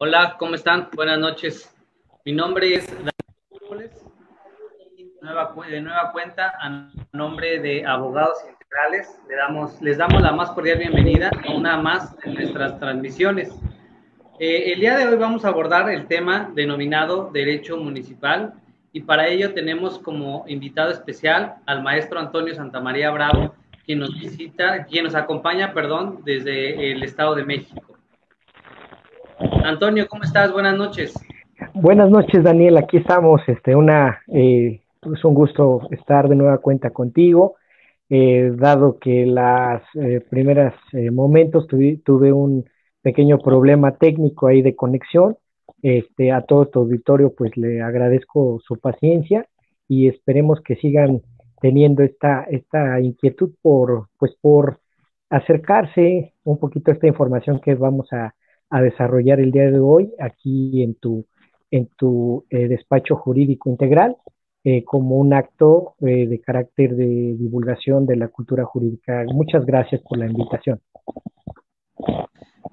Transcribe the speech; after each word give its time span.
Hola, 0.00 0.36
¿cómo 0.38 0.54
están? 0.54 0.90
Buenas 0.94 1.18
noches. 1.18 1.74
Mi 2.24 2.30
nombre 2.30 2.72
es 2.72 2.86
Daniel 2.86 3.90
nueva, 5.20 5.52
de 5.68 5.80
nueva 5.80 6.12
cuenta 6.12 6.52
a 6.60 6.88
nombre 7.12 7.58
de 7.58 7.84
Abogados 7.84 8.38
Integrales. 8.48 9.20
Le 9.28 9.34
damos, 9.34 9.82
les 9.82 9.98
damos 9.98 10.22
la 10.22 10.30
más 10.30 10.52
cordial 10.52 10.78
bienvenida 10.78 11.32
a 11.44 11.52
una 11.52 11.78
más 11.78 12.16
de 12.18 12.32
nuestras 12.32 12.78
transmisiones. 12.78 13.52
Eh, 14.38 14.72
el 14.72 14.78
día 14.78 14.96
de 14.96 15.08
hoy 15.08 15.16
vamos 15.16 15.44
a 15.44 15.48
abordar 15.48 15.90
el 15.90 16.06
tema 16.06 16.48
denominado 16.54 17.30
Derecho 17.32 17.76
Municipal 17.76 18.54
y 18.92 19.00
para 19.00 19.26
ello 19.26 19.52
tenemos 19.52 19.98
como 19.98 20.44
invitado 20.46 20.92
especial 20.92 21.56
al 21.66 21.82
maestro 21.82 22.20
Antonio 22.20 22.54
Santamaría 22.54 23.10
Bravo, 23.10 23.52
quien 23.84 23.98
nos 23.98 24.14
visita, 24.14 24.84
quien 24.84 25.06
nos 25.06 25.16
acompaña, 25.16 25.74
perdón, 25.74 26.20
desde 26.24 26.92
el 26.92 27.02
Estado 27.02 27.34
de 27.34 27.44
México. 27.44 27.87
Antonio, 29.64 30.06
¿cómo 30.08 30.22
estás? 30.24 30.52
Buenas 30.52 30.76
noches. 30.76 31.14
Buenas 31.74 32.10
noches, 32.10 32.42
Daniel. 32.42 32.76
Aquí 32.76 32.98
estamos. 32.98 33.40
Este, 33.46 33.74
una, 33.74 34.20
eh, 34.32 34.80
es 35.02 35.24
un 35.24 35.34
gusto 35.34 35.88
estar 35.90 36.28
de 36.28 36.36
nueva 36.36 36.58
cuenta 36.58 36.90
contigo. 36.90 37.56
Eh, 38.10 38.52
dado 38.56 38.98
que 38.98 39.26
las 39.26 39.82
eh, 39.94 40.22
primeras 40.30 40.74
eh, 40.92 41.10
momentos 41.10 41.66
tuve, 41.66 42.32
un 42.32 42.64
pequeño 43.02 43.38
problema 43.38 43.96
técnico 43.96 44.46
ahí 44.46 44.62
de 44.62 44.74
conexión, 44.74 45.36
este, 45.82 46.32
a 46.32 46.40
todo 46.40 46.66
tu 46.66 46.80
auditorio 46.80 47.34
pues 47.36 47.54
le 47.56 47.82
agradezco 47.82 48.60
su 48.66 48.78
paciencia 48.78 49.46
y 49.86 50.08
esperemos 50.08 50.62
que 50.62 50.76
sigan 50.76 51.20
teniendo 51.60 52.02
esta, 52.02 52.44
esta 52.44 52.98
inquietud 53.00 53.50
por, 53.60 54.08
pues 54.18 54.34
por 54.40 54.80
acercarse 55.28 56.32
un 56.44 56.58
poquito 56.58 56.90
a 56.90 56.94
esta 56.94 57.08
información 57.08 57.60
que 57.60 57.74
vamos 57.74 58.10
a, 58.12 58.34
a 58.70 58.82
desarrollar 58.82 59.40
el 59.40 59.52
día 59.52 59.70
de 59.70 59.80
hoy 59.80 60.12
aquí 60.18 60.82
en 60.82 60.94
tu, 60.94 61.26
en 61.70 61.88
tu 61.96 62.44
eh, 62.50 62.68
despacho 62.68 63.16
jurídico 63.16 63.70
integral 63.70 64.16
eh, 64.64 64.84
como 64.84 65.16
un 65.16 65.32
acto 65.32 65.94
eh, 66.00 66.26
de 66.26 66.40
carácter 66.40 66.94
de 66.96 67.36
divulgación 67.38 68.06
de 68.06 68.16
la 68.16 68.28
cultura 68.28 68.64
jurídica. 68.64 69.24
Muchas 69.32 69.64
gracias 69.64 70.02
por 70.02 70.18
la 70.18 70.26
invitación. 70.26 70.80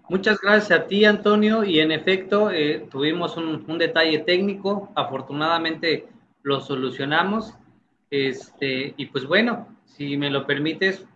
Muchas 0.10 0.40
gracias 0.40 0.80
a 0.80 0.88
ti, 0.88 1.06
Antonio, 1.06 1.64
y 1.64 1.80
en 1.80 1.92
efecto 1.92 2.52
tuvimos 2.92 3.38
un, 3.38 3.66
un, 3.68 3.78
detalle 3.80 4.20
técnico, 4.20 4.90
afortunadamente 4.94 6.06
lo 6.44 6.62
solucionamos, 6.62 7.56
este, 8.12 8.94
y 8.98 9.08
pues 9.08 9.26
bueno, 9.26 9.68
si 9.86 10.16
me 10.16 10.30
lo 10.30 10.46
permites, 10.46 11.08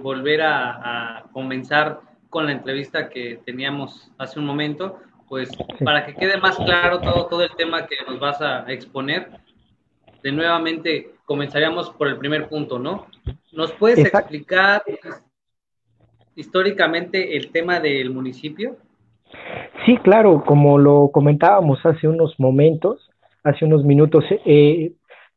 volver 0.00 0.42
a, 0.42 1.18
a 1.18 1.22
comenzar 1.32 2.00
con 2.32 2.46
la 2.46 2.52
entrevista 2.52 3.10
que 3.10 3.40
teníamos 3.44 4.10
hace 4.16 4.40
un 4.40 4.46
momento, 4.46 4.98
pues 5.28 5.50
para 5.84 6.06
que 6.06 6.14
quede 6.14 6.38
más 6.38 6.56
claro 6.56 6.98
todo, 6.98 7.26
todo 7.26 7.42
el 7.42 7.54
tema 7.56 7.86
que 7.86 7.96
nos 8.08 8.18
vas 8.18 8.40
a 8.40 8.64
exponer, 8.72 9.28
de 10.22 10.32
nuevamente 10.32 11.10
comenzaríamos 11.26 11.90
por 11.90 12.08
el 12.08 12.16
primer 12.16 12.48
punto, 12.48 12.78
¿no? 12.78 13.06
¿Nos 13.52 13.72
puedes 13.72 13.98
explicar 13.98 14.82
históricamente 16.34 17.36
el 17.36 17.52
tema 17.52 17.80
del 17.80 18.08
municipio? 18.08 18.78
Sí, 19.84 19.98
claro, 19.98 20.42
como 20.46 20.78
lo 20.78 21.10
comentábamos 21.12 21.84
hace 21.84 22.08
unos 22.08 22.40
momentos, 22.40 23.10
hace 23.44 23.66
unos 23.66 23.84
minutos, 23.84 24.24
eh, 24.46 24.92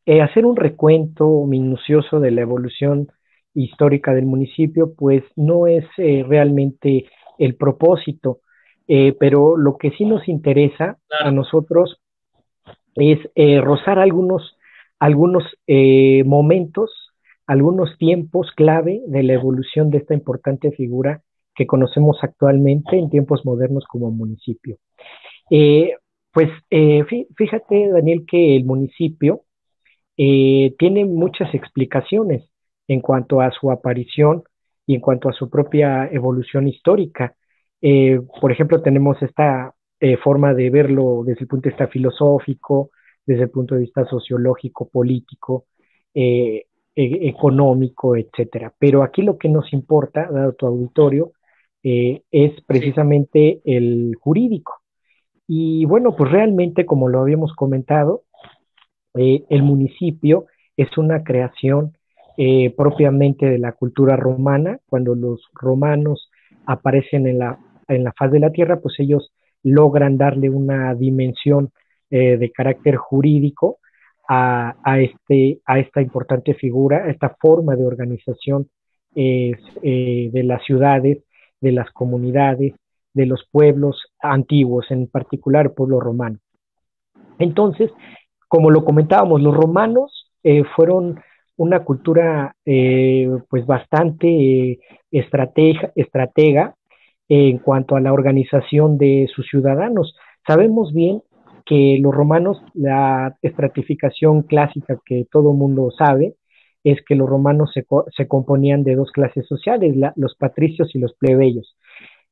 eh, 0.05 0.21
hacer 0.21 0.45
un 0.45 0.55
recuento 0.55 1.43
minucioso 1.45 2.21
de 2.21 2.31
la 2.31 2.39
evolución 2.39 3.11
histórica 3.55 4.13
del 4.13 4.25
municipio, 4.25 4.93
pues 4.93 5.23
no 5.35 5.65
es 5.65 5.85
eh, 5.97 6.23
realmente 6.27 7.05
el 7.39 7.55
propósito, 7.55 8.41
eh, 8.87 9.15
pero 9.19 9.57
lo 9.57 9.77
que 9.77 9.91
sí 9.91 10.05
nos 10.05 10.27
interesa 10.27 10.99
a 11.19 11.31
nosotros 11.31 12.01
es 12.95 13.17
eh, 13.35 13.61
rozar 13.61 13.97
algunos, 13.97 14.57
algunos 14.99 15.43
momentos, 16.25 16.91
algunos 17.47 17.97
tiempos 17.97 18.51
clave 18.55 19.01
de 19.07 19.23
la 19.23 19.33
evolución 19.33 19.89
de 19.89 19.97
esta 19.99 20.13
importante 20.13 20.71
figura 20.71 21.21
que 21.53 21.67
conocemos 21.67 22.17
actualmente 22.21 22.97
en 22.97 23.09
tiempos 23.09 23.45
modernos 23.45 23.85
como 23.85 24.11
municipio. 24.11 24.77
pues 26.31 26.49
fíjate, 27.37 27.89
Daniel, 27.89 28.25
que 28.27 28.55
el 28.55 28.65
municipio 28.65 29.41
tiene 30.15 31.05
muchas 31.05 31.53
explicaciones 31.53 32.49
en 32.87 33.01
cuanto 33.01 33.41
a 33.41 33.51
su 33.51 33.71
aparición 33.71 34.43
y 34.85 34.95
en 34.95 35.01
cuanto 35.01 35.29
a 35.29 35.33
su 35.33 35.49
propia 35.49 36.07
evolución 36.11 36.67
histórica. 36.67 37.35
Eh, 37.81 38.19
por 38.39 38.51
ejemplo, 38.51 38.81
tenemos 38.81 39.21
esta 39.21 39.73
eh, 39.99 40.17
forma 40.17 40.53
de 40.53 40.69
verlo 40.69 41.23
desde 41.25 41.41
el 41.41 41.47
punto 41.47 41.63
de 41.63 41.71
vista 41.71 41.87
filosófico, 41.87 42.91
desde 43.25 43.43
el 43.43 43.49
punto 43.49 43.75
de 43.75 43.81
vista 43.81 44.05
sociológico, 44.05 44.89
político, 44.89 45.65
eh, 46.13 46.65
e 46.95 47.27
económico, 47.27 48.15
etcétera. 48.15 48.73
Pero 48.79 49.03
aquí 49.03 49.21
lo 49.21 49.37
que 49.37 49.49
nos 49.49 49.73
importa, 49.73 50.29
dado 50.31 50.53
tu 50.53 50.65
auditorio, 50.65 51.33
es 51.83 52.59
precisamente 52.65 53.61
el 53.63 54.15
jurídico. 54.19 54.81
Y 55.47 55.85
bueno, 55.85 56.15
pues 56.15 56.31
realmente, 56.31 56.85
como 56.85 57.09
lo 57.09 57.19
habíamos 57.19 57.53
comentado, 57.53 58.23
el 59.13 59.61
municipio 59.61 60.45
es 60.77 60.97
una 60.97 61.23
creación 61.23 61.95
eh, 62.37 62.73
propiamente 62.75 63.45
de 63.45 63.57
la 63.57 63.71
cultura 63.71 64.15
romana. 64.17 64.79
Cuando 64.87 65.15
los 65.15 65.41
romanos 65.53 66.29
aparecen 66.65 67.27
en 67.27 67.39
la, 67.39 67.57
en 67.87 68.03
la 68.03 68.11
faz 68.11 68.31
de 68.31 68.39
la 68.39 68.51
tierra, 68.51 68.79
pues 68.81 68.99
ellos 68.99 69.31
logran 69.63 70.17
darle 70.17 70.49
una 70.49 70.93
dimensión 70.95 71.71
eh, 72.09 72.37
de 72.37 72.51
carácter 72.51 72.97
jurídico 72.97 73.77
a, 74.27 74.75
a, 74.83 74.99
este, 74.99 75.61
a 75.65 75.79
esta 75.79 76.01
importante 76.01 76.53
figura, 76.55 77.05
a 77.05 77.09
esta 77.09 77.35
forma 77.39 77.75
de 77.75 77.85
organización 77.85 78.69
eh, 79.15 79.53
de 79.81 80.43
las 80.43 80.61
ciudades, 80.65 81.23
de 81.61 81.71
las 81.71 81.89
comunidades, 81.91 82.73
de 83.13 83.25
los 83.25 83.47
pueblos 83.49 84.11
antiguos, 84.19 84.91
en 84.91 85.07
particular 85.07 85.67
el 85.67 85.71
pueblo 85.71 86.01
romano. 86.01 86.39
Entonces, 87.39 87.91
como 88.49 88.71
lo 88.71 88.83
comentábamos, 88.83 89.41
los 89.41 89.55
romanos 89.55 90.31
fueron 90.75 91.21
una 91.57 91.83
cultura 91.83 92.55
eh, 92.65 93.29
pues 93.49 93.65
bastante 93.65 94.27
eh, 94.27 94.79
estratega, 95.11 96.75
en 97.27 97.57
cuanto 97.57 97.95
a 97.95 98.01
la 98.01 98.13
organización 98.13 98.99
de 98.99 99.27
sus 99.33 99.47
ciudadanos. 99.47 100.15
Sabemos 100.45 100.93
bien 100.93 101.23
que 101.65 101.97
los 101.99 102.13
romanos, 102.13 102.61
la 102.75 103.35
estratificación 103.41 104.43
clásica 104.43 104.99
que 105.03 105.25
todo 105.31 105.53
mundo 105.53 105.89
sabe, 105.97 106.35
es 106.83 107.03
que 107.03 107.15
los 107.15 107.27
romanos 107.27 107.71
se, 107.73 108.27
componían 108.27 108.83
de 108.83 108.93
dos 108.93 109.11
clases 109.11 109.47
sociales, 109.47 109.95
los 110.15 110.35
patricios 110.35 110.93
y 110.93 110.99
los 110.99 111.15
plebeyos. 111.15 111.75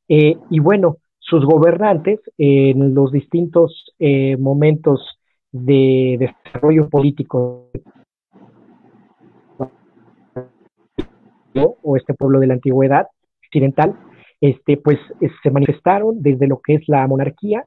Eh, 0.09 0.37
y 0.51 0.59
bueno, 0.59 0.97
sus 1.17 1.43
gobernantes 1.43 2.19
en 2.37 2.93
los 2.93 3.11
distintos 3.11 3.95
momentos 4.37 5.17
de 5.51 6.17
desarrollo 6.19 6.87
político 6.89 7.71
o 11.55 11.97
este 11.97 12.13
pueblo 12.13 12.39
de 12.39 12.47
la 12.47 12.55
antigüedad 12.55 13.07
occidental, 13.45 13.95
este, 14.41 14.77
pues 14.77 14.99
se 15.41 15.51
manifestaron 15.51 16.21
desde 16.21 16.47
lo 16.47 16.59
que 16.59 16.75
es 16.75 16.81
la 16.87 17.07
monarquía, 17.07 17.65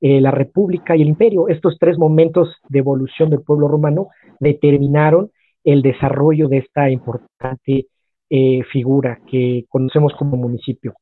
eh, 0.00 0.20
la 0.20 0.30
república 0.30 0.96
y 0.96 1.02
el 1.02 1.08
imperio. 1.08 1.48
Estos 1.48 1.78
tres 1.78 1.98
momentos 1.98 2.54
de 2.68 2.80
evolución 2.80 3.30
del 3.30 3.42
pueblo 3.42 3.68
romano 3.68 4.08
determinaron 4.40 5.30
el 5.64 5.82
desarrollo 5.82 6.48
de 6.48 6.58
esta 6.58 6.90
importante 6.90 7.86
eh, 8.28 8.62
figura 8.72 9.20
que 9.30 9.64
conocemos 9.68 10.14
como 10.18 10.36
municipio. 10.36 10.94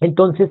Entonces, 0.00 0.50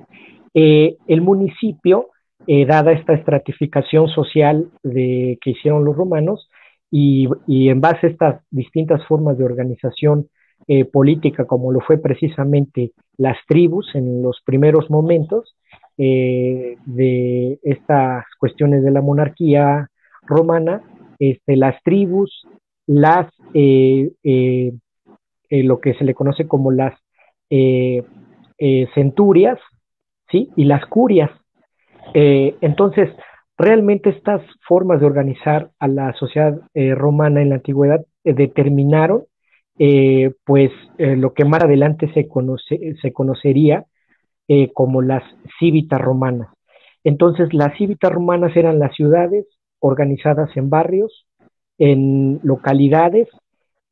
eh, 0.54 0.98
el 1.08 1.22
municipio, 1.22 2.08
dada 2.48 2.92
esta 2.92 3.14
estratificación 3.14 4.10
social 4.10 4.68
que 4.82 5.38
hicieron 5.44 5.86
los 5.86 5.96
romanos, 5.96 6.50
y, 6.90 7.30
y, 7.48 7.70
en 7.70 7.80
base 7.80 8.08
a 8.08 8.10
estas 8.10 8.44
distintas 8.50 9.06
formas 9.06 9.38
de 9.38 9.46
organización 9.46 10.28
eh, 10.74 10.86
política 10.86 11.44
como 11.44 11.74
lo 11.74 11.82
fue 11.82 11.98
precisamente 11.98 12.94
las 13.18 13.36
tribus 13.46 13.94
en 13.94 14.22
los 14.22 14.42
primeros 14.46 14.90
momentos 14.90 15.58
eh, 15.98 16.78
de 16.86 17.60
estas 17.62 18.24
cuestiones 18.40 18.82
de 18.82 18.92
la 18.92 19.02
monarquía 19.02 19.90
romana, 20.22 20.82
este, 21.20 21.58
las 21.58 21.76
tribus, 21.84 22.48
las 22.88 23.28
eh, 23.54 24.14
lo 25.50 25.82
que 25.82 25.94
se 25.96 26.06
le 26.06 26.14
conoce 26.14 26.48
como 26.48 26.72
las 26.72 26.98
centurias, 28.94 29.60
¿sí? 30.30 30.52
y 30.56 30.64
las 30.64 30.86
curias. 30.86 31.32
entonces, 32.14 33.10
realmente 33.58 34.12
estas 34.12 34.42
formas 34.66 35.02
de 35.02 35.06
organizar 35.06 35.72
a 35.80 35.90
la 35.90 36.14
sociedad 36.14 36.62
romana 36.96 37.42
en 37.42 37.50
la 37.50 37.56
antigüedad 37.56 38.06
determinaron 38.24 39.24
eh, 39.80 40.34
pues 40.46 40.72
eh, 40.98 41.16
lo 41.16 41.34
que 41.34 41.46
más 41.46 41.64
adelante 41.64 42.12
se, 42.14 42.28
conoce, 42.28 42.96
se 43.02 43.14
conocería 43.14 43.86
eh, 44.48 44.72
como 44.74 45.02
las 45.02 45.24
cívitas 45.60 46.00
romanas. 46.00 46.50
Entonces, 47.04 47.54
las 47.54 47.76
cívitas 47.78 48.12
romanas 48.12 48.56
eran 48.56 48.80
las 48.80 48.96
ciudades 48.96 49.46
organizadas 49.80 50.56
en 50.56 50.70
barrios, 50.70 51.26
en 51.80 52.40
localidades 52.44 53.28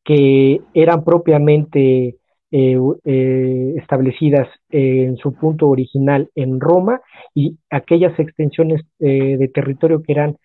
que 0.03 0.61
eran 0.73 1.03
propiamente 1.03 2.15
establecidas 2.51 4.47
en 4.71 5.17
su 5.17 5.33
punto 5.33 5.69
original 5.69 6.31
en 6.33 6.59
Roma 6.59 6.99
y 7.35 7.59
aquellas 7.69 8.19
extensiones 8.19 8.81
de 8.97 9.51
territorio 9.53 10.01
que 10.01 10.13
eran, 10.13 10.37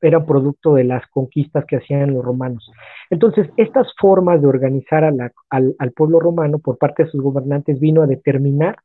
eran 0.00 0.26
producto 0.26 0.74
de 0.74 0.84
las 0.84 1.06
conquistas 1.08 1.64
que 1.66 1.76
hacían 1.76 2.12
los 2.12 2.24
romanos. 2.24 2.70
Entonces, 3.10 3.48
estas 3.56 3.86
formas 3.98 4.40
de 4.40 4.46
organizar 4.46 5.04
al, 5.04 5.92
pueblo 5.92 6.20
romano 6.20 6.58
por 6.58 6.78
parte 6.78 7.04
de 7.04 7.10
sus 7.10 7.22
gobernantes 7.22 7.80
vino 7.80 8.02
a 8.02 8.06
determinar 8.06 8.76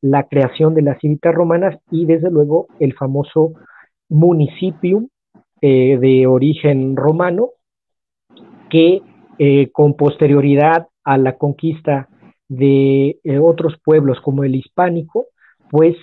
la 0.00 0.24
creación 0.24 0.74
de 0.74 0.82
las 0.82 0.98
civitas 1.00 1.34
romanas 1.34 1.78
y 1.90 2.06
desde 2.06 2.30
luego 2.30 2.68
el 2.80 2.94
famoso 2.94 3.52
municipium 4.08 5.08
de 5.60 6.26
origen 6.26 6.96
romano 6.96 7.50
que 8.68 9.00
con 9.72 9.94
posterioridad 9.94 10.88
a 11.04 11.18
la 11.18 11.36
conquista 11.36 12.08
de 12.48 13.18
eh, 13.24 13.38
otros 13.38 13.78
pueblos 13.82 14.20
como 14.20 14.44
el 14.44 14.54
hispánico, 14.54 15.26
pues 15.70 15.96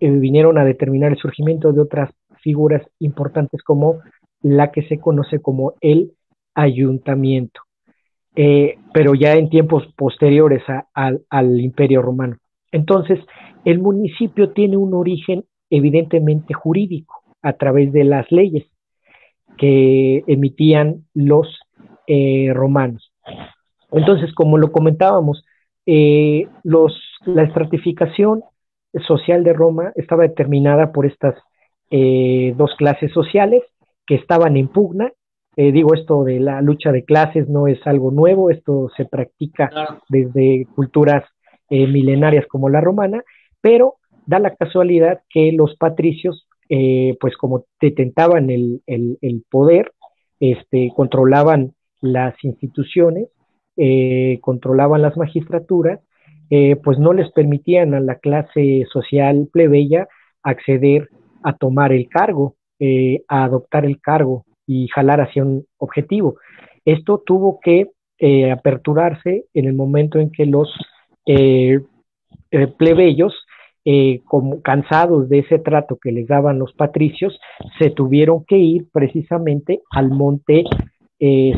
eh, 0.00 0.10
vinieron 0.10 0.56
a 0.56 0.64
determinar 0.64 1.12
el 1.12 1.18
surgimiento 1.18 1.72
de 1.72 1.82
otras 1.82 2.10
figuras 2.42 2.82
importantes 2.98 3.62
como 3.62 4.00
la 4.42 4.72
que 4.72 4.82
se 4.88 4.98
conoce 4.98 5.40
como 5.40 5.74
el 5.80 6.12
ayuntamiento, 6.54 7.60
eh, 8.34 8.76
pero 8.92 9.14
ya 9.14 9.34
en 9.34 9.48
tiempos 9.48 9.86
posteriores 9.96 10.62
al 10.94 11.60
imperio 11.60 12.02
romano. 12.02 12.36
Entonces, 12.72 13.20
el 13.64 13.78
municipio 13.78 14.50
tiene 14.50 14.76
un 14.76 14.94
origen 14.94 15.44
evidentemente 15.70 16.54
jurídico 16.54 17.22
a 17.40 17.54
través 17.54 17.92
de 17.92 18.04
las 18.04 18.30
leyes 18.30 18.66
que 19.56 20.24
emitían 20.26 21.04
los 21.14 21.46
romanos. 22.52 23.12
Entonces, 23.92 24.34
como 24.34 24.58
lo 24.58 24.72
comentábamos, 24.72 25.44
eh, 25.86 26.48
la 26.64 27.42
estratificación 27.42 28.42
social 29.06 29.44
de 29.44 29.52
Roma 29.52 29.92
estaba 29.96 30.22
determinada 30.22 30.92
por 30.92 31.06
estas 31.06 31.34
eh, 31.92 32.54
dos 32.56 32.74
clases 32.76 33.12
sociales 33.12 33.62
que 34.06 34.16
estaban 34.16 34.56
en 34.56 34.66
pugna. 34.66 35.12
Eh, 35.56 35.70
digo, 35.70 35.94
esto 35.94 36.24
de 36.24 36.40
la 36.40 36.60
lucha 36.60 36.90
de 36.90 37.04
clases 37.04 37.48
no 37.48 37.68
es 37.68 37.78
algo 37.86 38.10
nuevo, 38.10 38.50
esto 38.50 38.90
se 38.96 39.04
practica 39.04 39.70
desde 40.08 40.66
culturas 40.74 41.24
milenarias 41.70 42.46
como 42.48 42.68
la 42.68 42.82
romana, 42.82 43.22
pero 43.62 43.94
da 44.26 44.38
la 44.38 44.54
casualidad 44.54 45.20
que 45.30 45.52
los 45.52 45.74
patricios, 45.76 46.46
pues 46.68 47.34
como 47.38 47.64
detentaban 47.80 48.50
el, 48.50 48.82
el 48.86 49.44
poder, 49.50 49.92
este, 50.38 50.90
controlaban 50.94 51.72
las 52.02 52.34
instituciones, 52.42 53.28
eh, 53.76 54.38
controlaban 54.42 55.00
las 55.00 55.16
magistraturas, 55.16 56.00
eh, 56.50 56.76
pues 56.76 56.98
no 56.98 57.12
les 57.14 57.30
permitían 57.32 57.94
a 57.94 58.00
la 58.00 58.16
clase 58.16 58.84
social 58.92 59.48
plebeya 59.50 60.08
acceder 60.42 61.08
a 61.42 61.54
tomar 61.54 61.92
el 61.92 62.08
cargo, 62.08 62.56
eh, 62.78 63.22
a 63.28 63.44
adoptar 63.44 63.84
el 63.84 64.00
cargo 64.00 64.44
y 64.66 64.88
jalar 64.88 65.20
hacia 65.20 65.42
un 65.42 65.66
objetivo. 65.78 66.36
Esto 66.84 67.22
tuvo 67.24 67.60
que 67.60 67.88
aperturarse 68.52 69.46
en 69.52 69.64
el 69.64 69.74
momento 69.74 70.20
en 70.20 70.30
que 70.30 70.46
los 70.46 70.72
plebeyos, 72.78 73.34
como 74.26 74.62
cansados 74.62 75.28
de 75.28 75.40
ese 75.40 75.58
trato 75.58 75.98
que 76.00 76.12
les 76.12 76.28
daban 76.28 76.60
los 76.60 76.72
patricios, 76.72 77.40
se 77.80 77.90
tuvieron 77.90 78.44
que 78.44 78.58
ir 78.58 78.86
precisamente 78.92 79.80
al 79.90 80.10
monte 80.10 80.62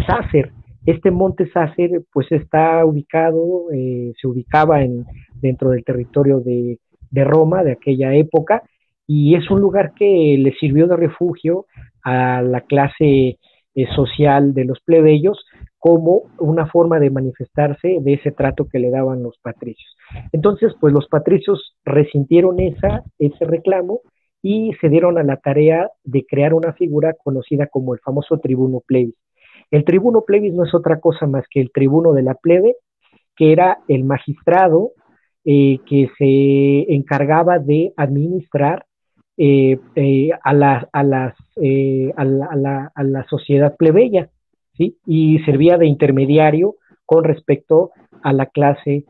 Sácer, 0.07 0.53
este 0.87 1.11
monte 1.11 1.51
Sácer 1.51 2.03
pues 2.13 2.31
está 2.31 2.85
ubicado, 2.85 3.71
eh, 3.73 4.13
se 4.21 4.27
ubicaba 4.27 4.83
en, 4.83 5.07
dentro 5.41 5.71
del 5.71 5.85
territorio 5.85 6.41
de, 6.41 6.79
Roma 7.13 7.63
de 7.63 7.73
aquella 7.73 8.13
época 8.15 8.65
y 9.06 9.35
es 9.35 9.51
un 9.51 9.61
lugar 9.61 9.93
que 9.95 10.37
le 10.39 10.53
sirvió 10.55 10.87
de 10.87 10.97
refugio 10.97 11.67
a 12.03 12.43
la 12.43 12.62
clase 12.62 13.39
eh, 13.77 13.87
social 13.95 14.55
de 14.55 14.65
los 14.65 14.81
plebeyos 14.81 15.45
como 15.79 16.23
una 16.39 16.67
forma 16.67 16.99
de 17.01 17.11
manifestarse 17.11 17.99
de 18.01 18.15
ese 18.15 18.31
trato 18.31 18.67
que 18.69 18.79
le 18.79 18.91
daban 18.91 19.23
los 19.23 19.37
patricios. 19.43 19.97
Entonces, 20.33 20.73
pues 20.81 20.95
los 20.95 21.09
patricios 21.09 21.77
resintieron 21.85 22.61
esa, 22.61 23.03
ese 23.19 23.45
reclamo 23.45 24.01
y 24.43 24.73
se 24.81 24.89
dieron 24.89 25.19
a 25.19 25.23
la 25.23 25.39
tarea 25.39 25.91
de 26.05 26.25
crear 26.25 26.55
una 26.55 26.73
figura 26.75 27.15
conocida 27.15 27.67
como 27.67 27.95
el 27.95 28.00
famoso 28.00 28.39
tribuno 28.39 28.83
plebis. 28.87 29.17
El 29.71 29.85
tribuno 29.85 30.23
plebis 30.27 30.55
no 30.55 30.65
es 30.65 30.75
otra 30.75 31.00
cosa 31.00 31.27
más 31.27 31.45
que 31.50 31.61
el 31.61 31.73
tribuno 31.73 32.12
de 32.12 32.23
la 32.23 32.35
plebe, 32.35 32.77
que 33.37 33.53
era 33.53 33.79
el 33.89 34.05
magistrado 34.05 34.93
eh, 35.45 35.79
que 35.87 36.09
se 36.17 36.95
encargaba 36.95 37.59
de 37.59 37.93
administrar 37.97 38.87
eh, 39.37 39.79
eh, 39.97 40.31
a, 40.43 40.53
la, 40.53 40.89
a, 40.93 41.03
las, 41.03 41.35
a, 42.17 42.25
la, 42.25 42.93
a, 42.95 43.03
la, 43.03 43.27
sociedad 43.29 43.77
plebeya, 43.77 44.31
¿sí? 44.77 44.97
y 45.07 45.39
servía 45.41 45.77
de 45.79 45.87
intermediario 45.87 46.77
con 47.05 47.25
respecto 47.25 47.91
a 48.23 48.33
la 48.33 48.47
clase 48.47 49.05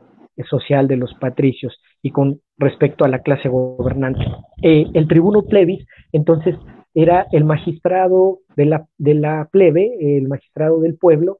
social 0.49 0.87
de 0.87 0.97
los 0.97 1.13
patricios 1.15 1.79
y 2.01 2.11
con 2.11 2.41
respecto 2.57 3.05
a 3.05 3.07
la 3.07 3.19
clase 3.19 3.49
gobernante. 3.49 4.25
el 4.61 5.07
tribuno 5.07 5.43
plebis, 5.43 5.85
entonces, 6.11 6.55
era 6.93 7.27
el 7.31 7.43
magistrado 7.43 8.39
de 8.55 8.65
la, 8.65 8.87
de 8.97 9.13
la 9.15 9.49
plebe, 9.51 10.17
el 10.17 10.27
magistrado 10.27 10.79
del 10.79 10.95
pueblo, 10.97 11.39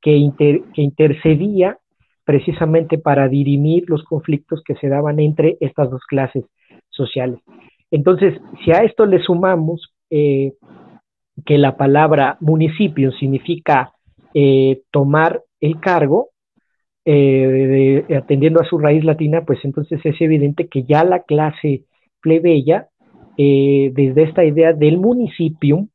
que, 0.00 0.30
que 0.38 0.82
intercedía 0.82 1.78
precisamente 2.26 2.98
para 2.98 3.28
dirimir 3.28 3.88
los 3.88 4.02
conflictos 4.02 4.62
que 4.64 4.74
se 4.74 4.88
daban 4.88 5.20
entre 5.20 5.56
estas 5.60 5.88
dos 5.90 6.02
clases 6.06 6.44
sociales. 6.90 7.38
Entonces, 7.90 8.34
si 8.64 8.72
a 8.72 8.82
esto 8.82 9.06
le 9.06 9.20
sumamos 9.20 9.92
eh, 10.10 10.52
que 11.44 11.58
la 11.58 11.76
palabra 11.76 12.36
municipio 12.40 13.12
significa 13.12 13.92
eh, 14.34 14.82
tomar 14.90 15.42
el 15.60 15.80
cargo, 15.80 16.30
eh, 17.04 18.04
atendiendo 18.16 18.60
a 18.60 18.64
su 18.64 18.78
raíz 18.78 19.04
latina, 19.04 19.44
pues 19.44 19.60
entonces 19.64 20.00
es 20.04 20.20
evidente 20.20 20.68
que 20.68 20.82
ya 20.84 21.04
la 21.04 21.22
clase 21.22 21.84
plebeya 22.20 22.88
eh, 23.38 23.92
desde 23.94 24.24
esta 24.24 24.44
idea 24.44 24.72
del 24.72 24.98
municipio 24.98 25.88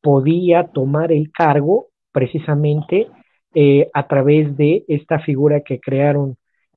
podía 0.00 0.64
tomar 0.68 1.12
el 1.12 1.30
cargo 1.32 1.86
precisamente 2.12 3.08
a 3.94 4.08
través 4.08 4.56
de 4.56 4.84
esta 4.88 5.20
figura 5.20 5.60
que 5.60 5.78
crearon 5.78 6.36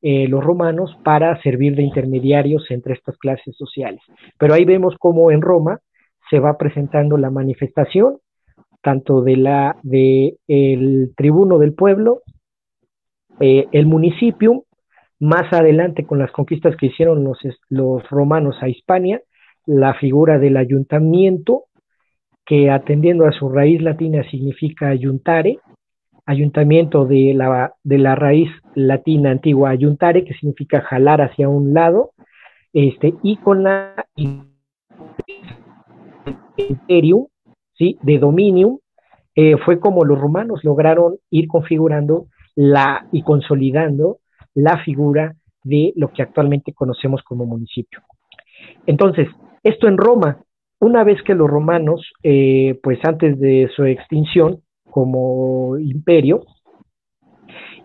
eh, 0.10 0.26
los 0.30 0.42
romanos 0.42 0.98
para 1.04 1.42
servir 1.42 1.76
de 1.76 1.84
intermediarios 1.84 2.72
entre 2.72 2.94
estas 2.94 3.18
clases 3.18 3.58
sociales. 3.58 4.00
Pero 4.40 4.54
ahí 4.54 4.64
vemos 4.64 4.96
cómo 4.98 5.32
en 5.32 5.42
Roma 5.42 5.82
se 6.30 6.40
va 6.40 6.58
presentando 6.58 7.18
la 7.18 7.30
manifestación 7.30 8.20
tanto 8.82 9.22
de 9.22 9.36
la 9.36 9.76
de 9.84 10.38
el 10.48 11.12
tribuno 11.18 11.58
del 11.60 11.74
pueblo, 11.74 12.22
el 13.40 13.86
municipio, 13.86 14.64
más 15.20 15.52
adelante 15.52 16.06
con 16.06 16.20
las 16.20 16.32
conquistas 16.32 16.78
que 16.78 16.86
hicieron 16.86 17.24
los, 17.26 17.40
los 17.70 18.10
romanos 18.10 18.56
a 18.62 18.70
Hispania, 18.70 19.22
la 19.66 19.94
figura 19.96 20.40
del 20.40 20.56
ayuntamiento, 20.56 21.66
que 22.46 22.72
atendiendo 22.72 23.26
a 23.26 23.34
su 23.34 23.50
raíz 23.50 23.82
latina 23.82 24.24
significa 24.32 24.88
ayuntare, 24.88 25.60
ayuntamiento 26.28 27.06
de 27.06 27.34
la, 27.34 27.74
de 27.84 27.98
la 27.98 28.14
raíz 28.16 28.50
latina 28.76 29.32
antigua 29.32 29.70
ayuntare, 29.72 30.26
que 30.26 30.34
significa 30.34 30.82
jalar 30.82 31.22
hacia 31.22 31.50
un 31.50 31.74
lado, 31.74 32.12
este, 32.74 33.16
y 33.24 33.38
con 33.38 33.64
la 33.64 34.06
imperium, 36.58 37.28
¿sí? 37.74 37.98
de 38.04 38.20
dominium, 38.20 38.78
eh, 39.36 39.56
fue 39.66 39.80
como 39.80 40.04
los 40.04 40.20
romanos 40.20 40.64
lograron 40.64 41.18
ir 41.30 41.48
configurando 41.48 42.28
la, 42.56 43.08
y 43.12 43.22
consolidando 43.24 44.20
la 44.54 44.84
figura 44.84 45.34
de 45.64 45.94
lo 45.96 46.12
que 46.12 46.24
actualmente 46.24 46.74
conocemos 46.74 47.24
como 47.24 47.46
municipio. 47.46 48.02
Entonces, 48.86 49.30
esto 49.64 49.88
en 49.88 49.98
Roma, 49.98 50.40
una 50.80 51.04
vez 51.04 51.22
que 51.24 51.36
los 51.36 51.50
romanos, 51.50 52.12
eh, 52.22 52.80
pues 52.84 53.00
antes 53.06 53.40
de 53.40 53.70
su 53.76 53.86
extinción 53.86 54.62
como 54.98 55.78
imperio, 55.78 56.44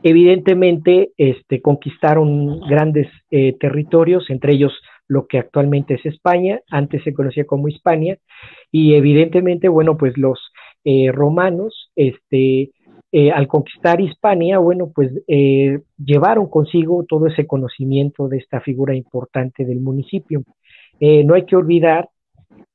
evidentemente 0.03 1.11
este, 1.19 1.61
conquistaron 1.61 2.61
grandes 2.61 3.07
eh, 3.31 3.55
territorios, 3.61 4.31
entre 4.31 4.55
ellos 4.55 4.73
lo 5.09 5.27
que 5.27 5.39
actualmente 5.39 5.93
es 5.93 6.07
España, 6.07 6.63
antes 6.71 7.05
se 7.05 7.13
conocía 7.13 7.45
como 7.45 7.69
Hispania, 7.69 8.17
y 8.71 8.95
evidentemente, 8.95 9.69
bueno, 9.69 9.99
pues 9.99 10.17
los 10.17 10.41
eh, 10.85 11.13
romanos, 11.13 11.91
este, 11.97 12.71
al 13.35 13.47
conquistar 13.47 14.01
Hispania, 14.01 14.57
bueno, 14.59 14.91
pues 14.95 15.13
llevaron 15.99 16.49
consigo 16.49 17.05
todo 17.07 17.27
ese 17.27 17.47
conocimiento 17.47 18.27
de 18.27 18.39
esta 18.39 18.63
figura 18.63 18.95
importante 18.95 19.67
del 19.67 19.81
municipio. 19.81 20.45
Eh, 20.99 21.23
no 21.25 21.35
hay 21.35 21.45
que 21.45 21.57
olvidar 21.57 22.09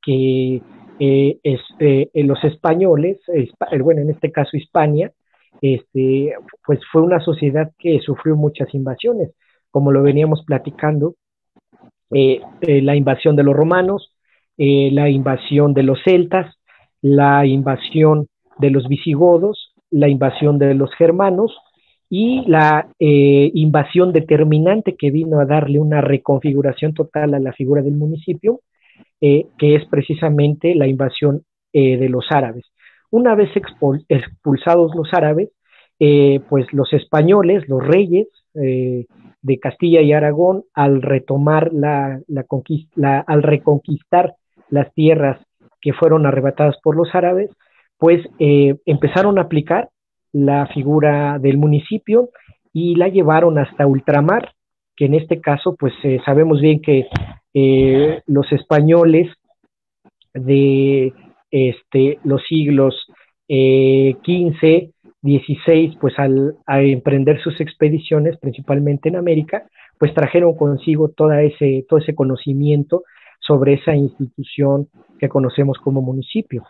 que 0.03 0.61
este, 0.99 2.09
los 2.13 2.43
españoles, 2.43 3.19
bueno, 3.81 4.01
en 4.01 4.09
este 4.09 4.31
caso 4.31 4.57
Hispania, 4.57 5.11
este, 5.61 6.33
pues 6.65 6.79
fue 6.91 7.01
una 7.01 7.19
sociedad 7.19 7.71
que 7.77 7.99
sufrió 7.99 8.35
muchas 8.35 8.73
invasiones, 8.73 9.31
como 9.71 9.91
lo 9.91 10.03
veníamos 10.03 10.43
platicando, 10.45 11.15
la 12.09 12.95
invasión 12.95 13.35
de 13.35 13.43
los 13.43 13.55
romanos, 13.55 14.13
la 14.57 15.09
invasión 15.09 15.73
de 15.73 15.83
los 15.83 15.99
celtas, 16.03 16.55
la 17.01 17.45
invasión 17.45 18.27
de 18.57 18.71
los 18.71 18.87
visigodos, 18.87 19.73
la 19.89 20.09
invasión 20.09 20.57
de 20.57 20.73
los 20.73 20.93
germanos 20.95 21.55
y 22.09 22.43
la 22.47 22.87
eh, 22.99 23.51
invasión 23.53 24.13
determinante 24.13 24.95
que 24.95 25.11
vino 25.11 25.39
a 25.39 25.45
darle 25.45 25.79
una 25.79 26.01
reconfiguración 26.01 26.93
total 26.93 27.33
a 27.33 27.39
la 27.39 27.53
figura 27.53 27.81
del 27.81 27.95
municipio, 27.95 28.61
eh, 29.21 29.45
que 29.57 29.75
es 29.75 29.85
precisamente 29.85 30.75
la 30.75 30.87
invasión 30.87 31.43
eh, 31.73 31.97
de 31.97 32.09
los 32.09 32.25
árabes. 32.31 32.65
Una 33.09 33.35
vez 33.35 33.49
expulsados 34.09 34.95
los 34.95 35.13
árabes, 35.13 35.49
pues 35.97 36.71
los 36.73 36.93
españoles, 36.93 37.63
los 37.67 37.81
reyes 37.83 38.27
de 38.53 39.59
Castilla 39.59 40.01
y 40.01 40.11
Aragón, 40.11 40.65
al 40.73 41.01
retomar 41.01 41.71
la, 41.73 42.19
conquista, 42.47 43.21
al 43.21 43.43
reconquistar 43.43 44.35
las 44.69 44.93
tierras 44.93 45.39
que 45.81 45.93
fueron 45.93 46.25
arrebatadas 46.25 46.75
por 46.83 46.97
los 46.97 47.15
árabes, 47.15 47.49
pues 47.97 48.21
empezaron 48.37 49.39
a 49.39 49.43
aplicar 49.43 49.89
la 50.33 50.67
figura 50.67 51.39
del 51.39 51.57
municipio 51.57 52.29
y 52.73 52.95
la 52.95 53.07
llevaron 53.07 53.57
hasta 53.57 53.87
ultramar, 53.87 54.53
que 54.95 55.05
en 55.05 55.15
este 55.15 55.41
caso, 55.41 55.75
pues 55.79 55.93
eh, 56.03 56.19
sabemos 56.25 56.61
bien 56.61 56.79
que 56.81 57.07
eh, 57.59 58.21
los 58.27 58.51
españoles 58.51 59.29
de 60.33 61.11
este, 61.49 62.19
los 62.23 62.43
siglos 62.47 63.07
eh, 63.47 64.15
15, 64.21 64.91
16, 65.21 65.95
pues 65.99 66.13
al 66.19 66.55
emprender 66.67 67.41
sus 67.41 67.59
expediciones, 67.59 68.37
principalmente 68.37 69.09
en 69.09 69.15
América, 69.15 69.65
pues 69.97 70.13
trajeron 70.13 70.55
consigo 70.55 71.09
toda 71.09 71.41
ese, 71.41 71.85
todo 71.89 71.99
ese 71.99 72.13
conocimiento 72.13 73.03
sobre 73.39 73.73
esa 73.73 73.95
institución 73.95 74.89
que 75.19 75.29
conocemos 75.29 75.79
como 75.79 76.01
municipio. 76.01 76.63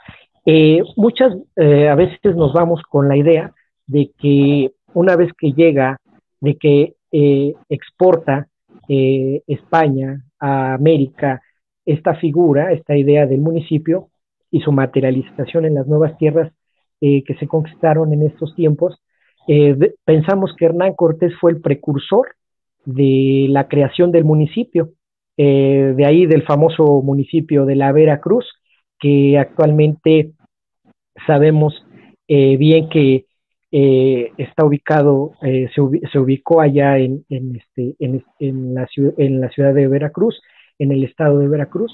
Eh, 0.45 0.81
muchas, 0.95 1.33
a 1.57 1.95
veces 1.95 2.35
nos 2.35 2.53
vamos 2.53 2.81
con 2.83 3.09
la 3.09 3.17
idea 3.17 3.51
de 3.87 4.11
que 4.17 4.71
una 4.93 5.17
vez 5.17 5.31
que 5.37 5.51
llega, 5.51 5.99
de 6.39 6.55
que 6.55 6.93
eh, 7.11 7.53
exporta 7.69 8.47
eh, 8.89 9.41
España 9.47 10.23
a 10.39 10.73
América 10.73 11.41
esta 11.85 12.15
figura, 12.15 12.71
esta 12.73 12.97
idea 12.97 13.25
del 13.25 13.39
municipio 13.41 14.09
y 14.51 14.59
su 14.61 14.71
materialización 14.71 15.65
en 15.65 15.75
las 15.75 15.87
nuevas 15.87 16.17
tierras 16.17 16.51
eh, 16.99 17.23
que 17.23 17.35
se 17.35 17.47
conquistaron 17.47 18.13
en 18.13 18.23
estos 18.23 18.55
tiempos, 18.55 18.99
pensamos 20.03 20.53
que 20.57 20.65
Hernán 20.65 20.93
Cortés 20.93 21.31
fue 21.39 21.51
el 21.51 21.61
precursor 21.61 22.35
de 22.83 23.45
la 23.49 23.69
creación 23.69 24.11
del 24.11 24.25
municipio, 24.25 24.89
de 25.37 26.03
ahí 26.05 26.25
del 26.25 26.43
famoso 26.43 27.01
municipio 27.01 27.65
de 27.65 27.75
la 27.77 27.93
Veracruz, 27.93 28.45
que 28.99 29.37
actualmente 29.37 30.33
sabemos 31.25 31.81
bien 32.27 32.89
que 32.89 33.26
eh, 33.69 34.31
está 34.37 34.63
ubicado, 34.63 35.33
eh, 35.41 35.69
se, 35.75 35.81
ubicó 36.19 36.61
allá 36.61 36.97
en, 36.99 37.25
este, 37.29 37.95
en, 37.99 38.73
la, 38.73 38.87
en 38.95 39.41
la 39.41 39.49
ciudad 39.49 39.73
de 39.73 39.87
Veracruz, 39.89 40.41
en 40.79 40.93
el 40.93 41.03
estado 41.03 41.39
de 41.39 41.49
Veracruz, 41.49 41.91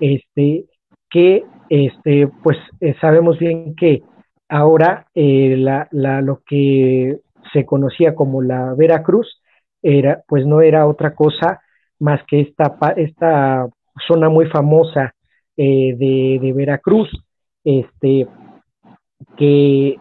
este, 0.00 0.66
que 1.08 1.44
este, 1.70 2.28
pues 2.42 2.58
eh, 2.80 2.94
sabemos 3.00 3.38
bien 3.38 3.74
que 3.76 4.02
ahora 4.48 5.06
la, 5.14 5.88
la, 5.90 6.20
lo 6.20 6.42
que 6.46 7.18
se 7.52 7.64
conocía 7.64 8.14
como 8.14 8.42
la 8.42 8.74
Veracruz 8.74 9.40
era, 9.82 10.22
pues 10.28 10.44
no 10.46 10.60
era 10.60 10.86
otra 10.86 11.14
cosa 11.14 11.62
más 11.98 12.20
que 12.26 12.42
esta, 12.42 12.76
esta 12.96 13.66
zona 14.06 14.28
muy 14.28 14.46
famosa 14.46 15.14
de, 15.56 16.38
de, 16.42 16.52
Veracruz, 16.52 17.08
este, 17.64 18.28
que 19.38 19.96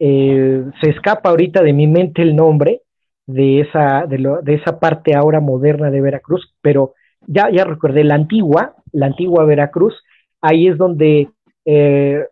eh, 0.00 0.64
se 0.80 0.90
escapa 0.90 1.28
ahorita 1.28 1.62
de 1.62 1.74
mi 1.74 1.86
mente 1.86 2.22
el 2.22 2.34
nombre 2.34 2.80
de 3.26 3.60
esa, 3.60 4.06
de, 4.06 4.54
esa 4.54 4.80
parte 4.80 5.14
ahora 5.14 5.40
moderna 5.40 5.90
de 5.90 6.00
Veracruz, 6.00 6.54
pero 6.62 6.94
ya, 7.26 7.50
ya 7.50 7.64
recordé 7.64 8.02
la 8.02 8.14
antigua, 8.14 8.74
la 8.92 9.06
antigua 9.06 9.44
Veracruz, 9.44 9.94
ahí 10.40 10.68
es 10.68 10.78
donde 10.78 11.28
eh, 11.66 12.24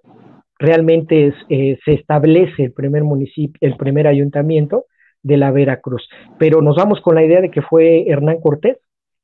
realmente 0.59 1.35
eh, 1.49 1.79
se 1.85 1.93
establece 1.93 2.65
el 2.65 2.73
primer 2.73 3.05
municipio, 3.05 3.59
el 3.61 3.77
primer 3.77 4.07
ayuntamiento 4.07 4.87
de 5.23 5.37
la 5.37 5.51
Veracruz. 5.51 6.09
Pero 6.39 6.63
nos 6.63 6.77
vamos 6.77 7.01
con 7.03 7.15
la 7.15 7.25
idea 7.25 7.41
de 7.43 7.51
que 7.51 7.63
fue 7.63 8.09
Hernán 8.09 8.41
Cortés 8.41 8.79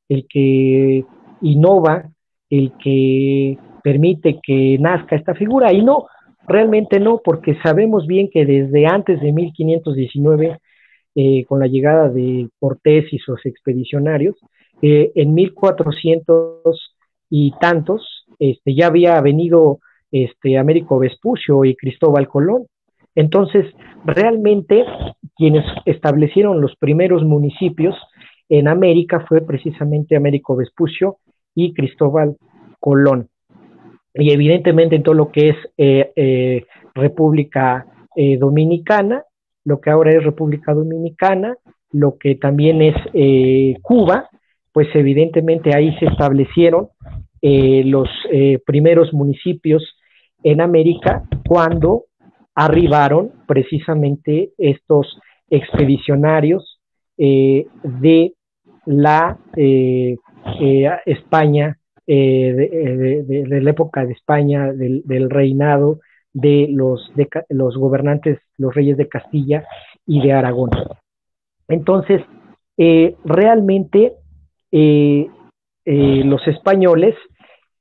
el 0.09 0.27
que 0.29 1.05
innova, 1.41 2.11
el 2.51 2.73
que 2.83 3.59
permite 3.83 4.39
que 4.43 4.77
nazca 4.79 5.17
esta 5.17 5.35
figura, 5.35 5.73
y 5.73 5.83
no, 5.83 6.07
Realmente 6.47 7.01
no, 7.01 7.21
porque 7.25 7.57
sabemos 7.63 8.07
bien 8.07 8.29
que 8.31 8.45
desde 8.45 8.87
antes 8.87 9.21
de 9.21 9.33
1519, 9.33 10.59
eh, 11.15 11.45
con 11.47 11.61
la 11.61 11.67
llegada 11.67 12.09
de 12.09 12.49
Cortés 12.59 13.13
y 13.13 13.19
sus 13.19 13.45
expedicionarios, 13.47 14.37
eh, 14.83 15.13
en 15.15 15.33
1400 15.33 16.97
y 17.31 17.53
tantos, 17.61 18.27
este, 18.39 18.75
ya 18.75 18.89
había 18.89 19.21
venido 19.21 19.79
este, 20.11 20.59
Américo 20.59 20.99
Vespucio 20.99 21.65
y 21.65 21.77
Cristóbal 21.77 22.29
Colón. 22.29 22.67
Entonces, 23.15 23.67
realmente 24.05 24.85
quienes 25.37 25.65
establecieron 25.87 26.61
los 26.61 26.77
primeros 26.77 27.25
municipios 27.25 27.97
en 28.49 28.69
América 28.69 29.25
fue 29.27 29.41
precisamente 29.41 30.17
Américo 30.17 30.57
Vespucio 30.57 31.19
y 31.55 31.73
Cristóbal 31.73 32.37
Colón 32.81 33.29
y 34.14 34.30
evidentemente 34.30 34.97
en 34.97 35.02
todo 35.02 35.14
lo 35.14 35.30
que 35.33 35.50
es 35.50 35.56
eh, 35.76 36.12
eh, 36.14 36.66
República 36.94 37.87
eh, 38.14 38.37
Dominicana, 38.38 39.25
lo 39.64 39.80
que 39.80 39.90
ahora 39.90 40.12
es 40.12 40.23
República 40.23 40.73
Dominicana, 40.73 41.56
lo 41.90 42.16
que 42.18 42.37
también 42.37 42.83
es 42.83 42.94
Cuba, 43.83 44.28
pues 44.73 44.88
evidentemente 44.94 45.75
ahí 45.75 45.97
se 45.99 46.06
establecieron 46.06 46.88
los 47.40 48.09
primeros 48.66 49.12
municipios 49.12 49.97
en 50.42 50.61
América 50.61 51.23
cuando 51.47 52.06
arribaron 52.54 53.30
precisamente 53.47 54.50
estos 54.59 55.18
expedicionarios 55.49 56.80
de 57.16 58.35
la 58.87 59.38
España 61.06 61.78
eh, 62.06 62.68
eh, 62.70 63.25
de, 63.26 63.61
la 63.62 63.70
época 63.70 64.04
de 64.04 64.12
España, 64.12 64.73
del, 64.73 65.30
reinado 65.30 66.00
de 66.34 66.68
los, 66.70 67.11
los 67.49 67.76
gobernantes, 67.78 68.40
los 68.58 68.75
reyes 68.75 68.99
de 68.99 69.08
Castilla 69.08 69.64
y 70.06 70.20
de 70.20 70.32
Aragón. 70.32 70.70
Entonces, 71.68 72.23
eh, 72.76 73.14
realmente 73.25 74.14
los 74.75 76.46
españoles, 76.49 77.14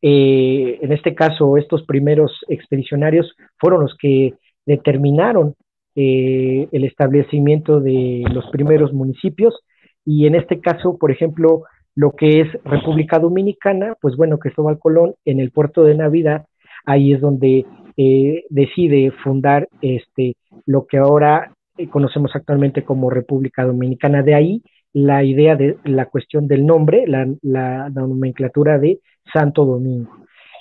en 0.01 0.91
este 0.91 1.15
caso 1.15 1.57
estos 1.57 1.83
primeros 1.83 2.45
expedicionarios, 2.47 3.35
fueron 3.57 3.81
los 3.81 3.97
que 3.97 4.35
determinaron 4.65 5.55
el 5.95 6.83
establecimiento 6.83 7.79
de 7.79 8.23
los 8.31 8.45
primeros 8.51 8.93
municipios 8.93 9.59
y 10.05 10.27
en 10.27 10.35
este 10.35 10.59
caso, 10.59 10.97
por 10.97 11.11
ejemplo, 11.11 11.63
lo 11.95 12.11
que 12.11 12.41
es 12.41 12.47
República 12.63 13.19
Dominicana, 13.19 13.95
pues 14.01 14.15
bueno, 14.15 14.39
Cristóbal 14.39 14.79
Colón 14.79 15.15
en 15.25 15.39
el 15.39 15.51
puerto 15.51 15.83
de 15.83 15.95
Navidad, 15.95 16.45
ahí 16.85 17.13
es 17.13 17.21
donde 17.21 17.65
eh, 17.97 18.45
decide 18.49 19.11
fundar 19.23 19.67
este, 19.81 20.35
lo 20.65 20.85
que 20.85 20.97
ahora 20.97 21.53
eh, 21.77 21.87
conocemos 21.87 22.31
actualmente 22.35 22.83
como 22.83 23.09
República 23.09 23.63
Dominicana. 23.63 24.23
De 24.23 24.35
ahí 24.35 24.63
la 24.93 25.23
idea 25.23 25.55
de 25.55 25.77
la 25.85 26.07
cuestión 26.07 26.47
del 26.47 26.65
nombre, 26.65 27.05
la, 27.07 27.89
nomenclatura 27.89 28.79
de 28.79 28.99
Santo 29.31 29.65
Domingo. 29.65 30.11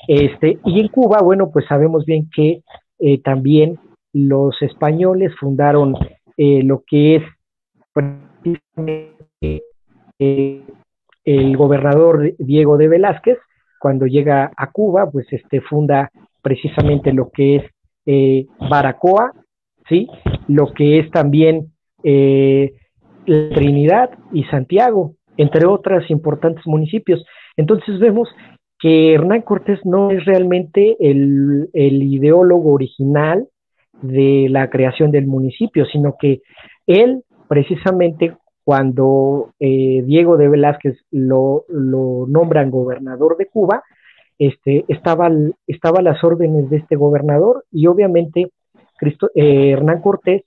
Este, 0.09 0.59
y 0.65 0.81
en 0.81 0.89
Cuba, 0.89 1.21
bueno, 1.23 1.51
pues 1.53 1.67
sabemos 1.67 2.05
bien 2.05 2.29
que 2.35 2.63
eh, 2.99 3.21
también 3.23 3.79
los 4.13 4.61
españoles 4.61 5.33
fundaron 5.39 5.95
lo 6.37 6.83
que 6.85 7.17
es 7.17 7.23
el 11.25 11.57
gobernador 11.57 12.35
Diego 12.39 12.77
de 12.77 12.89
Velázquez, 12.89 13.39
cuando 13.79 14.07
llega 14.07 14.51
a 14.57 14.71
Cuba, 14.71 15.11
pues 15.11 15.27
este 15.33 15.61
funda 15.61 16.11
precisamente 16.41 17.13
lo 17.13 17.31
que 17.31 17.57
es 17.57 17.65
eh, 18.07 18.47
Baracoa, 18.71 19.33
¿sí? 19.89 20.09
Lo 20.49 20.73
que 20.73 20.99
es 20.99 21.11
también 21.11 21.73
eh, 22.03 22.73
Trinidad 23.25 24.11
y 24.33 24.45
Santiago, 24.45 25.15
entre 25.37 25.67
otros 25.67 26.11
importantes 26.11 26.67
municipios. 26.67 27.25
Entonces 27.57 27.99
vemos 27.99 28.29
que 28.79 29.15
Hernán 29.15 29.43
Cortés 29.43 29.79
no 29.85 30.11
es 30.11 30.25
realmente 30.25 30.97
el, 30.99 31.69
ideólogo 31.73 32.73
original 32.73 33.47
de 34.01 34.49
la 34.51 34.69
creación 34.71 35.13
del 35.13 35.29
municipio, 35.29 35.87
sino 35.87 36.17
que 36.19 36.41
él 36.87 37.23
precisamente 37.49 38.37
cuando 38.65 39.53
eh, 39.59 40.03
Diego 40.05 40.37
de 40.37 40.49
Velázquez 40.49 40.99
lo, 41.11 41.65
lo, 41.69 42.27
nombran 42.29 42.71
gobernador 42.71 43.37
de 43.37 43.47
Cuba, 43.47 43.83
este, 44.39 44.85
estaba, 44.89 45.31
estaba 45.67 46.03
las 46.03 46.23
órdenes 46.25 46.71
de 46.71 46.79
este 46.79 46.97
gobernador 46.97 47.65
y 47.71 47.87
obviamente 47.87 48.51
Cristo, 48.97 49.31
eh, 49.35 49.71
Hernán 49.71 50.01
Cortés 50.01 50.43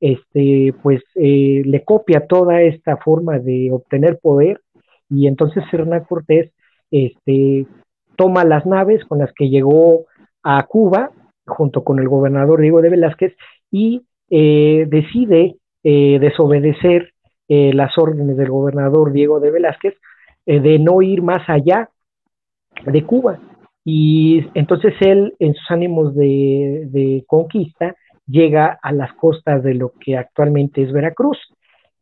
este, 0.00 0.74
pues 0.82 1.02
eh, 1.14 1.62
le 1.64 1.84
copia 1.84 2.26
toda 2.26 2.62
esta 2.62 2.96
forma 2.96 3.38
de 3.38 3.70
obtener 3.70 4.18
poder 4.18 4.60
y 5.08 5.26
entonces 5.26 5.62
Hernán 5.72 6.04
Cortés 6.04 6.52
este, 6.90 7.66
toma 8.16 8.44
las 8.44 8.66
naves 8.66 9.04
con 9.04 9.18
las 9.18 9.32
que 9.34 9.48
llegó 9.48 10.06
a 10.42 10.62
Cuba 10.66 11.10
junto 11.46 11.84
con 11.84 11.98
el 11.98 12.08
gobernador 12.08 12.60
Diego 12.60 12.80
de 12.82 12.90
Velázquez 12.90 13.34
y 13.70 14.02
eh, 14.30 14.86
decide 14.88 15.56
eh, 17.50 17.72
las 17.74 17.98
órdenes 17.98 18.38
del 18.38 18.48
gobernador 18.48 19.12
Diego 19.12 19.40
de 19.40 19.50
Velázquez 19.50 19.94
de 20.46 20.78
no 20.78 21.02
ir 21.02 21.22
más 21.22 21.48
allá 21.48 21.90
de 22.86 23.04
Cuba. 23.04 23.38
Y 23.84 24.46
entonces 24.54 24.94
él, 25.00 25.34
en 25.38 25.54
sus 25.54 25.70
ánimos 25.70 26.14
de, 26.14 27.24
conquista, 27.26 27.96
llega 28.26 28.78
a 28.82 28.92
las 28.92 29.12
costas 29.14 29.62
de 29.62 29.74
lo 29.74 29.92
que 30.00 30.16
actualmente 30.16 30.82
es 30.82 30.92
Veracruz. 30.92 31.38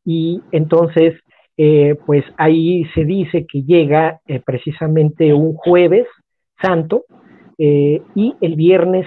Y 0.05 0.41
entonces, 0.53 1.15
eh, 1.57 1.97
pues 2.07 2.25
ahí 2.37 2.85
se 2.95 3.05
dice 3.05 3.47
que 3.47 3.63
llega 3.63 4.21
eh, 4.27 4.41
precisamente 4.45 5.33
un 5.33 5.55
jueves 5.55 6.07
santo 6.61 7.05
eh, 7.59 8.03
y 8.15 8.35
el 8.41 8.57
viernes 8.57 9.07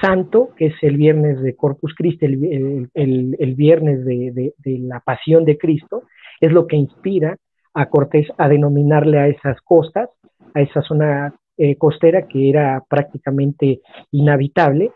santo, 0.00 0.50
que 0.56 0.66
es 0.66 0.74
el 0.82 0.96
viernes 0.96 1.40
de 1.42 1.56
Corpus 1.56 1.94
Christi, 1.94 2.26
el, 2.26 3.54
viernes 3.56 4.04
de, 4.04 4.52
de, 4.56 4.78
la 4.78 5.00
pasión 5.00 5.44
de 5.44 5.58
Cristo, 5.58 6.04
es 6.40 6.52
lo 6.52 6.66
que 6.66 6.76
inspira 6.76 7.36
a 7.74 7.86
Cortés 7.86 8.28
a 8.38 8.48
denominarle 8.48 9.18
a 9.18 9.28
esas 9.28 9.60
costas, 9.62 10.08
a 10.54 10.60
esa 10.60 10.82
zona 10.82 11.34
costera 11.78 12.28
que 12.28 12.48
era 12.48 12.82
prácticamente 12.88 13.80
inhabitable, 14.12 14.92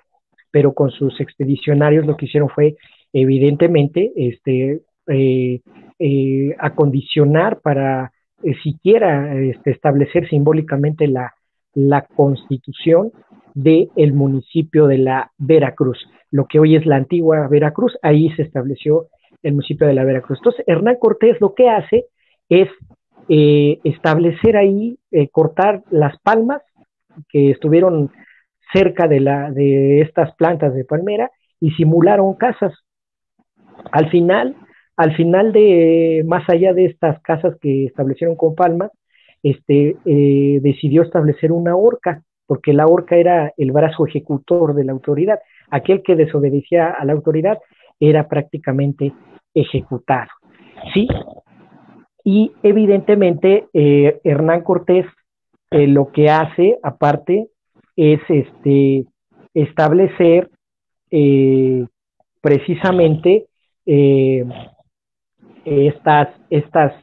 pero 0.51 0.73
con 0.73 0.91
sus 0.91 1.21
expedicionarios 1.21 2.07
lo 2.07 2.17
que 2.17 2.27
hicieron 2.27 2.49
fue, 2.49 2.77
evidentemente, 3.13 4.13
este, 4.17 4.83
eh, 5.09 5.61
eh, 5.99 6.57
acondicionar 6.59 7.61
para 7.61 8.13
eh, 8.43 8.55
siquiera 8.63 9.35
este, 9.35 9.71
establecer 9.73 10.29
simbólicamente 10.29 11.07
la, 11.09 11.35
la 11.75 12.03
constitución 12.03 13.13
del 13.55 13.91
el 13.97 14.13
municipio 14.13 14.87
de 14.87 14.99
la 14.99 15.33
Veracruz, 15.39 15.99
lo 16.31 16.47
que 16.47 16.61
hoy 16.61 16.77
es 16.77 16.87
la 16.87 16.97
antigua 16.97 17.49
Veracruz, 17.49 17.97
ahí 18.03 18.31
se 18.37 18.43
estableció 18.43 19.09
el 19.43 19.53
municipio 19.53 19.87
de 19.87 19.95
la 19.95 20.05
Veracruz. 20.05 20.39
Entonces, 20.39 20.65
Hernán 20.67 20.97
Cortés 21.01 21.41
lo 21.41 21.55
que 21.55 21.69
hace 21.69 22.07
es 22.49 22.69
establecer 23.29 24.57
ahí, 24.57 24.99
cortar 25.31 25.85
las 25.91 26.19
palmas 26.21 26.63
que 27.29 27.51
estuvieron 27.51 28.11
cerca 28.73 29.07
de, 29.07 29.21
la, 29.21 29.51
de 29.51 30.01
estas 30.01 30.35
plantas 30.37 30.75
de 30.75 30.85
palmera 30.85 31.31
y 31.61 31.71
simularon 31.73 32.35
casas. 32.35 32.73
Al 33.93 34.11
final, 34.11 34.57
al 34.97 35.17
final 35.17 35.53
de, 35.53 36.23
más 36.27 36.49
allá 36.49 36.73
de 36.73 36.87
estas 36.87 37.21
casas 37.23 37.57
que 37.61 37.87
establecieron 37.87 38.37
con 38.37 38.55
palmas, 38.55 38.91
este, 39.43 39.97
eh, 40.05 40.61
decidió 40.63 41.03
establecer 41.03 41.53
una 41.53 41.77
horca, 41.77 42.23
porque 42.51 42.73
la 42.73 42.89
horca 42.89 43.15
era 43.15 43.55
el 43.57 43.71
brazo 43.71 44.09
ejecutor 44.09 44.75
de 44.75 44.83
la 44.83 44.91
autoridad. 44.91 45.39
Aquel 45.71 46.03
que 46.03 46.17
desobedecía 46.17 46.89
a 46.89 47.05
la 47.05 47.13
autoridad 47.13 47.61
era 48.01 48.27
prácticamente 48.27 49.13
ejecutado. 49.55 50.31
¿Sí? 50.93 51.07
Y 52.25 52.51
evidentemente 52.65 53.69
eh, 53.73 54.19
Hernán 54.25 54.65
Cortés 54.65 55.07
eh, 55.71 55.87
lo 55.87 56.11
que 56.11 56.29
hace, 56.29 56.77
aparte, 56.83 57.47
es 57.95 58.19
este, 58.29 59.05
establecer 59.55 60.51
eh, 61.13 61.87
precisamente 62.41 63.47
estas, 65.65 66.29
estas 66.51 66.95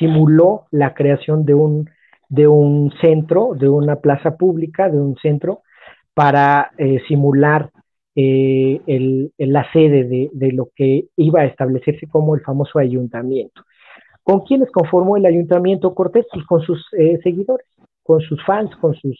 simuló 0.00 0.64
la 0.72 0.94
creación 0.94 1.44
de 1.44 1.54
un, 1.54 1.88
de 2.28 2.48
un 2.48 2.92
centro, 3.00 3.54
de 3.54 3.68
una 3.68 3.96
plaza 3.96 4.36
pública, 4.36 4.88
de 4.88 5.00
un 5.00 5.16
centro, 5.16 5.62
para 6.14 6.72
simular 7.06 7.70
el, 8.14 9.32
la 9.36 9.70
sede 9.72 10.04
de, 10.04 10.30
de, 10.32 10.52
lo 10.52 10.70
que 10.74 11.08
iba 11.16 11.42
a 11.42 11.44
establecerse 11.44 12.06
como 12.06 12.34
el 12.34 12.40
famoso 12.40 12.78
ayuntamiento. 12.78 13.62
¿Con 14.22 14.40
quiénes 14.40 14.70
conformó 14.70 15.16
el 15.18 15.26
ayuntamiento 15.26 15.94
Cortés? 15.94 16.26
pues 16.32 16.44
con 16.46 16.62
sus 16.62 16.84
seguidores, 17.22 17.66
con 18.02 18.20
sus 18.20 18.42
fans, 18.44 18.74
con 18.76 18.94
sus 18.94 19.16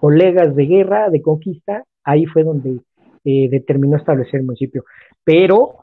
colegas 0.00 0.56
de 0.56 0.66
guerra, 0.66 1.10
de 1.10 1.22
conquista, 1.22 1.84
ahí 2.02 2.24
fue 2.26 2.42
donde 2.42 2.80
eh, 3.24 3.48
determinó 3.50 3.96
establecer 3.98 4.40
el 4.40 4.46
municipio. 4.46 4.84
Pero 5.22 5.74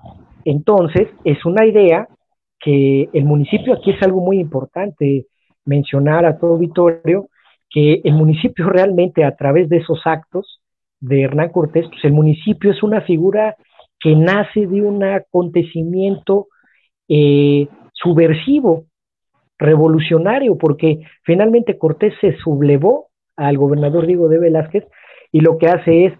entonces 0.43 1.07
es 1.23 1.45
una 1.45 1.65
idea 1.65 2.07
que 2.59 3.09
el 3.13 3.25
municipio, 3.25 3.75
aquí 3.75 3.91
es 3.91 4.01
algo 4.01 4.21
muy 4.21 4.39
importante 4.39 5.27
mencionar 5.67 6.25
a 6.25 6.37
todo 6.39 6.57
Vitorio, 6.57 7.29
que 7.69 8.01
el 8.03 8.13
municipio 8.13 8.69
realmente 8.69 9.23
a 9.23 9.35
través 9.35 9.69
de 9.69 9.77
esos 9.77 10.01
actos 10.05 10.61
de 10.99 11.21
Hernán 11.21 11.49
Cortés, 11.49 11.85
pues 11.89 12.03
el 12.03 12.13
municipio 12.13 12.71
es 12.71 12.81
una 12.81 13.01
figura 13.01 13.55
que 13.99 14.15
nace 14.15 14.65
de 14.67 14.81
un 14.81 15.03
acontecimiento 15.03 16.47
eh, 17.07 17.67
subversivo, 17.93 18.85
revolucionario, 19.57 20.57
porque 20.57 21.01
finalmente 21.23 21.77
Cortés 21.77 22.13
se 22.21 22.37
sublevó 22.37 23.07
al 23.35 23.57
gobernador 23.57 24.05
Diego 24.07 24.29
de 24.29 24.39
Velázquez 24.39 24.85
y 25.31 25.41
lo 25.41 25.57
que 25.57 25.67
hace 25.67 26.05
es, 26.05 26.13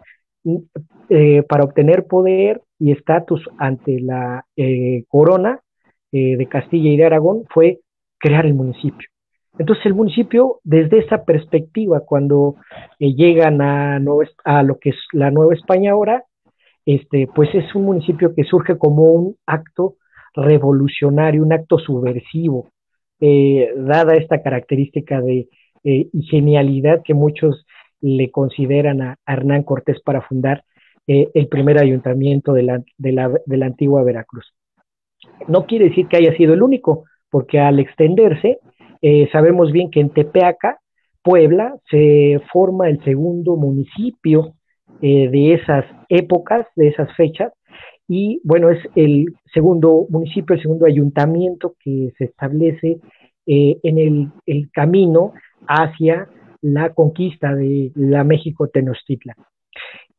eh, 1.10 1.44
para 1.44 1.64
obtener 1.64 2.06
poder 2.06 2.62
y 2.80 2.92
estatus 2.92 3.48
ante 3.58 4.00
la 4.00 4.46
eh, 4.56 5.04
corona 5.08 5.60
eh, 6.12 6.38
de 6.38 6.46
Castilla 6.48 6.90
y 6.90 6.98
de 6.98 7.06
Aragón, 7.06 7.46
fue 7.50 7.80
crear 8.18 8.46
el 8.46 8.54
municipio. 8.54 9.08
Entonces 9.60 9.86
el 9.86 9.93
municipio, 9.93 10.60
desde 10.63 11.00
esa 11.00 11.24
perspectiva, 11.26 12.02
cuando 12.02 12.56
llegan 13.00 13.62
a, 13.62 14.00
a 14.43 14.63
lo 14.63 14.80
que 14.80 14.89
es 14.89 14.98
la 15.13 15.32
Nueva 15.32 15.54
España 15.54 15.91
ahora, 15.91 16.24
este, 16.86 17.28
pues 17.34 17.54
es 17.54 17.74
un 17.76 17.84
municipio 17.84 18.34
que 18.34 18.43
surge 18.43 18.78
como 18.78 19.04
un 19.04 19.36
acto 19.46 19.96
revolucionario, 20.34 21.43
un 21.43 21.54
acto 21.54 21.80
subversivo, 21.80 22.70
dada 23.20 24.15
esta 24.15 24.41
característica 24.43 25.20
de 25.22 25.50
eh, 25.84 26.10
genialidad 26.30 27.02
que 27.04 27.13
muchos 27.13 27.65
le 28.02 28.30
consideran 28.30 29.02
a, 29.02 29.17
Hernán 29.26 29.63
Cortés 29.63 30.02
para 30.02 30.22
fundar 30.22 30.63
eh, 31.08 31.30
el 31.34 31.48
primer 31.48 31.78
ayuntamiento 31.78 32.54
de 32.54 32.63
la, 32.63 32.84
de, 32.98 33.12
la, 33.12 33.32
de 33.46 33.58
la 33.58 33.65
antigua 33.67 34.04
Veracruz. 34.04 34.54
No 35.48 35.65
quiere 35.65 35.89
decir 35.89 36.08
que 36.08 36.17
haya 36.17 36.36
sido 36.36 36.54
el 36.54 36.62
único, 36.62 37.06
porque 37.30 37.60
al 37.60 37.80
extenderse, 37.80 38.60
eh, 39.02 39.30
sabemos 39.32 39.72
bien 39.72 39.90
que 39.92 40.00
en 40.00 40.10
Tepeaca, 40.10 40.80
Puebla, 41.22 41.76
se 41.90 42.40
forma 42.52 42.90
el 42.90 43.04
segundo 43.04 43.56
municipio 43.56 44.54
de 45.02 45.54
esas 45.54 45.86
épocas, 46.10 46.66
de 46.76 46.88
esas 46.88 47.14
fechas, 47.16 47.52
y 48.08 48.40
bueno, 48.44 48.72
es 48.72 48.80
el 48.96 49.26
segundo 49.54 50.08
municipio, 50.10 50.56
el 50.56 50.62
segundo 50.62 50.86
ayuntamiento 50.86 51.76
que 51.84 52.14
se 52.18 52.24
establece 52.24 53.00
en 53.46 54.32
el, 54.46 54.72
camino 54.72 55.34
hacia 55.68 56.30
la 56.62 56.94
conquista 56.94 57.54
de 57.54 57.92
la 57.96 58.24
México 58.24 58.70
Tenochtitlan. 58.70 59.36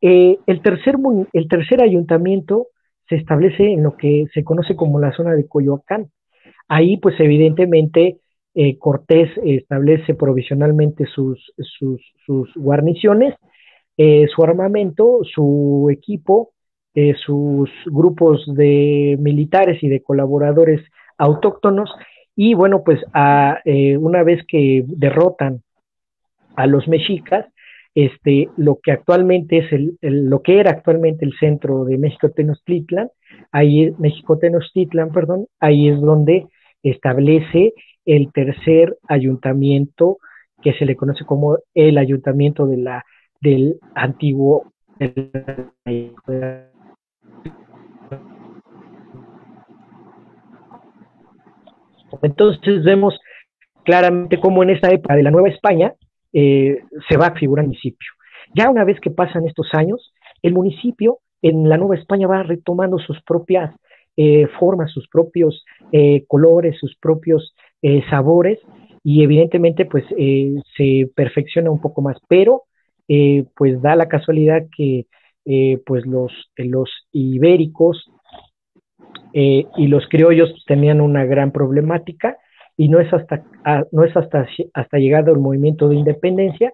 Eh, 0.00 0.38
el, 0.46 0.62
tercer, 0.62 0.96
el 1.32 1.48
tercer 1.48 1.82
ayuntamiento 1.82 2.68
se 3.08 3.16
establece 3.16 3.72
en 3.72 3.82
lo 3.82 3.96
que 3.96 4.26
se 4.32 4.44
conoce 4.44 4.76
como 4.76 5.00
la 5.00 5.12
zona 5.12 5.34
de 5.34 5.48
Coyoacán. 5.48 6.10
Ahí, 6.68 6.98
pues 6.98 7.18
evidentemente, 7.18 8.18
eh, 8.60 8.76
Cortés 8.76 9.30
establece 9.44 10.14
provisionalmente 10.14 11.06
sus, 11.06 11.52
sus, 12.26 12.52
guarniciones, 12.56 13.36
eh, 13.96 14.26
su 14.34 14.42
armamento, 14.42 15.20
su 15.22 15.88
equipo, 15.92 16.50
sus 17.24 17.70
grupos 17.86 18.44
de 18.56 19.16
militares 19.20 19.80
y 19.84 19.88
de 19.88 20.02
colaboradores 20.02 20.80
autóctonos. 21.18 21.88
Y 22.34 22.54
bueno, 22.54 22.82
pues 22.84 22.98
a, 23.12 23.60
eh, 23.64 23.96
una 23.96 24.24
vez 24.24 24.44
que 24.48 24.82
derrotan 24.88 25.62
a 26.56 26.66
los 26.66 26.88
mexicas, 26.88 27.46
este, 27.94 28.48
lo 28.56 28.80
que 28.82 28.90
actualmente 28.90 29.58
es 29.58 29.72
el, 29.72 29.96
lo 30.00 30.42
que 30.42 30.58
era 30.58 30.72
actualmente 30.72 31.24
el 31.24 31.34
centro 31.38 31.84
de 31.84 31.96
México 31.96 32.28
Tenochtitlan, 32.30 33.08
ahí 33.52 33.92
México 33.98 34.36
Tenochtitlan, 34.36 35.12
perdón, 35.12 35.46
ahí 35.60 35.88
es 35.88 36.00
donde 36.00 36.48
establece 36.82 37.74
el 38.08 38.32
tercer 38.32 38.96
ayuntamiento 39.06 40.16
que 40.62 40.72
se 40.72 40.86
le 40.86 40.96
conoce 40.96 41.26
como 41.26 41.58
el 41.74 41.98
ayuntamiento 41.98 42.66
de 42.66 42.78
la, 42.78 43.04
del 43.38 43.78
antiguo 43.94 44.72
entonces 52.22 52.82
vemos 52.82 53.20
claramente 53.84 54.40
cómo 54.40 54.62
en 54.62 54.70
esta 54.70 54.88
época 54.88 55.14
de 55.14 55.22
la 55.22 55.30
Nueva 55.30 55.50
España 55.50 55.92
eh, 56.32 56.78
se 57.08 57.16
va 57.18 57.26
a 57.26 57.34
figurar 57.34 57.64
el 57.64 57.68
municipio. 57.68 58.10
Ya 58.54 58.70
una 58.70 58.84
vez 58.84 58.98
que 59.00 59.10
pasan 59.10 59.46
estos 59.46 59.68
años, 59.74 60.14
el 60.42 60.54
municipio 60.54 61.18
en 61.42 61.68
la 61.68 61.76
Nueva 61.76 61.96
España 61.96 62.26
va 62.26 62.42
retomando 62.42 62.98
sus 62.98 63.22
propias 63.22 63.74
eh, 64.16 64.48
formas, 64.58 64.90
sus 64.90 65.06
propios 65.08 65.64
eh, 65.92 66.24
colores, 66.26 66.76
sus 66.80 66.96
propios 66.96 67.54
sabores 68.10 68.58
y 69.04 69.22
evidentemente 69.22 69.86
pues 69.86 70.04
se 70.76 71.10
perfecciona 71.14 71.70
un 71.70 71.80
poco 71.80 72.02
más, 72.02 72.16
pero 72.28 72.64
pues 73.54 73.80
da 73.80 73.96
la 73.96 74.08
casualidad 74.08 74.66
que 74.76 75.06
pues 75.86 76.04
los, 76.06 76.32
los 76.56 76.90
ibéricos 77.12 78.10
y 79.32 79.86
los 79.86 80.06
criollos 80.08 80.64
tenían 80.66 81.00
una 81.00 81.24
gran 81.24 81.52
problemática 81.52 82.36
y 82.78 82.88
no 82.88 83.00
es 83.00 83.12
hasta, 83.12 83.42
ah, 83.64 83.84
no 83.90 84.04
es 84.04 84.16
hasta, 84.16 84.46
hasta 84.72 84.98
llegado 84.98 85.32
el 85.32 85.38
movimiento 85.38 85.88
de 85.88 85.96
independencia, 85.96 86.72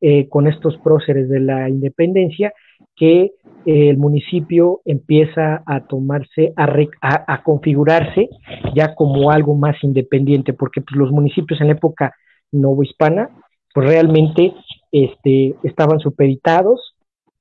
eh, 0.00 0.28
con 0.28 0.48
estos 0.48 0.76
próceres 0.78 1.28
de 1.28 1.40
la 1.40 1.68
independencia, 1.70 2.52
que 2.96 3.32
eh, 3.66 3.88
el 3.90 3.96
municipio 3.96 4.80
empieza 4.84 5.62
a 5.66 5.86
tomarse, 5.86 6.52
a, 6.56 7.42
configurarse 7.42 8.28
ya 8.74 8.94
como 8.94 9.30
algo 9.30 9.54
más 9.54 9.76
independiente, 9.82 10.52
porque 10.52 10.80
pues, 10.80 10.96
los 10.96 11.10
municipios 11.10 11.60
en 11.60 11.68
la 11.68 11.74
época 11.74 12.14
novohispana, 12.52 13.30
pues 13.72 13.88
realmente 13.88 14.54
este, 14.92 15.56
estaban 15.64 15.98
supeditados 15.98 16.94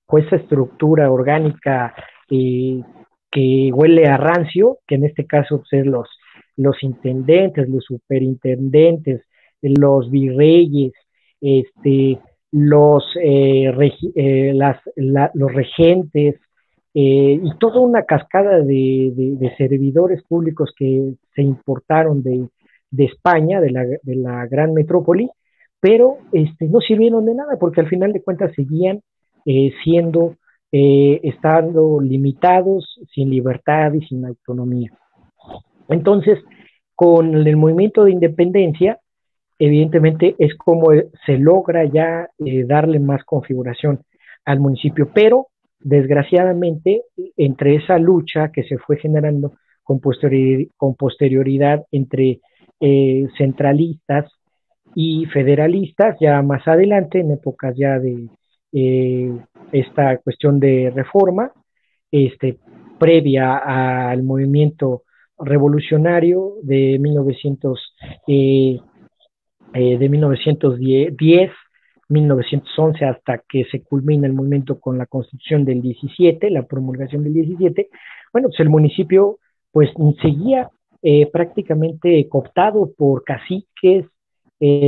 con 0.06 0.22
esa 0.22 0.38
estructura 0.38 1.12
orgánica 1.12 1.94
eh, 2.30 2.82
que 3.32 3.72
huele 3.74 4.08
a 4.08 4.18
rancio, 4.18 4.80
que 4.88 4.96
en 4.96 5.06
este 5.06 5.26
caso 5.26 5.58
pues, 5.60 5.74
es 5.74 5.86
los, 5.86 6.10
los 6.56 6.82
intendentes, 6.84 7.68
los 7.70 7.84
superintendentes, 7.84 9.24
los 9.62 10.10
virreyes, 10.10 10.94
este, 11.42 12.20
los, 12.54 13.04
eh, 13.20 13.74
eh, 14.16 14.54
las, 14.54 14.80
los 15.34 15.52
regentes 15.52 16.36
eh, 16.94 17.40
y 17.44 17.58
toda 17.58 17.80
una 17.80 18.04
cascada 18.04 18.60
de, 18.62 19.54
servidores 19.58 20.22
públicos 20.24 20.72
que 20.78 21.16
se 21.36 21.42
importaron 21.42 22.22
de, 22.22 22.48
España, 22.96 23.60
de 23.60 23.72
la, 24.06 24.46
gran 24.46 24.76
metrópoli, 24.76 25.32
pero 25.80 26.18
este, 26.32 26.68
no 26.68 26.80
sirvieron 26.80 27.26
de 27.26 27.34
nada 27.34 27.58
porque 27.60 27.82
al 27.82 27.90
final 27.90 28.14
de 28.14 28.22
cuentas 28.22 28.54
seguían 28.56 29.02
siendo, 29.84 30.36
estando 30.72 32.00
limitados, 32.00 33.00
sin 33.14 33.32
libertad 33.32 33.94
y 33.94 34.06
sin 34.06 34.26
autonomía. 34.26 34.92
Entonces, 35.90 36.40
con 36.96 37.36
el 37.36 37.58
movimiento 37.58 38.06
de 38.06 38.12
independencia, 38.12 39.00
evidentemente 39.60 40.36
es 40.40 40.56
como 40.56 40.92
se 41.26 41.38
logra 41.38 41.86
ya 41.86 42.30
eh, 42.46 42.64
darle 42.66 43.00
más 43.00 43.24
configuración 43.24 44.02
al 44.46 44.60
municipio, 44.60 45.10
pero 45.14 45.48
desgraciadamente 45.80 47.04
entre 47.38 47.76
esa 47.76 47.98
lucha 47.98 48.52
que 48.52 48.64
se 48.64 48.78
fue 48.78 48.98
generando 48.98 49.54
con, 49.84 50.00
posterioridad, 50.00 51.86
entre 51.92 52.40
eh, 52.80 53.28
centralistas 53.38 54.32
y 54.96 55.26
federalistas, 55.26 56.18
ya 56.20 56.42
más 56.42 56.68
adelante, 56.68 57.20
en 57.20 57.32
épocas 57.32 57.76
ya 57.76 58.00
de 58.00 58.30
eh, 58.72 59.32
esta 59.72 60.18
cuestión 60.18 60.60
de 60.60 60.92
reforma, 60.94 61.52
este, 62.12 62.60
previa 63.00 63.58
al 63.58 64.24
movimiento 64.24 65.04
revolucionario 65.38 66.54
de 66.62 66.98
1900, 67.00 67.96
eh, 68.28 68.80
eh, 69.74 69.98
de 69.98 70.10
1910, 70.10 71.52
1911 72.10 73.06
hasta 73.06 73.44
que 73.48 73.66
se 73.66 73.82
culmina 73.82 74.28
el 74.28 74.34
movimiento 74.34 74.80
con 74.80 74.98
la 74.98 75.06
constitución 75.06 75.66
del 75.66 75.82
17, 75.82 76.50
la 76.50 76.64
promulgación 76.64 77.24
del 77.24 77.34
17, 77.34 77.90
bueno, 78.32 78.50
pues 78.50 78.60
el 78.60 78.70
municipio 78.70 79.40
pues 79.72 79.90
seguía 80.22 80.70
eh, 81.02 81.30
prácticamente 81.32 82.28
cooptado 82.30 82.92
por 82.98 83.24
caciques, 83.24 84.06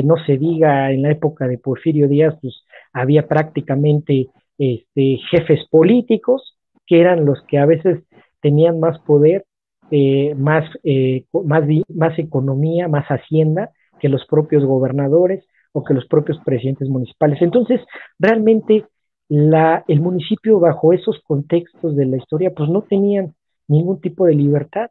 no 0.06 0.16
se 0.26 0.38
diga 0.38 0.90
en 0.94 1.02
la 1.02 1.12
época 1.12 1.50
de 1.50 1.58
Porfirio 1.58 2.08
Díaz, 2.08 2.38
pues 2.42 2.64
había 2.94 3.28
prácticamente 3.28 4.30
este, 4.58 5.20
jefes 5.30 5.68
políticos 5.70 6.56
que 6.88 7.02
eran 7.02 7.26
los 7.26 7.42
que 7.50 7.58
a 7.58 7.66
veces 7.66 8.00
tenían 8.40 8.80
más 8.80 8.98
poder 9.00 9.44
eh, 9.92 10.34
más, 10.36 10.66
eh, 10.84 11.26
más, 11.44 11.64
más 11.94 12.18
economía, 12.18 12.88
más 12.88 13.06
hacienda 13.06 13.70
que 14.00 14.10
los 14.10 14.26
propios 14.26 14.66
gobernadores 14.66 15.46
o 15.72 15.84
que 15.84 15.94
los 15.94 16.06
propios 16.08 16.38
presidentes 16.46 16.90
municipales. 16.90 17.42
Entonces, 17.42 17.82
realmente 18.20 18.86
el 19.30 20.02
municipio 20.02 20.60
bajo 20.60 20.94
esos 20.94 21.20
contextos 21.26 21.96
de 21.96 22.06
la 22.06 22.18
historia, 22.18 22.54
pues 22.56 22.70
no 22.70 22.84
tenían 22.84 23.34
ningún 23.68 24.00
tipo 24.00 24.26
de 24.26 24.36
libertad 24.36 24.90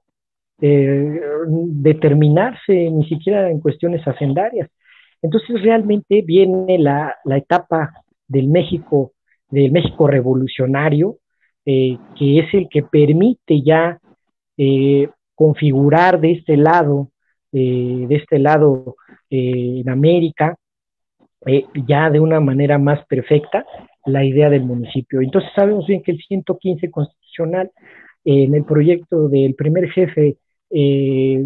eh, 0.60 1.20
determinarse 1.46 2.90
ni 2.90 3.08
siquiera 3.08 3.50
en 3.50 3.60
cuestiones 3.60 4.06
hacendarias. 4.06 4.68
Entonces 5.22 5.62
realmente 5.62 6.22
viene 6.22 6.78
la, 6.78 7.14
la 7.24 7.38
etapa 7.38 7.92
del 8.28 8.48
México, 8.48 9.12
del 9.48 9.72
México 9.72 10.06
revolucionario, 10.06 11.18
eh, 11.64 11.98
que 12.18 12.40
es 12.40 12.52
el 12.52 12.68
que 12.68 12.82
permite 12.82 13.62
ya 13.62 13.98
eh, 14.56 15.08
configurar 15.34 16.20
de 16.20 16.32
este 16.32 16.56
lado, 16.56 17.08
eh, 17.54 18.06
de 18.08 18.16
este 18.16 18.38
lado 18.38 18.96
eh, 19.30 19.80
en 19.80 19.88
América, 19.88 20.56
ya 21.86 22.08
de 22.08 22.20
una 22.20 22.40
manera 22.40 22.78
más 22.78 23.04
perfecta 23.06 23.66
la 24.06 24.24
idea 24.24 24.48
del 24.50 24.64
municipio. 24.64 25.20
Entonces 25.20 25.50
sabemos 25.54 25.86
bien 25.86 26.02
que 26.02 26.12
el 26.12 26.18
115 26.18 26.90
constitucional, 26.90 27.70
en 28.24 28.54
el 28.54 28.64
proyecto 28.64 29.28
del 29.28 29.54
primer 29.54 29.90
jefe 29.90 30.38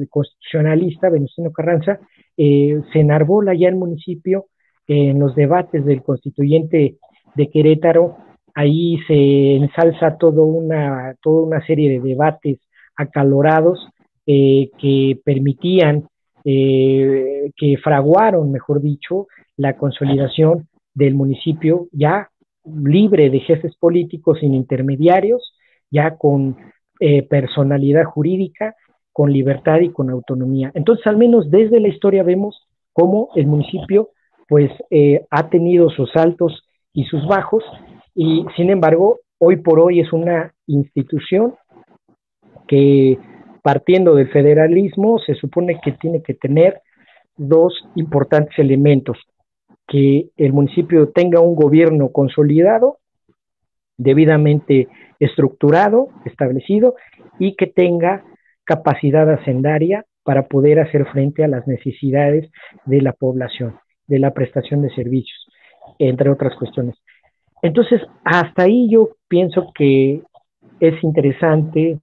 constitucionalista, 0.09 1.11
Venustiano 1.11 1.51
Carranza, 1.51 1.99
se 2.37 3.01
enarbola 3.01 3.55
ya 3.55 3.69
el 3.69 3.75
municipio 3.75 4.47
en 4.87 5.19
los 5.19 5.35
debates 5.35 5.85
del 5.85 6.03
constituyente 6.05 6.99
de 7.35 7.51
Querétaro, 7.51 8.17
ahí 8.59 8.99
se 9.07 9.57
ensalza 9.57 10.17
todo 10.19 10.43
una, 10.43 11.15
toda 11.23 11.43
una 11.43 11.65
serie 11.65 11.91
de 11.91 12.01
debates 12.01 12.59
acalorados 12.97 13.89
eh, 14.31 14.69
que 14.79 15.19
permitían, 15.25 16.07
eh, 16.45 17.51
que 17.57 17.79
fraguaron, 17.79 18.53
mejor 18.53 18.83
dicho, 18.83 19.27
la 19.57 19.79
consolidación 19.79 20.69
del 20.93 21.15
municipio 21.15 21.87
ya 21.93 22.29
libre 22.63 23.31
de 23.31 23.41
jefes 23.41 23.75
políticos 23.77 24.41
sin 24.41 24.53
intermediarios, 24.53 25.55
ya 25.91 26.19
con 26.19 26.59
eh, 27.01 27.23
personalidad 27.23 28.05
jurídica, 28.05 28.77
con 29.15 29.33
libertad 29.33 29.81
y 29.81 29.89
con 29.93 30.11
autonomía. 30.11 30.73
Entonces, 30.75 31.07
al 31.07 31.17
menos 31.17 31.51
desde 31.51 31.81
la 31.81 31.89
historia 31.89 32.23
vemos 32.23 32.69
cómo 32.93 33.31
el 33.35 33.47
municipio 33.47 34.11
pues 34.47 34.71
ha 35.31 35.49
tenido 35.49 35.89
sus 35.89 36.15
altos 36.17 36.65
y 36.93 37.05
sus 37.05 37.27
bajos 37.27 37.65
y 38.15 38.45
sin 38.57 38.69
embargo 38.69 39.21
hoy 39.39 39.57
por 39.57 39.79
hoy 39.79 40.01
es 40.01 40.13
una 40.13 40.53
institución 40.67 41.55
que 42.67 43.19
partiendo 43.69 44.15
del 44.15 44.31
federalismo 44.31 45.19
se 45.19 45.35
supone 45.35 45.79
que 45.85 45.93
tiene 45.93 46.23
que 46.23 46.33
tener 46.33 46.81
dos 47.37 47.87
importantes 47.97 48.59
elementos, 48.59 49.19
que 49.87 50.31
el 50.39 50.55
municipio 50.55 51.11
tenga 51.11 51.41
un 51.41 51.55
gobierno 51.55 52.09
consolidado, 52.09 52.97
debidamente 53.99 54.89
estructurado, 55.21 56.09
establecido, 56.25 56.95
y 57.39 57.57
que 57.57 57.67
tenga 57.67 58.25
capacidad 58.65 59.31
hacendaria 59.31 60.07
para 60.23 60.47
poder 60.49 60.81
hacer 60.81 61.05
frente 61.13 61.45
a 61.45 61.49
las 61.49 61.69
necesidades 61.69 62.51
de 62.87 63.03
la 63.03 63.13
población, 63.13 63.77
de 64.07 64.19
la 64.19 64.33
prestación 64.33 64.81
de 64.81 64.95
servicios, 64.95 65.47
entre 65.99 66.31
otras 66.31 66.57
cuestiones. 66.57 66.97
Entonces, 67.61 68.01
hasta 68.25 68.63
ahí 68.63 68.89
yo 68.89 69.11
pienso 69.29 69.73
que 69.75 70.23
es 70.81 71.05
interesante 71.05 71.99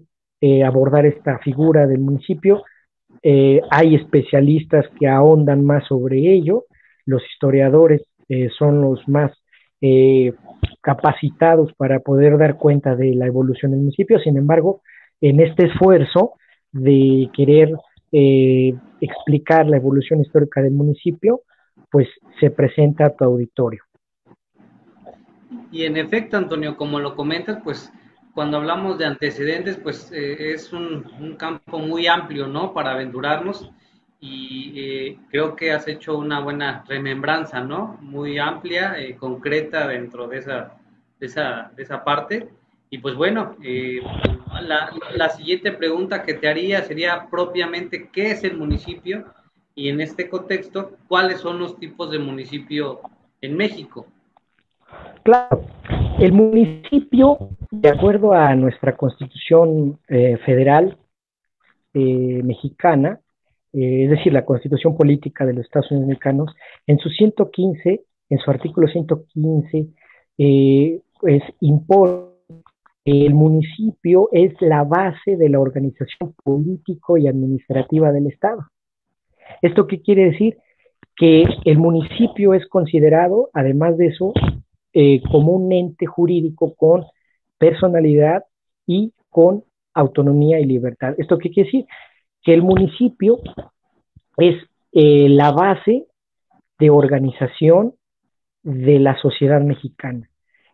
eh, 0.48 0.64
abordar 0.64 1.08
esta 1.08 1.40
figura 1.40 1.88
del 1.88 2.02
municipio. 2.02 2.64
Eh, 3.24 3.62
hay 3.72 3.96
especialistas 3.96 4.86
que 5.00 5.08
ahondan 5.08 5.66
más 5.66 5.88
sobre 5.88 6.20
ello, 6.20 6.66
los 7.08 7.24
historiadores 7.34 8.04
eh, 8.30 8.50
son 8.56 8.80
los 8.80 9.08
más 9.08 9.32
capacitados 10.82 11.74
para 11.74 12.00
poder 12.00 12.38
dar 12.38 12.58
cuenta 12.58 12.96
de 12.96 13.16
la 13.16 13.26
evolución 13.26 13.72
del 13.72 13.82
municipio, 13.82 14.20
sin 14.20 14.38
embargo, 14.38 14.82
en 15.20 15.40
este 15.40 15.66
esfuerzo 15.66 16.34
de 16.72 17.30
querer 17.36 17.72
explicar 19.02 19.68
la 19.68 19.78
evolución 19.78 20.22
histórica 20.22 20.62
del 20.62 20.74
municipio, 20.74 21.42
pues 21.92 22.08
se 22.40 22.52
presenta 22.52 23.08
a 23.08 23.16
tu 23.16 23.26
auditorio. 23.26 23.82
Y 25.72 25.86
en 25.86 25.98
efecto, 25.98 26.38
Antonio, 26.38 26.78
como 26.78 27.00
lo 27.00 27.16
comentas, 27.16 27.62
pues 27.64 27.92
cuando 28.36 28.58
hablamos 28.58 28.98
de 28.98 29.06
antecedentes, 29.06 29.78
pues 29.78 30.12
eh, 30.12 30.52
es 30.54 30.74
un, 30.74 31.36
campo 31.40 31.80
muy 31.80 32.06
amplio, 32.06 32.48
¿no? 32.48 32.74
Para 32.74 32.92
aventurarnos 32.92 33.72
y 34.20 34.74
eh, 34.76 35.20
creo 35.30 35.56
que 35.56 35.72
has 35.72 35.88
hecho 35.88 36.18
una 36.18 36.42
buena 36.42 36.84
remembranza, 36.86 37.62
¿no? 37.62 37.98
Muy 38.02 38.38
amplia, 38.38 39.00
eh, 39.00 39.16
concreta 39.16 39.88
dentro 39.88 40.28
de 40.28 40.40
esa, 40.40 40.76
de 41.18 41.28
esa, 41.28 41.72
esa 41.78 42.04
parte. 42.04 42.50
Y 42.90 42.98
pues 42.98 43.16
bueno, 43.16 43.56
la, 44.62 44.92
la, 45.16 45.30
siguiente 45.30 45.72
pregunta 45.72 46.24
que 46.24 46.34
te 46.34 46.48
haría 46.50 46.84
sería 46.84 47.28
propiamente, 47.32 48.10
¿qué 48.12 48.32
es 48.32 48.44
el 48.44 48.58
municipio? 48.58 49.26
Y 49.74 49.90
en 49.90 50.02
este 50.02 50.30
contexto, 50.30 50.98
¿cuáles 51.08 51.40
son 51.40 51.58
los 51.58 51.78
tipos 51.78 52.12
de 52.12 52.20
municipio 52.20 53.00
en 53.42 53.56
México? 53.56 54.08
Claro, 55.24 55.66
el 56.20 56.32
municipio, 56.32 57.50
de 57.82 57.90
acuerdo 57.90 58.34
a 58.34 58.56
nuestra 58.56 58.96
constitución 58.96 60.00
eh, 60.08 60.38
federal 60.46 60.98
eh, 61.94 62.42
mexicana, 62.44 63.20
eh, 63.74 64.06
es 64.06 64.10
decir, 64.10 64.34
la 64.34 64.46
constitución 64.46 64.96
política 64.98 65.46
de 65.46 65.54
los 65.54 65.66
Estados 65.66 65.92
Unidos 65.92 66.10
mexicanos, 66.10 66.56
en 66.88 66.98
su 67.00 67.10
115, 67.10 68.04
en 68.30 68.38
su 68.40 68.52
artículo 68.52 68.88
115, 68.88 69.88
pues 71.20 71.44
impone 71.62 72.36
el 73.06 73.36
municipio 73.36 74.30
es 74.32 74.60
la 74.62 74.84
base 74.84 75.38
de 75.38 75.48
la 75.50 75.60
organización 75.60 76.34
político 76.44 77.18
y 77.18 77.28
administrativa 77.28 78.12
del 78.12 78.26
Estado. 78.26 78.66
¿Esto 79.62 79.86
qué 79.86 80.02
quiere 80.02 80.32
decir? 80.32 80.58
Que 81.16 81.46
el 81.66 81.78
municipio 81.78 82.56
es 82.56 82.68
considerado, 82.68 83.52
además 83.54 83.96
de 83.98 84.08
eso, 84.08 84.34
eh, 84.92 85.22
como 85.32 85.52
un 85.52 85.72
ente 85.72 86.08
jurídico 86.08 86.74
con 86.74 87.06
personalidad 87.58 88.44
y 88.86 89.14
con 89.30 89.64
autonomía 89.94 90.60
y 90.60 90.66
libertad. 90.66 91.16
¿Esto 91.18 91.38
qué 91.38 91.50
quiere 91.50 91.68
decir? 91.68 91.86
Que 92.44 92.54
el 92.54 92.62
municipio 92.62 93.40
es 94.38 94.56
eh, 94.92 95.30
la 95.30 95.52
base 95.52 96.06
de 96.80 96.90
organización 96.90 97.94
de 98.64 99.00
la 99.00 99.18
sociedad 99.20 99.62
mexicana. 99.62 100.30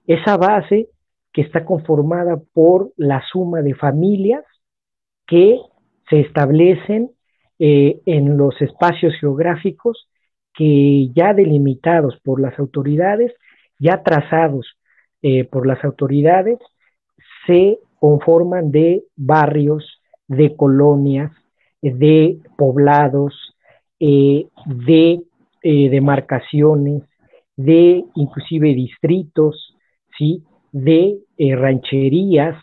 Esa 0.06 0.38
base 0.38 0.90
que 1.32 1.42
está 1.42 1.66
conformada 1.66 2.42
por 2.54 2.92
la 2.98 3.24
suma 3.32 3.62
de 3.62 3.76
familias 3.76 4.44
que 5.28 5.60
se 6.10 6.20
establecen 6.22 7.12
eh, 7.60 8.02
en 8.06 8.38
los 8.38 8.60
espacios 8.62 9.14
geográficos 9.20 10.10
que 10.54 11.10
ya 11.16 11.34
delimitados 11.34 12.20
por 12.24 12.42
las 12.42 12.58
autoridades 12.60 13.32
ya 13.82 14.04
trazados 14.04 14.78
eh, 15.24 15.44
por 15.44 15.66
las 15.66 15.84
autoridades, 15.84 16.60
se 17.46 17.80
conforman 18.00 18.72
de 18.72 19.04
barrios, 19.16 20.02
de 20.28 20.56
colonias, 20.56 21.32
de 21.82 22.40
poblados, 22.58 23.56
eh, 24.00 24.48
de 24.66 25.22
eh, 25.64 25.90
demarcaciones, 25.90 27.04
de 27.56 28.04
inclusive 28.16 28.74
distritos, 28.74 29.76
¿sí? 30.18 30.44
de 30.72 31.20
rancherías, 31.58 32.56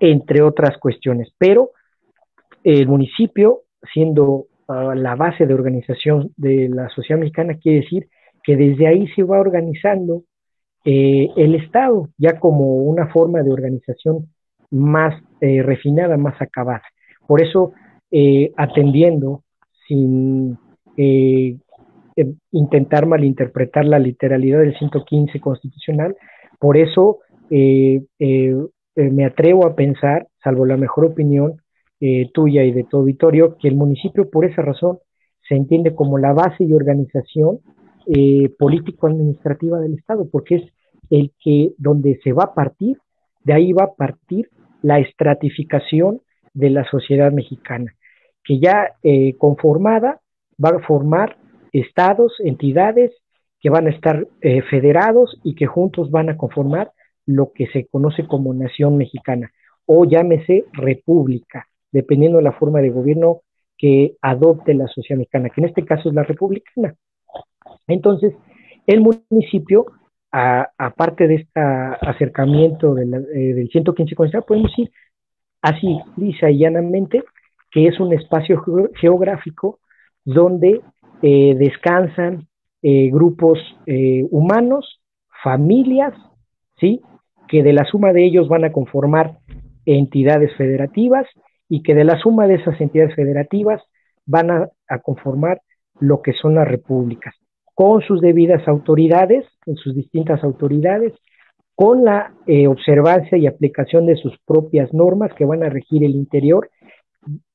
entre 0.00 0.42
otras 0.42 0.78
cuestiones. 0.78 1.28
Pero 1.38 1.70
el 2.62 2.88
municipio, 2.88 3.60
siendo 3.92 4.46
ah, 4.68 4.94
la 4.96 5.14
base 5.14 5.46
de 5.46 5.54
organización 5.54 6.32
de 6.36 6.68
la 6.68 6.88
sociedad 6.88 7.20
mexicana, 7.20 7.58
quiere 7.58 7.80
decir 7.80 8.08
que 8.42 8.56
desde 8.56 8.86
ahí 8.86 9.06
se 9.08 9.22
va 9.22 9.38
organizando 9.38 10.22
eh, 10.84 11.30
el 11.36 11.54
Estado, 11.54 12.08
ya 12.18 12.38
como 12.38 12.76
una 12.76 13.08
forma 13.08 13.42
de 13.42 13.52
organización 13.52 14.28
más 14.70 15.14
eh, 15.40 15.62
refinada, 15.62 16.16
más 16.16 16.40
acabada. 16.40 16.82
Por 17.26 17.42
eso, 17.42 17.72
eh, 18.10 18.52
atendiendo, 18.56 19.42
sin 19.88 20.58
intentar 22.52 23.06
malinterpretar 23.06 23.84
la 23.84 23.98
literalidad 23.98 24.60
del 24.60 24.76
115 24.78 25.40
constitucional, 25.40 26.16
por 26.58 26.76
eso 26.76 27.18
me 27.50 29.24
atrevo 29.26 29.66
a 29.66 29.74
pensar, 29.74 30.28
salvo 30.42 30.64
la 30.64 30.78
mejor 30.78 31.04
opinión 31.04 31.60
tuya 32.32 32.64
y 32.64 32.72
de 32.72 32.84
tu 32.84 32.98
auditorio, 32.98 33.58
que 33.58 33.68
el 33.68 33.74
municipio 33.74 34.30
por 34.30 34.46
esa 34.46 34.62
razón 34.62 34.98
se 35.46 35.54
entiende 35.54 35.94
como 35.94 36.16
la 36.16 36.32
base 36.32 36.64
y 36.64 36.72
organización 36.72 37.60
eh, 38.06 38.50
político-administrativa 38.58 39.80
del 39.80 39.94
Estado, 39.94 40.28
porque 40.30 40.56
es 40.56 40.62
el 41.10 41.32
que 41.42 41.72
donde 41.78 42.20
se 42.22 42.32
va 42.32 42.44
a 42.44 42.54
partir, 42.54 42.98
de 43.44 43.52
ahí 43.52 43.72
va 43.72 43.84
a 43.84 43.94
partir 43.94 44.48
la 44.82 44.98
estratificación 44.98 46.20
de 46.52 46.70
la 46.70 46.84
sociedad 46.90 47.32
mexicana, 47.32 47.94
que 48.44 48.58
ya 48.58 48.92
eh, 49.02 49.34
conformada 49.38 50.20
va 50.62 50.70
a 50.70 50.86
formar 50.86 51.36
estados, 51.72 52.34
entidades 52.40 53.12
que 53.60 53.70
van 53.70 53.86
a 53.86 53.90
estar 53.90 54.26
eh, 54.40 54.62
federados 54.62 55.40
y 55.42 55.54
que 55.54 55.66
juntos 55.66 56.10
van 56.10 56.28
a 56.28 56.36
conformar 56.36 56.92
lo 57.26 57.52
que 57.52 57.66
se 57.68 57.86
conoce 57.86 58.26
como 58.26 58.52
nación 58.52 58.96
mexicana 58.96 59.50
o 59.86 60.04
llámese 60.04 60.64
república, 60.72 61.66
dependiendo 61.90 62.38
de 62.38 62.44
la 62.44 62.52
forma 62.52 62.80
de 62.80 62.90
gobierno 62.90 63.40
que 63.76 64.16
adopte 64.22 64.74
la 64.74 64.86
sociedad 64.88 65.18
mexicana, 65.18 65.50
que 65.50 65.60
en 65.60 65.68
este 65.68 65.84
caso 65.84 66.08
es 66.08 66.14
la 66.14 66.22
republicana. 66.22 66.94
Entonces, 67.86 68.34
el 68.86 69.00
municipio, 69.00 69.86
aparte 70.34 71.28
de 71.28 71.36
este 71.36 71.60
acercamiento 71.60 72.98
eh, 72.98 73.04
del 73.04 73.68
115 73.68 74.16
constitucional, 74.16 74.44
podemos 74.46 74.70
decir 74.72 74.90
así, 75.62 75.98
lisa 76.16 76.50
y 76.50 76.58
llanamente, 76.58 77.22
que 77.70 77.86
es 77.86 78.00
un 78.00 78.12
espacio 78.12 78.62
geográfico 79.00 79.78
donde 80.24 80.80
eh, 81.22 81.54
descansan 81.56 82.48
eh, 82.82 83.10
grupos 83.10 83.58
humanos, 84.30 85.00
familias, 85.42 86.14
¿sí? 86.78 87.00
que 87.48 87.62
de 87.62 87.72
la 87.72 87.84
suma 87.84 88.12
de 88.12 88.24
ellos 88.24 88.48
van 88.48 88.64
a 88.64 88.72
conformar 88.72 89.38
entidades 89.86 90.54
federativas 90.56 91.26
y 91.68 91.82
que 91.82 91.94
de 91.94 92.04
la 92.04 92.18
suma 92.18 92.46
de 92.46 92.56
esas 92.56 92.80
entidades 92.80 93.14
federativas 93.14 93.82
van 94.26 94.50
a 94.50 94.98
conformar 95.02 95.60
lo 96.00 96.22
que 96.22 96.32
son 96.32 96.56
las 96.56 96.66
repúblicas 96.66 97.34
con 97.74 98.02
sus 98.02 98.20
debidas 98.20 98.66
autoridades, 98.68 99.44
en 99.66 99.76
sus 99.76 99.94
distintas 99.94 100.42
autoridades, 100.44 101.12
con 101.74 102.04
la 102.04 102.32
eh, 102.46 102.68
observancia 102.68 103.36
y 103.36 103.46
aplicación 103.46 104.06
de 104.06 104.16
sus 104.16 104.38
propias 104.46 104.92
normas 104.94 105.32
que 105.34 105.44
van 105.44 105.64
a 105.64 105.68
regir 105.68 106.04
el 106.04 106.14
interior, 106.14 106.70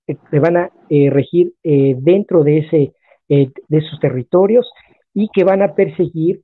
eh, 0.08 0.18
que 0.30 0.40
van 0.40 0.58
a 0.58 0.72
eh, 0.90 1.10
regir 1.10 1.54
dentro 1.64 2.44
de, 2.44 2.60
ese, 2.60 2.94
de 3.28 3.78
esos 3.78 4.00
territorios 4.00 4.70
y 5.14 5.30
que 5.34 5.44
van 5.44 5.62
a 5.62 5.74
perseguir 5.74 6.42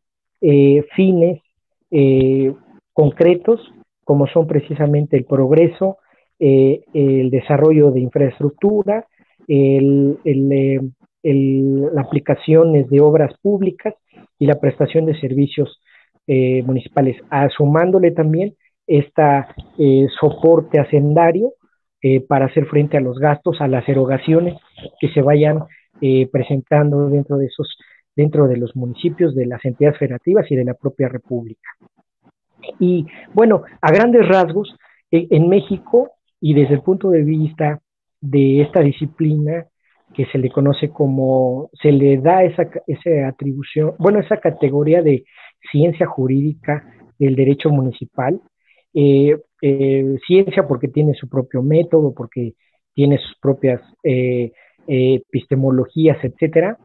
fines 0.96 1.42
concretos 2.94 3.60
como 4.04 4.28
son 4.28 4.46
precisamente 4.46 5.18
el 5.18 5.26
progreso, 5.26 5.98
el 6.38 7.30
desarrollo 7.32 7.90
de 7.90 8.02
infraestructura, 8.02 9.08
el, 9.48 10.20
el, 10.24 10.92
la 11.34 12.02
aplicación 12.02 12.74
de 12.74 13.02
obras 13.02 13.34
públicas 13.42 13.94
y 14.38 14.46
la 14.46 14.60
prestación 14.60 15.06
de 15.06 15.20
servicios 15.20 15.82
eh, 16.28 16.62
municipales, 16.64 17.18
asumándole 17.30 18.12
también 18.12 18.56
este 18.88 19.24
soporte 20.20 20.80
hacendario 20.80 21.54
eh, 22.02 22.22
para 22.22 22.46
hacer 22.46 22.66
frente 22.68 22.98
a 22.98 23.02
los 23.02 23.18
gastos, 23.18 23.60
a 23.62 23.68
las 23.68 23.88
erogaciones 23.90 24.56
que 25.00 25.10
se 25.10 25.22
vayan 25.22 25.64
presentando 26.32 27.10
dentro 27.10 27.38
de 27.38 27.46
esos, 27.46 27.78
dentro 28.16 28.48
de 28.48 28.58
los 28.58 28.76
municipios, 28.76 29.34
de 29.34 29.46
las 29.46 29.64
entidades 29.64 29.98
federativas 29.98 30.46
y 30.52 30.56
de 30.56 30.66
la 30.66 30.74
propia 30.74 31.08
república. 31.08 31.70
Y 32.80 33.06
bueno, 33.34 33.64
a 33.82 33.92
grandes 33.92 34.28
rasgos, 34.28 34.76
en 35.12 35.48
México 35.48 36.12
y 36.42 36.54
desde 36.54 36.76
el 36.76 36.82
punto 36.82 37.10
de 37.10 37.24
vista 37.24 37.80
de 38.22 38.62
esta 38.62 38.82
disciplina, 38.82 39.66
que 40.16 40.26
se 40.28 40.38
le 40.38 40.50
conoce 40.50 40.90
como, 40.90 41.70
se 41.82 41.92
le 41.92 42.18
da 42.18 42.44
esa, 42.44 42.70
esa 42.88 43.28
atribución, 43.28 43.94
bueno, 44.00 44.20
esa 44.20 44.38
categoría 44.38 45.02
de 45.02 45.26
ciencia 45.72 46.06
jurídica 46.08 46.84
del 47.20 47.36
derecho 47.36 47.70
municipal. 47.70 48.40
Eh, 48.94 49.38
eh, 49.62 50.18
ciencia 50.26 50.66
porque 50.66 50.88
tiene 50.88 51.14
su 51.16 51.28
propio 51.28 51.62
método, 51.62 52.14
porque 52.14 52.54
tiene 52.94 53.18
sus 53.18 53.38
propias 53.42 53.82
eh, 54.04 54.52
epistemologías, 54.88 56.18
etcétera. 56.24 56.78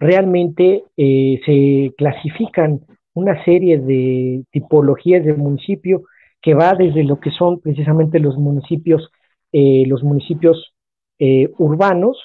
realmente 0.00 0.84
se 0.96 1.92
clasifican 1.98 2.80
una 3.12 3.44
serie 3.44 3.78
de 3.78 4.44
tipologías 4.50 5.24
de 5.24 5.34
municipio 5.34 6.04
que 6.40 6.54
va 6.54 6.74
desde 6.74 7.04
lo 7.04 7.20
que 7.20 7.30
son 7.30 7.60
precisamente 7.60 8.18
los 8.20 8.38
municipios, 8.38 9.10
los 9.52 10.02
municipios 10.02 10.73
eh, 11.18 11.50
urbanos, 11.58 12.18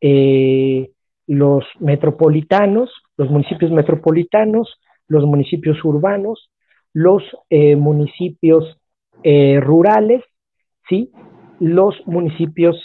eh, 0.00 0.90
los 1.26 1.64
metropolitanos, 1.80 2.90
los 3.16 3.30
municipios 3.30 3.70
metropolitanos, 3.70 4.80
los 5.08 5.24
municipios 5.24 5.84
urbanos, 5.84 6.50
los 6.92 7.22
eh, 7.50 7.76
municipios 7.76 8.78
rurales, 9.60 10.22
¿sí? 10.88 11.10
los 11.58 11.96
municipios 12.06 12.76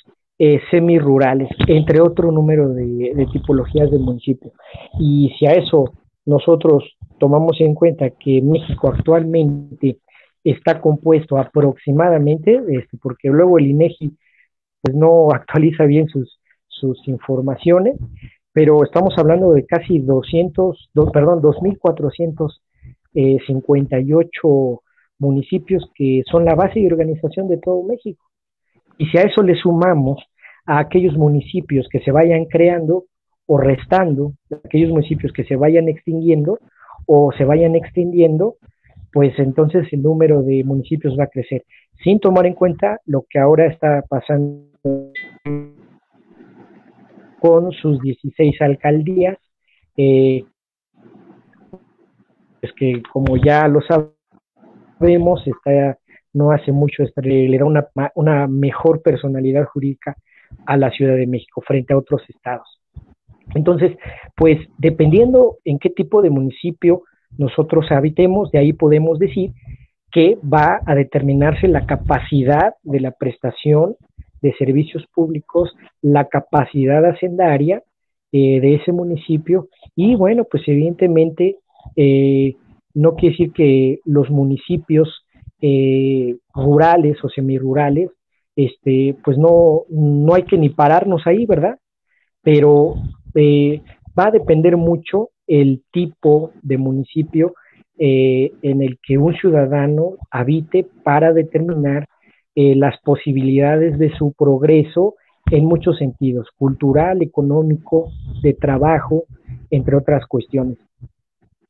semirurales, 0.71 1.49
entre 1.67 2.01
otro 2.01 2.31
número 2.31 2.69
de, 2.69 3.27
tipologías 3.31 3.91
de 3.91 3.99
municipios. 3.99 4.51
Y 4.99 5.31
si 5.37 5.45
a 5.45 5.51
eso 5.51 5.93
nosotros 6.25 6.97
tomamos 7.19 7.61
en 7.61 7.75
cuenta 7.75 8.09
que 8.09 8.41
México 8.41 8.87
actualmente 8.87 9.99
está 10.43 10.81
compuesto 10.81 11.37
aproximadamente, 11.37 12.59
este, 12.69 12.97
porque 12.97 13.29
luego 13.29 13.59
el 13.59 13.67
INEGI 13.67 14.13
pues 14.81 14.95
no 14.95 15.29
actualiza 15.31 15.85
bien 15.85 16.07
sus, 16.07 16.39
sus 16.67 17.07
informaciones, 17.07 17.97
pero 18.51 18.83
estamos 18.83 19.13
hablando 19.17 19.53
de 19.53 19.65
casi 19.65 19.99
200, 19.99 20.89
perdón, 21.13 21.41
2.458 21.41 22.43
eh, 23.13 24.77
municipios 25.19 25.89
que 25.95 26.23
son 26.29 26.45
la 26.45 26.55
base 26.55 26.79
y 26.79 26.87
organización 26.87 27.47
de 27.47 27.57
todo 27.57 27.83
México. 27.83 28.25
Y 28.97 29.05
si 29.07 29.17
a 29.17 29.21
eso 29.21 29.43
le 29.43 29.55
sumamos 29.55 30.21
a 30.65 30.79
aquellos 30.79 31.15
municipios 31.15 31.87
que 31.89 31.99
se 32.01 32.11
vayan 32.11 32.45
creando 32.45 33.05
o 33.45 33.57
restando, 33.57 34.33
aquellos 34.65 34.89
municipios 34.89 35.31
que 35.33 35.43
se 35.43 35.55
vayan 35.55 35.87
extinguiendo 35.89 36.59
o 37.05 37.31
se 37.37 37.45
vayan 37.45 37.75
extendiendo, 37.75 38.55
pues 39.13 39.37
entonces 39.39 39.87
el 39.91 40.01
número 40.01 40.41
de 40.43 40.63
municipios 40.63 41.17
va 41.19 41.25
a 41.25 41.27
crecer, 41.27 41.65
sin 42.03 42.19
tomar 42.19 42.45
en 42.45 42.53
cuenta 42.53 42.99
lo 43.05 43.25
que 43.29 43.39
ahora 43.39 43.67
está 43.67 44.03
pasando 44.07 44.70
con 47.39 47.71
sus 47.71 47.99
16 48.01 48.61
alcaldías, 48.61 49.37
eh, 49.97 50.43
es 52.61 52.71
que 52.73 53.01
como 53.11 53.37
ya 53.37 53.67
lo 53.67 53.81
sabemos, 53.81 55.45
está, 55.47 55.97
no 56.33 56.51
hace 56.51 56.71
mucho 56.71 57.03
le 57.23 57.57
da 57.57 57.65
una, 57.65 57.87
una 58.15 58.47
mejor 58.47 59.01
personalidad 59.01 59.65
jurídica 59.65 60.15
a 60.65 60.77
la 60.77 60.91
Ciudad 60.91 61.15
de 61.15 61.27
México 61.27 61.61
frente 61.61 61.93
a 61.93 61.97
otros 61.97 62.21
estados. 62.29 62.67
Entonces, 63.55 63.97
pues 64.35 64.59
dependiendo 64.77 65.57
en 65.65 65.79
qué 65.79 65.89
tipo 65.89 66.21
de 66.21 66.29
municipio 66.29 67.03
nosotros 67.37 67.91
habitemos, 67.91 68.51
de 68.51 68.59
ahí 68.59 68.73
podemos 68.73 69.19
decir 69.19 69.51
que 70.11 70.37
va 70.41 70.81
a 70.85 70.93
determinarse 70.93 71.67
la 71.67 71.85
capacidad 71.85 72.75
de 72.83 72.99
la 72.99 73.11
prestación 73.11 73.95
de 74.41 74.53
servicios 74.53 75.05
públicos, 75.13 75.71
la 76.01 76.27
capacidad 76.27 77.05
hacendaria 77.05 77.83
eh, 78.31 78.59
de 78.59 78.75
ese 78.75 78.91
municipio 78.91 79.67
y 79.95 80.15
bueno, 80.15 80.45
pues 80.49 80.63
evidentemente 80.67 81.57
eh, 81.95 82.55
no 82.93 83.15
quiere 83.15 83.33
decir 83.33 83.53
que 83.53 83.99
los 84.05 84.29
municipios 84.29 85.25
eh, 85.61 86.37
rurales 86.53 87.17
o 87.23 87.29
semirurales, 87.29 88.09
este, 88.55 89.15
pues 89.23 89.37
no, 89.37 89.83
no 89.89 90.33
hay 90.33 90.43
que 90.43 90.57
ni 90.57 90.69
pararnos 90.69 91.27
ahí, 91.27 91.45
¿verdad? 91.45 91.77
Pero 92.41 92.95
va 93.35 94.27
a 94.27 94.31
depender 94.31 94.75
mucho 94.75 95.29
el 95.47 95.83
tipo 95.91 96.51
de 96.61 96.77
municipio 96.77 97.53
en 97.97 98.81
el 98.81 98.97
que 99.03 99.19
un 99.19 99.35
ciudadano 99.35 100.15
habite 100.31 100.87
para 101.03 101.33
determinar 101.33 102.07
eh, 102.53 102.75
las 102.75 102.99
posibilidades 102.99 103.97
de 103.97 104.11
su 104.17 104.33
progreso 104.33 105.15
en 105.51 105.63
muchos 105.63 105.97
sentidos, 105.97 106.49
cultural, 106.57 107.21
económico, 107.21 108.11
de 108.43 108.53
trabajo, 108.53 109.23
entre 109.69 109.95
otras 109.95 110.25
cuestiones. 110.27 110.77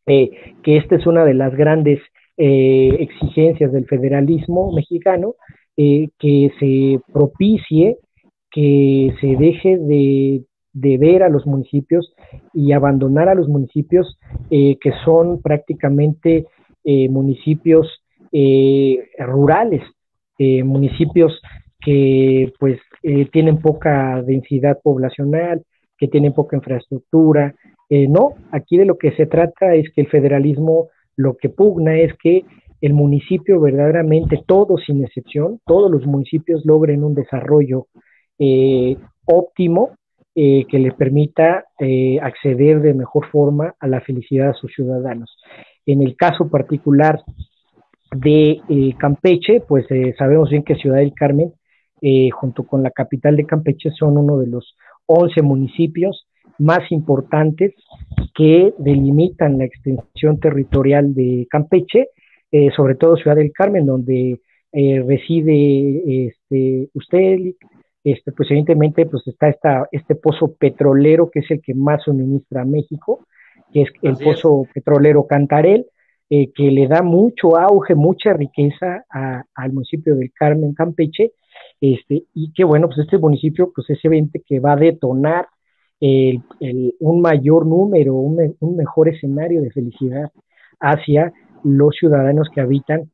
Eh, 0.08 0.32
que 0.64 0.78
esta 0.78 0.96
es 0.96 1.06
una 1.06 1.24
de 1.24 1.36
las 1.36 1.56
grandes 1.56 2.00
eh, 2.36 2.98
exigencias 3.00 3.72
del 3.72 3.86
federalismo 3.86 4.72
mexicano, 4.72 5.36
que 5.78 6.52
se 6.60 7.00
propicie, 7.12 7.98
que 8.52 9.16
se 9.20 9.36
deje 9.36 9.78
de, 9.78 10.44
de, 10.74 10.98
ver 11.00 11.24
a 11.24 11.30
los 11.30 11.48
municipios 11.48 12.14
y 12.54 12.74
abandonar 12.74 13.30
a 13.30 13.36
los 13.36 13.48
municipios 13.48 14.20
que 14.50 14.94
son 15.04 15.42
prácticamente 15.42 16.46
municipios 16.84 18.04
rurales, 19.18 19.82
eh, 20.44 20.64
municipios 20.64 21.40
que 21.80 22.52
pues 22.60 22.80
eh, 23.04 23.28
tienen 23.32 23.60
poca 23.60 24.24
densidad 24.24 24.80
poblacional, 24.84 25.62
que 26.00 26.08
tienen 26.08 26.34
poca 26.34 26.56
infraestructura. 26.56 27.54
Eh, 27.92 28.08
no, 28.08 28.34
aquí 28.52 28.76
de 28.80 28.86
lo 28.86 28.98
que 28.98 29.12
se 29.12 29.28
trata 29.28 29.76
es 29.76 29.94
que 29.94 30.02
el 30.02 30.08
federalismo 30.08 30.88
lo 31.16 31.38
que 31.38 31.50
pugna 31.50 31.96
es 31.96 32.16
que 32.18 32.44
el 32.82 32.94
municipio 32.94 33.62
verdaderamente, 33.62 34.44
todos 34.48 34.84
sin 34.84 35.04
excepción, 35.04 35.60
todos 35.64 35.92
los 35.92 36.08
municipios 36.08 36.66
logren 36.66 37.04
un 37.04 37.14
desarrollo 37.14 37.86
óptimo 39.26 39.92
que 40.34 40.80
les 40.80 40.96
permita 40.96 41.66
acceder 42.24 42.82
de 42.82 42.96
mejor 42.96 43.28
forma 43.28 43.76
a 43.80 43.88
la 43.88 44.02
felicidad 44.02 44.50
a 44.50 44.54
sus 44.54 44.74
ciudadanos. 44.74 45.38
En 45.86 46.02
el 46.02 46.16
caso 46.16 46.50
particular 46.50 47.20
de 48.16 48.62
eh, 48.68 48.94
Campeche, 48.98 49.62
pues 49.62 49.86
eh, 49.90 50.14
sabemos 50.18 50.50
bien 50.50 50.64
que 50.64 50.76
Ciudad 50.76 50.98
del 50.98 51.14
Carmen, 51.14 51.54
eh, 52.02 52.30
junto 52.32 52.66
con 52.66 52.84
la 52.84 52.92
capital 52.92 53.38
de 53.38 53.46
Campeche, 53.46 53.92
son 53.92 54.18
uno 54.18 54.38
de 54.38 54.48
los 54.48 54.76
11 55.06 55.42
municipios 55.42 56.28
más 56.58 56.92
importantes 56.92 57.74
que 58.36 58.74
delimitan 58.78 59.58
la 59.58 59.66
extensión 59.66 60.40
territorial 60.40 61.14
de 61.16 61.48
Campeche, 61.50 62.10
sobre 62.76 62.96
todo 62.96 63.16
Ciudad 63.16 63.38
del 63.38 63.52
Carmen, 63.52 63.86
donde 63.86 64.40
reside 64.72 66.28
este, 66.28 66.90
usted, 66.94 67.56
este, 68.04 68.32
pues 68.32 68.52
evidentemente 68.52 69.06
pues 69.06 69.26
está 69.28 69.50
esta, 69.50 69.88
este 69.92 70.16
pozo 70.16 70.54
petrolero 70.54 71.32
que 71.32 71.40
es 71.40 71.50
el 71.50 71.62
que 71.62 71.74
más 71.74 72.04
suministra 72.04 72.62
a 72.62 72.66
México, 72.66 73.26
que 73.74 73.84
es 73.84 73.90
el 74.02 74.18
pozo 74.18 74.68
petrolero 74.74 75.26
Cantarel, 75.26 75.88
eh, 76.34 76.50
que 76.56 76.72
le 76.72 76.88
da 76.88 77.02
mucho 77.04 77.58
auge, 77.58 77.94
mucha 77.94 78.32
riqueza 78.32 79.04
al 79.54 79.74
municipio 79.74 80.16
del 80.16 80.32
Carmen, 80.32 80.74
Campeche, 80.74 81.34
este, 81.82 82.24
y 82.34 82.54
que 82.54 82.64
bueno, 82.64 82.88
pues 82.88 83.00
este 83.00 83.18
municipio 83.18 83.74
pues 83.76 83.90
es 83.90 84.00
evidente 84.06 84.42
que 84.48 84.62
va 84.62 84.72
a 84.72 84.78
detonar 84.78 85.48
un 86.00 87.22
mayor 87.22 87.68
número, 87.68 88.16
un, 88.16 88.76
mejor 88.78 89.10
escenario 89.10 89.62
de 89.62 89.72
felicidad 89.72 90.32
hacia 90.80 91.34
los 91.66 91.96
ciudadanos 91.98 92.48
que 92.56 92.62
habitan 92.62 93.12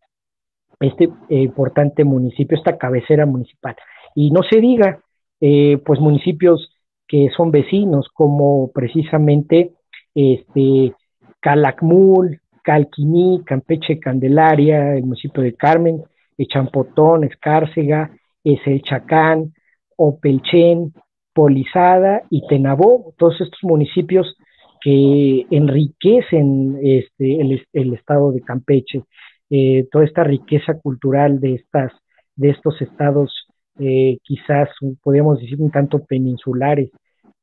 este 0.80 1.06
eh, 1.30 1.42
importante 1.42 2.04
municipio, 2.04 2.56
esta 2.56 2.78
cabecera 2.78 3.26
municipal. 3.26 3.76
Y 4.14 4.30
no 4.30 4.44
se 4.44 4.62
diga, 4.62 5.02
eh, 5.42 5.82
pues 5.84 6.00
municipios 6.00 6.72
que 7.08 7.30
son 7.36 7.50
vecinos, 7.50 8.10
como 8.14 8.72
precisamente 8.72 9.72
este 10.14 10.94
Calakmul, 11.40 12.42
Calquiní, 12.68 13.44
Campeche, 13.46 13.98
Candelaria, 13.98 14.94
el 14.96 15.04
municipio 15.04 15.42
de 15.42 15.56
Carmen, 15.56 16.04
Champotón, 16.50 17.24
Escárcega, 17.24 18.12
Eselchacán, 18.44 19.54
Opelchen, 19.96 20.94
Polizada 21.34 22.24
y 22.30 22.46
Tenabó, 22.46 23.14
todos 23.18 23.40
estos 23.40 23.64
municipios 23.64 24.36
que 24.82 25.46
enriquecen 25.50 26.78
este, 26.84 27.40
el, 27.72 27.94
estado 27.94 28.34
de 28.34 28.42
Campeche, 28.42 29.02
eh, 29.50 29.88
toda 29.90 30.04
esta 30.04 30.26
riqueza 30.26 30.74
cultural 30.74 31.40
de, 31.40 31.54
estas, 31.54 31.94
de 32.36 32.50
estos 32.50 32.82
estados, 32.82 33.48
eh, 33.80 34.18
quizás 34.24 34.68
podríamos 35.02 35.40
decir 35.40 35.62
un 35.62 35.72
tanto 35.72 36.04
peninsulares, 36.04 36.92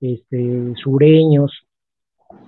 este, 0.03 0.75
sureños, 0.77 1.51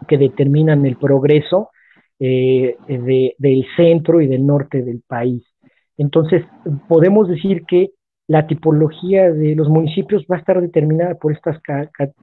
que 0.06 0.18
determinan 0.18 0.84
el 0.84 0.96
progreso, 0.96 1.70
eh, 2.18 2.76
del 2.88 3.66
centro 3.76 4.20
y 4.20 4.26
del 4.26 4.46
norte 4.46 4.82
del 4.82 5.02
país. 5.06 5.44
Entonces, 5.98 6.44
podemos 6.88 7.28
decir 7.28 7.64
que 7.66 7.90
la 8.28 8.46
tipología 8.46 9.30
de 9.32 9.54
los 9.54 9.68
municipios 9.68 10.24
va 10.30 10.36
a 10.36 10.38
estar 10.40 10.60
determinada 10.60 11.14
por 11.14 11.32
estas 11.32 11.60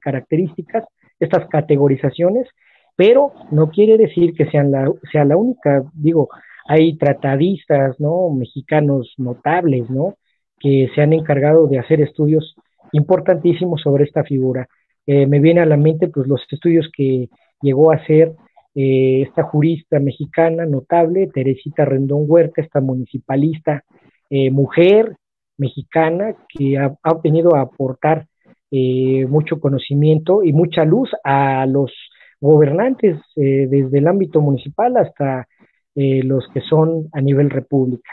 características, 0.00 0.84
estas 1.18 1.48
categorizaciones, 1.48 2.48
pero 2.96 3.32
no 3.50 3.70
quiere 3.70 3.96
decir 3.96 4.34
que 4.34 4.46
sean 4.50 4.70
la, 4.70 4.90
sea 5.10 5.24
la 5.24 5.36
única, 5.36 5.82
digo, 5.94 6.28
hay 6.66 6.96
tratadistas, 6.96 7.98
¿no? 7.98 8.30
Mexicanos 8.30 9.14
notables, 9.18 9.88
¿no? 9.90 10.14
Que 10.58 10.88
se 10.94 11.02
han 11.02 11.12
encargado 11.12 11.66
de 11.66 11.78
hacer 11.78 12.00
estudios 12.00 12.54
importantísimos 12.92 13.80
sobre 13.82 14.04
esta 14.04 14.24
figura. 14.24 14.68
Eh, 15.06 15.26
me 15.26 15.40
viene 15.40 15.60
a 15.60 15.66
la 15.66 15.76
mente, 15.76 16.08
pues, 16.08 16.26
los 16.26 16.42
estudios 16.50 16.88
que 16.96 17.28
llegó 17.60 17.92
a 17.92 17.96
hacer 17.96 18.32
eh, 18.74 19.22
esta 19.22 19.44
jurista 19.44 20.00
mexicana 20.00 20.66
notable, 20.66 21.28
Teresita 21.32 21.84
Rendón 21.84 22.24
Huerta, 22.26 22.60
esta 22.60 22.80
municipalista 22.80 23.84
eh, 24.30 24.50
mujer 24.50 25.16
mexicana 25.56 26.34
que 26.48 26.76
ha, 26.76 26.96
venido 27.22 27.54
a 27.54 27.60
aportar 27.60 28.26
eh, 28.72 29.26
mucho 29.28 29.60
conocimiento 29.60 30.42
y 30.42 30.52
mucha 30.52 30.84
luz 30.84 31.10
a 31.22 31.66
los 31.66 31.92
gobernantes 32.40 33.16
desde 33.36 33.98
el 33.98 34.06
ámbito 34.06 34.40
municipal 34.42 34.96
hasta 34.98 35.46
los 35.94 36.46
que 36.48 36.60
son 36.60 37.08
a 37.12 37.22
nivel 37.22 37.48
república. 37.48 38.10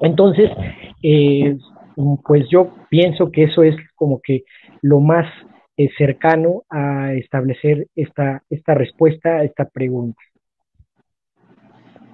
Entonces, 0.00 0.50
pues 2.24 2.46
yo 2.50 2.72
pienso 2.88 3.30
que 3.30 3.42
eso 3.44 3.62
es 3.62 3.76
como 3.96 4.22
que 4.22 4.44
lo 4.80 5.00
más 5.00 5.26
cercano 5.96 6.62
a 6.70 7.14
establecer 7.14 7.88
esta, 7.94 8.42
esta 8.50 8.74
respuesta 8.74 9.36
a 9.36 9.44
esta 9.44 9.64
pregunta. 9.64 10.20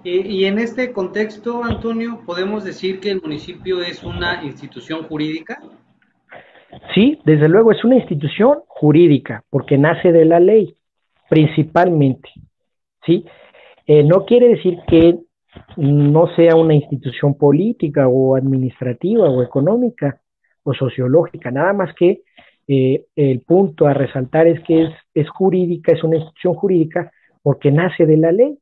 Y, 0.03 0.47
en 0.47 0.59
este 0.59 0.93
contexto, 0.93 1.63
Antonio, 1.63 2.23
¿podemos 2.25 2.65
decir 2.65 3.01
que 3.01 3.11
el 3.11 3.21
municipio 3.21 3.83
es 3.83 4.03
una 4.03 4.43
institución 4.45 5.03
jurídica? 5.03 5.61
Sí, 6.95 7.21
desde 7.27 7.51
luego 7.51 7.71
es 7.71 7.85
una 7.85 7.97
institución 7.97 8.61
jurídica, 8.67 9.45
porque 9.51 9.77
nace 9.77 10.11
de 10.11 10.25
la 10.25 10.41
ley, 10.41 10.75
principalmente. 11.29 12.31
¿sí? 13.05 13.27
Eh, 13.87 14.03
no 14.03 14.25
quiere 14.25 14.49
decir 14.49 14.79
que 14.89 15.19
no 15.77 16.35
sea 16.35 16.57
una 16.57 16.75
institución 16.75 17.37
política 17.37 18.09
o 18.09 18.37
administrativa 18.37 19.29
o 19.29 19.43
económica 19.43 20.19
o 20.63 20.73
sociológica, 20.73 21.51
nada 21.51 21.75
más 21.75 21.95
que 21.95 22.23
eh, 22.73 23.07
el 23.17 23.41
punto 23.41 23.89
a 23.89 23.95
resaltar 23.95 24.47
es 24.47 24.61
que 24.61 24.89
es, 25.13 25.29
jurídica, 25.31 25.93
es 25.93 26.05
una 26.05 26.19
institución 26.19 26.55
jurídica 26.55 27.11
porque 27.43 27.73
nace 27.73 28.07
de 28.07 28.17
la 28.17 28.31
ley. 28.31 28.59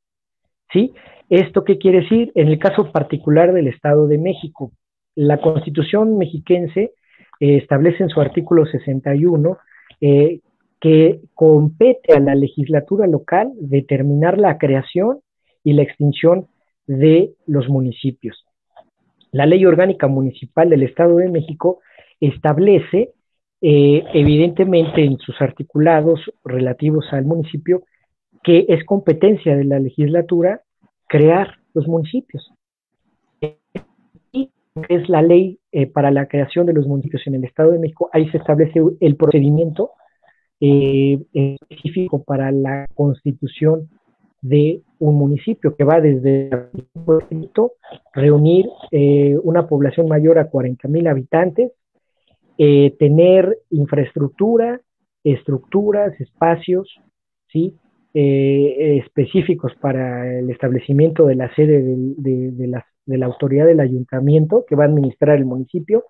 ¿sí? 0.73 0.95
¿Esto 1.29 1.63
qué 1.63 1.77
quiere 1.77 2.01
decir? 2.01 2.33
En 2.35 2.49
el 2.49 2.59
caso 2.59 2.91
particular 2.91 3.53
del 3.53 3.67
Estado 3.69 4.07
de 4.07 4.17
México, 4.17 4.73
la 5.15 5.43
Constitución 5.43 6.17
mexiquense 6.17 6.93
eh, 7.39 7.57
establece 7.59 8.03
en 8.03 8.09
su 8.09 8.23
artículo 8.23 8.65
61 8.65 9.59
eh, 10.01 10.41
que 10.81 11.21
compete 11.35 12.15
a 12.15 12.21
la 12.21 12.35
legislatura 12.35 13.07
local 13.07 13.53
determinar 13.61 14.39
la 14.39 14.57
creación 14.57 15.19
y 15.63 15.75
la 15.75 15.83
extinción 15.83 16.47
de 16.87 17.35
los 17.47 17.69
municipios. 17.69 18.43
La 19.33 19.45
ley 19.45 19.67
orgánica 19.67 20.09
municipal 20.09 20.71
del 20.71 20.85
Estado 20.85 21.17
de 21.17 21.29
México 21.29 21.81
establece, 22.21 23.11
eh, 23.61 24.05
evidentemente 24.15 25.05
en 25.05 25.19
sus 25.19 25.41
articulados 25.41 26.21
relativos 26.45 27.07
al 27.13 27.25
municipio, 27.25 27.83
que 28.43 28.67
es 28.69 28.85
competencia 28.85 29.57
de 29.57 29.65
la 29.65 29.79
legislatura 29.79 30.63
crear 31.09 31.57
los 31.75 31.87
municipios. 31.89 32.53
Y 34.33 34.51
es 34.89 35.09
la 35.09 35.23
ley 35.23 35.59
eh, 35.73 35.87
para 35.87 36.11
la 36.11 36.27
creación 36.29 36.67
de 36.67 36.73
los 36.73 36.87
municipios 36.87 37.27
en 37.27 37.35
el 37.35 37.45
Estado 37.45 37.73
de 37.73 37.79
México, 37.79 38.11
ahí 38.13 38.29
se 38.31 38.39
establece 38.39 38.81
el 39.01 39.17
procedimiento 39.17 39.93
eh, 40.61 41.19
específico 41.33 42.23
para 42.25 42.51
la 42.51 42.87
constitución 42.95 43.89
de 44.41 44.83
un 44.99 45.17
municipio 45.17 45.77
que 45.77 45.85
va 45.85 46.01
desde 46.01 46.51
reunir 48.13 48.67
eh, 48.91 49.37
una 49.43 49.67
población 49.67 50.09
mayor 50.09 50.39
a 50.39 50.49
40 50.49 50.89
mil 50.89 51.07
habitantes, 51.07 51.73
tener 52.99 53.57
infraestructura, 53.71 54.81
estructuras, 55.23 56.21
espacios, 56.21 57.01
¿sí? 57.49 57.77
Eh, 58.15 58.99
específicos 59.05 59.75
para 59.81 60.39
el 60.39 60.49
establecimiento 60.51 61.27
de 61.27 61.35
la 61.35 61.55
sede 61.55 61.83
de, 61.83 62.67
la, 63.07 63.27
autoridad 63.27 63.67
del 63.67 63.81
ayuntamiento 63.81 64.65
que 64.67 64.77
va 64.77 64.85
a 64.85 64.87
administrar 64.87 65.37
el 65.37 65.45
municipio 65.45 66.05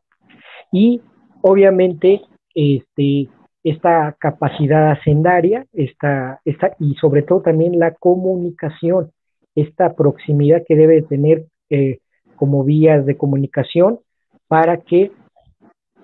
y 0.71 1.03
obviamente 1.43 2.23
este, 2.55 3.29
esta 3.65 4.17
capacidad 4.19 4.93
hacendaria 4.93 5.67
esta, 5.73 6.41
esta, 6.45 6.77
y 6.79 6.95
sobre 6.95 7.23
todo 7.23 7.43
también 7.43 7.81
la 7.81 7.93
comunicación, 7.95 9.11
esta 9.57 9.95
proximidad 9.95 10.63
que 10.67 10.77
debe 10.77 11.03
tener 11.03 11.47
eh, 11.69 11.99
como 12.37 12.63
vías 12.63 13.05
de 13.07 13.17
comunicación 13.17 13.99
para 14.47 14.79
que 14.79 15.11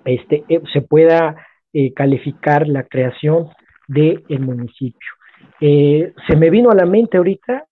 este, 0.05 0.43
eh, 0.47 0.61
se 0.71 0.81
pueda 0.81 1.35
calificar 1.93 2.69
la 2.69 2.83
creación 2.83 3.49
del 3.87 4.23
municipio. 4.39 5.09
Eh, 5.59 6.13
se 6.27 6.35
me 6.35 6.49
vino 6.49 6.69
a 6.71 6.75
la 6.75 6.85
mente 6.85 7.17
ahorita 7.17 7.65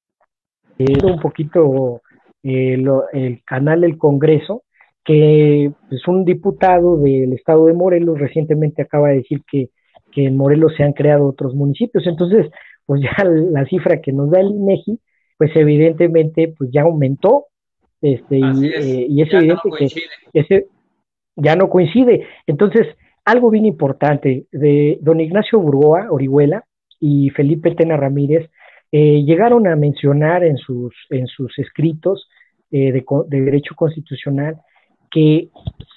eh, 0.77 0.97
un 1.03 1.19
poquito 1.19 2.01
eh, 2.43 2.77
el 3.13 3.43
canal 3.45 3.81
del 3.81 3.97
Congreso, 3.97 4.63
que 5.03 5.65
es 5.65 5.71
pues, 5.89 6.07
un 6.07 6.23
diputado 6.23 6.97
del 6.97 7.33
estado 7.33 7.65
de 7.65 7.73
Morelos 7.73 8.19
recientemente 8.19 8.81
acaba 8.81 9.09
de 9.09 9.17
decir 9.17 9.41
que, 9.49 9.69
en 10.15 10.37
Morelos 10.37 10.73
se 10.77 10.83
han 10.83 10.93
creado 10.93 11.25
otros 11.25 11.55
municipios. 11.55 12.05
Entonces, 12.05 12.47
pues 12.85 13.01
ya 13.01 13.23
la 13.25 13.65
cifra 13.65 13.99
que 13.99 14.13
nos 14.13 14.29
da 14.29 14.41
el 14.41 14.51
INEGI, 14.51 14.99
pues 15.37 15.51
evidentemente 15.55 16.53
pues 16.55 16.69
ya 16.71 16.83
aumentó, 16.83 17.47
este, 17.99 18.37
y, 18.37 19.21
es, 19.21 19.33
evidente 19.33 19.69
que 19.79 19.87
ese 20.33 20.67
ya 21.35 21.55
no 21.55 21.69
coincide. 21.69 22.25
Entonces, 22.47 22.87
algo 23.25 23.49
bien 23.49 23.65
importante 23.65 24.45
de 24.51 24.97
don 25.01 25.19
Ignacio 25.19 25.59
Burgoa, 25.59 26.11
Orihuela, 26.11 26.63
y 26.99 27.29
Felipe 27.31 27.75
Tena 27.75 27.97
Ramírez 27.97 28.49
eh, 28.89 29.23
llegaron 29.25 29.67
a 29.67 29.75
mencionar 29.75 30.45
en 30.45 30.55
sus, 30.55 30.93
en 31.09 31.27
sus 31.27 31.57
escritos 31.59 32.29
eh, 32.71 32.93
de, 32.93 33.03
derecho 33.27 33.75
constitucional 33.75 34.55
que 35.11 35.49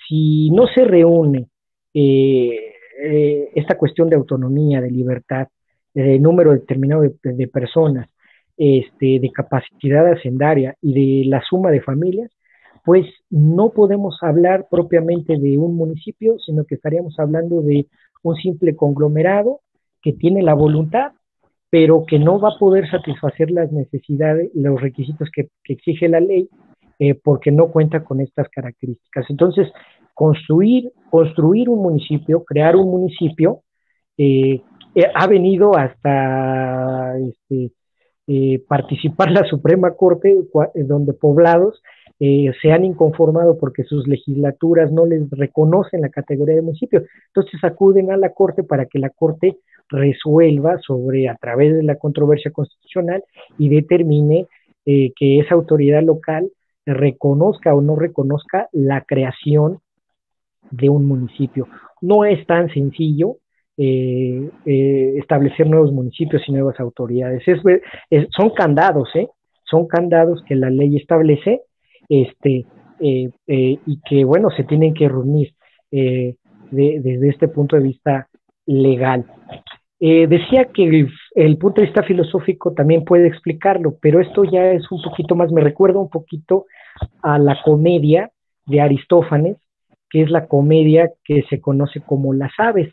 si 0.09 0.51
no 0.51 0.66
se 0.66 0.82
reúne 0.82 1.47
eh, 1.95 2.72
esta 3.55 3.78
cuestión 3.78 4.11
de 4.11 4.16
autonomía, 4.16 4.80
de 4.80 4.91
libertad, 4.91 5.47
de 5.95 6.18
número 6.18 6.53
determinado 6.53 7.03
de, 7.03 7.47
personas, 7.49 8.09
este, 8.57 9.20
de 9.20 9.30
capacidad 9.30 10.11
hacendaria 10.11 10.74
y 10.82 11.22
de 11.22 11.28
la 11.28 11.41
suma 11.43 11.70
de 11.70 11.82
familias, 11.82 12.32
pues 12.87 13.05
no 13.30 13.70
podemos 13.70 14.16
hablar 14.22 14.68
propiamente 14.70 15.37
de 15.37 15.59
un 15.59 15.74
municipio, 15.74 16.39
sino 16.39 16.64
que 16.64 16.76
estaríamos 16.76 17.18
hablando 17.18 17.61
de 17.61 17.89
un 18.22 18.37
simple 18.37 18.76
conglomerado 18.76 19.61
que 20.01 20.12
tiene 20.12 20.41
la 20.41 20.55
voluntad, 20.55 21.11
pero 21.68 22.05
que 22.07 22.20
no 22.20 22.39
va 22.39 22.51
a 22.51 22.59
poder 22.61 22.89
satisfacer 22.89 23.51
las 23.51 23.72
necesidades, 23.72 24.53
los 24.55 24.80
requisitos 24.80 25.28
que, 25.34 25.49
exige 25.64 26.09
la 26.09 26.20
ley, 26.20 26.49
eh, 27.01 27.16
porque 27.16 27.51
no 27.51 27.72
cuenta 27.72 28.05
con 28.05 28.20
estas 28.20 28.49
características. 28.51 29.26
Entonces, 29.30 29.66
construir, 30.14 30.93
construir 31.11 31.68
un 31.68 31.82
municipio, 31.82 32.45
crear 32.45 32.76
un 32.76 32.89
municipio, 32.89 33.62
eh, 34.16 34.62
eh, 34.95 35.11
ha 35.12 35.26
venido 35.26 35.76
hasta 35.76 37.18
este, 37.18 37.72
participar 38.68 39.32
la 39.32 39.45
Suprema 39.45 39.97
Corte, 39.97 40.37
donde 40.76 41.14
poblados 41.14 41.82
se 42.18 42.72
han 42.72 42.84
inconformado 42.84 43.58
porque 43.58 43.84
sus 43.84 44.06
legislaturas 44.08 44.90
no 44.90 45.04
les 45.04 45.28
reconocen 45.30 46.00
la 46.00 46.08
categoría 46.08 46.54
de 46.54 46.62
municipio. 46.62 47.02
Entonces 47.26 47.62
acuden 47.62 48.10
a 48.10 48.16
la 48.16 48.30
Corte 48.30 48.62
para 48.62 48.86
que 48.86 48.98
la 48.98 49.10
Corte 49.10 49.58
resuelva 49.88 50.78
sobre 50.78 51.28
a 51.28 51.36
través 51.36 51.74
de 51.74 51.82
la 51.82 51.96
controversia 51.96 52.50
constitucional 52.50 53.22
y 53.58 53.68
determine 53.68 54.46
eh, 54.84 55.12
que 55.16 55.40
esa 55.40 55.54
autoridad 55.54 56.02
local 56.02 56.50
reconozca 56.84 57.74
o 57.74 57.80
no 57.80 57.96
reconozca 57.96 58.68
la 58.72 59.02
creación 59.02 59.80
de 60.70 60.88
un 60.88 61.06
municipio. 61.06 61.68
No 62.00 62.24
es 62.24 62.46
tan 62.46 62.70
sencillo 62.70 63.36
eh, 63.76 64.50
eh, 64.64 65.14
establecer 65.18 65.66
nuevos 65.66 65.92
municipios 65.92 66.42
y 66.46 66.52
nuevas 66.52 66.78
autoridades. 66.80 67.42
son 68.30 68.50
candados, 68.50 69.08
¿eh? 69.14 69.28
Son 69.64 69.86
candados 69.86 70.42
que 70.46 70.54
la 70.54 70.70
ley 70.70 70.96
establece 70.96 71.62
este, 72.09 72.66
y 73.00 74.00
que, 74.09 74.24
bueno, 74.24 74.50
se 74.50 74.64
tienen 74.64 74.94
que 74.94 75.09
reunir 75.09 75.54
desde 75.90 77.28
este 77.28 77.48
punto 77.48 77.76
de 77.76 77.82
vista 77.82 78.28
legal. 78.66 79.24
Eh, 79.98 80.26
decía 80.26 80.66
que 80.66 81.09
el, 81.34 81.59
punto 81.59 81.80
de 81.80 81.86
vista 81.86 82.02
filosófico 82.02 82.72
también 82.74 83.04
puede 83.04 83.28
explicarlo, 83.28 83.96
pero 84.00 84.20
esto 84.20 84.44
ya 84.44 84.72
es 84.72 84.90
un 84.90 85.00
poquito 85.02 85.34
más, 85.34 85.50
me 85.50 85.62
recuerda 85.62 85.98
un 85.98 86.11
poquito 86.11 86.66
a 87.22 87.38
la 87.38 87.62
comedia 87.64 88.30
de 88.66 88.80
Aristófanes, 88.82 89.57
que 90.11 90.22
es 90.22 90.30
la 90.30 90.48
comedia 90.48 91.11
que 91.24 91.44
se 91.48 91.61
conoce 91.61 92.02
como 92.02 92.34
las 92.34 92.52
aves. 92.59 92.92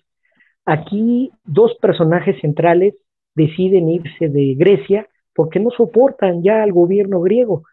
Aquí 0.66 1.32
dos 1.44 1.76
personajes 1.82 2.40
centrales 2.40 2.96
deciden 3.36 3.90
irse 3.90 4.30
de 4.30 4.56
Grecia 4.56 5.08
porque 5.36 5.60
no 5.60 5.72
soportan 5.72 6.42
ya 6.42 6.64
al 6.64 6.72
gobierno 6.72 7.20
griego, 7.20 7.64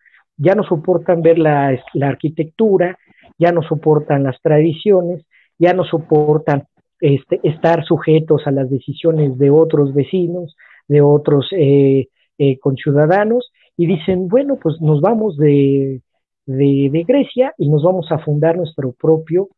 ya 0.41 0.55
no 0.55 0.65
soportan 0.65 1.23
ver 1.23 1.39
la 1.39 1.79
arquitectura, 2.03 2.99
ya 3.39 3.53
no 3.53 3.63
soportan 3.63 4.25
las 4.25 4.41
tradiciones, 4.43 5.25
ya 5.59 5.73
no 5.73 5.85
soportan 5.85 6.65
este, 7.01 7.41
estar 7.43 7.85
sujetos 7.85 8.47
a 8.47 8.51
las 8.51 8.69
decisiones 8.69 9.39
de 9.39 9.51
otros 9.51 9.95
vecinos, 9.95 10.55
de 10.87 11.01
otros 11.01 11.49
eh, 11.53 12.09
eh, 12.37 12.59
conciudadanos, 12.59 13.51
y 13.77 13.87
dicen, 13.87 14.29
bueno, 14.29 14.59
pues 14.63 14.81
nos 14.83 15.01
vamos 15.01 15.39
de, 15.39 16.03
de, 16.45 17.05
Grecia 17.09 17.55
y 17.57 17.71
nos 17.71 17.83
vamos 17.83 18.13
a 18.13 18.19
fundar 18.19 18.59
nuestro 18.59 18.93
propio, 18.93 19.49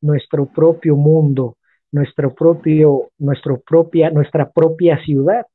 nuestro 0.00 0.46
propio 0.46 0.94
mundo, 0.94 1.56
nuestro 1.90 2.32
propio, 2.32 3.10
nuestro 3.18 3.60
propia, 3.60 4.10
nuestra 4.10 4.50
propia 4.50 5.02
ciudad, 5.04 5.46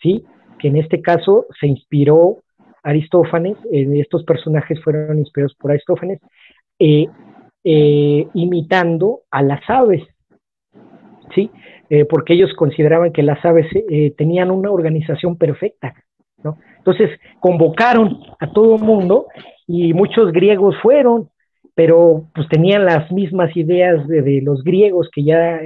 ¿sí? 0.00 0.24
Que 0.58 0.68
en 0.68 0.76
este 0.76 1.02
caso 1.02 1.44
se 1.60 1.66
inspiró 1.66 2.38
Aristófanes, 2.86 3.56
estos 3.72 4.22
personajes 4.22 4.80
fueron 4.82 5.18
inspirados 5.18 5.56
por 5.56 5.72
Aristófanes, 5.72 6.20
eh, 6.78 7.06
eh, 7.64 8.28
imitando 8.34 9.22
a 9.28 9.42
las 9.42 9.60
aves, 9.68 10.04
¿sí? 11.34 11.50
Eh, 11.90 12.04
porque 12.04 12.34
ellos 12.34 12.54
consideraban 12.54 13.12
que 13.12 13.24
las 13.24 13.44
aves 13.44 13.66
tenían 14.16 14.52
una 14.52 14.70
organización 14.70 15.36
perfecta, 15.36 15.94
¿no? 16.44 16.58
Entonces 16.78 17.10
convocaron 17.40 18.20
a 18.38 18.52
todo 18.52 18.76
el 18.76 18.82
mundo 18.82 19.26
y 19.66 19.92
muchos 19.92 20.30
griegos 20.30 20.76
fueron, 20.80 21.28
pero 21.74 22.28
pues 22.36 22.48
tenían 22.48 22.84
las 22.84 23.10
mismas 23.10 23.56
ideas 23.56 24.06
de, 24.06 24.40
los 24.42 24.62
griegos 24.62 25.10
que 25.12 25.24
ya, 25.24 25.60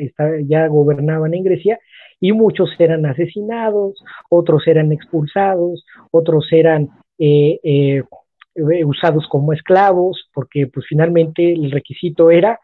ya 0.46 0.68
gobernaban 0.68 1.34
en 1.34 1.44
Grecia 1.44 1.78
y 2.18 2.32
muchos 2.32 2.70
eran 2.78 3.04
asesinados, 3.04 4.02
otros 4.30 4.66
eran 4.66 4.92
expulsados, 4.92 5.84
otros 6.10 6.48
eran 6.52 6.88
eh, 7.22 7.60
eh, 7.62 8.02
usados 8.84 9.26
como 9.28 9.52
esclavos, 9.52 10.30
porque 10.32 10.66
pues 10.68 10.86
finalmente 10.88 11.52
el 11.52 11.70
requisito 11.70 12.30
era 12.30 12.58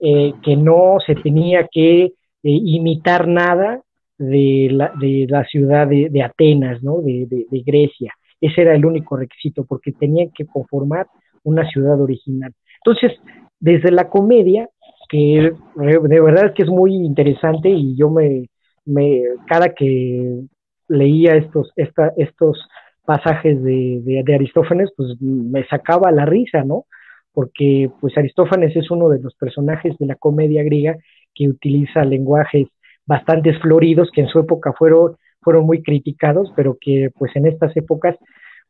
eh, 0.00 0.32
que 0.42 0.56
no 0.56 0.96
se 1.06 1.14
tenía 1.14 1.68
que 1.70 2.14
imitar 2.42 3.28
nada 3.28 3.82
de 4.16 4.68
la, 4.72 4.92
de 4.98 5.26
la 5.28 5.44
ciudad 5.44 5.86
de, 5.86 6.22
Atenas, 6.22 6.82
¿no? 6.82 7.02
De, 7.02 7.26
de, 7.28 7.60
Grecia. 7.60 8.14
Ese 8.40 8.62
era 8.62 8.74
el 8.74 8.86
único 8.86 9.16
requisito, 9.16 9.64
porque 9.64 9.92
tenían 9.92 10.30
que 10.30 10.46
conformar 10.46 11.06
una 11.44 11.68
ciudad 11.68 12.00
original. 12.00 12.52
Entonces, 12.84 13.20
desde 13.60 13.90
la 13.92 14.08
comedia, 14.08 14.70
que 15.10 15.52
de 15.76 16.20
verdad 16.20 16.54
que 16.54 16.62
es 16.62 16.68
muy 16.68 16.94
interesante 16.94 17.68
y 17.68 17.94
yo 17.94 18.08
me, 18.08 18.48
me 18.86 19.22
cada 19.46 19.74
que 19.74 20.40
leía 20.88 21.36
estos, 21.36 21.72
esta, 21.76 22.12
estos 22.16 22.58
pasajes 23.04 23.62
de, 23.62 24.22
de, 24.24 24.34
Aristófanes, 24.34 24.90
pues 24.96 25.20
me 25.20 25.66
sacaba 25.66 26.10
la 26.10 26.24
risa, 26.24 26.64
¿no? 26.64 26.86
Porque 27.32 27.90
pues 28.00 28.16
Aristófanes 28.16 28.76
es 28.76 28.90
uno 28.90 29.08
de 29.08 29.20
los 29.20 29.34
personajes 29.34 29.96
de 29.98 30.06
la 30.06 30.14
comedia 30.14 30.62
griega 30.62 30.96
que 31.34 31.48
utiliza 31.48 32.04
lenguajes 32.04 32.68
bastante 33.06 33.54
floridos 33.54 34.10
que 34.12 34.20
en 34.20 34.28
su 34.28 34.38
época 34.38 34.72
fueron, 34.78 35.16
fueron 35.40 35.66
muy 35.66 35.82
criticados, 35.82 36.52
pero 36.54 36.76
que 36.80 37.10
pues 37.18 37.34
en 37.34 37.46
estas 37.46 37.76
épocas 37.76 38.16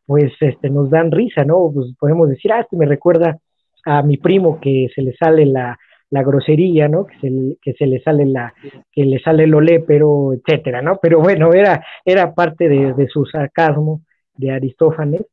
pues 0.06 0.32
este, 0.40 0.70
nos 0.70 0.90
dan 0.90 1.10
risa, 1.10 1.44
¿no? 1.44 1.70
Pues 1.72 1.94
podemos 1.98 2.28
decir, 2.28 2.52
ah, 2.52 2.60
este 2.60 2.76
me 2.76 2.86
recuerda 2.86 3.38
a 3.84 4.02
mi 4.02 4.16
primo 4.16 4.60
que 4.60 4.88
se 4.94 5.02
le 5.02 5.14
sale 5.14 5.44
la, 5.44 5.78
la 6.10 6.22
grosería, 6.22 6.88
¿no? 6.88 7.06
Que 7.06 7.18
se, 7.20 7.56
que 7.60 7.72
se 7.74 7.86
le 7.86 8.00
sale 8.00 8.24
la, 8.24 8.54
que 8.90 9.04
le 9.04 9.18
sale 9.20 9.44
el 9.44 9.54
olépero, 9.54 10.32
etcétera, 10.32 10.80
¿no? 10.80 10.98
Pero 11.00 11.20
bueno, 11.20 11.52
era, 11.52 11.84
era 12.04 12.32
parte 12.34 12.68
de 12.68 13.08
su 13.08 13.26
sarcasmo 13.26 14.02
de 14.34 14.50
Aristófanes, 14.50 15.26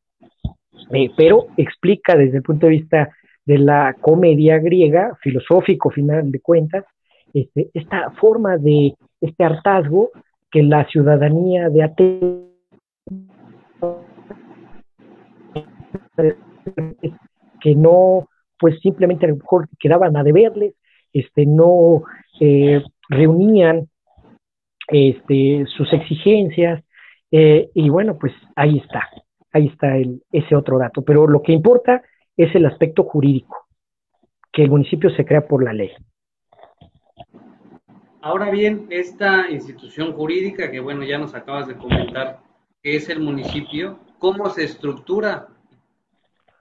eh, 0.91 1.09
pero 1.15 1.47
explica 1.57 2.15
desde 2.15 2.37
el 2.37 2.43
punto 2.43 2.65
de 2.65 2.71
vista 2.71 3.09
de 3.45 3.57
la 3.57 3.95
comedia 3.99 4.59
griega, 4.59 5.17
filosófico 5.21 5.89
final 5.89 6.31
de 6.31 6.39
cuentas, 6.39 6.85
este, 7.33 7.69
esta 7.73 8.11
forma 8.11 8.57
de 8.57 8.95
este 9.21 9.43
hartazgo 9.43 10.11
que 10.51 10.63
la 10.63 10.85
ciudadanía 10.87 11.69
de 11.69 11.83
Atenas 11.83 12.49
que 17.61 17.75
no, 17.75 18.27
pues 18.57 18.79
simplemente 18.81 19.25
a 19.25 19.29
lo 19.29 19.35
mejor 19.37 19.67
quedaban 19.79 20.15
a 20.17 20.23
deberles, 20.23 20.73
este, 21.13 21.45
no 21.45 22.03
eh, 22.39 22.81
reunían 23.09 23.87
este, 24.87 25.65
sus 25.75 25.91
exigencias, 25.93 26.83
eh, 27.31 27.69
y 27.73 27.89
bueno, 27.89 28.17
pues 28.17 28.33
ahí 28.55 28.77
está, 28.77 29.07
ahí 29.51 29.67
está 29.67 29.97
el, 29.97 30.23
ese 30.31 30.55
otro 30.55 30.77
dato. 30.77 31.01
Pero 31.03 31.27
lo 31.27 31.41
que 31.41 31.51
importa 31.51 32.01
es 32.35 32.53
el 32.55 32.65
aspecto 32.65 33.03
jurídico, 33.03 33.67
que 34.51 34.63
el 34.63 34.69
municipio 34.69 35.09
se 35.11 35.25
crea 35.25 35.47
por 35.47 35.63
la 35.63 35.73
ley. 35.73 35.91
Ahora 38.21 38.49
bien, 38.49 38.87
esta 38.89 39.49
institución 39.49 40.13
jurídica 40.13 40.69
que 40.69 40.79
bueno, 40.79 41.03
ya 41.03 41.17
nos 41.17 41.33
acabas 41.35 41.67
de 41.67 41.77
comentar, 41.77 42.39
que 42.83 42.95
es 42.95 43.09
el 43.09 43.21
municipio, 43.21 43.99
¿cómo 44.17 44.49
se 44.49 44.65
estructura 44.65 45.47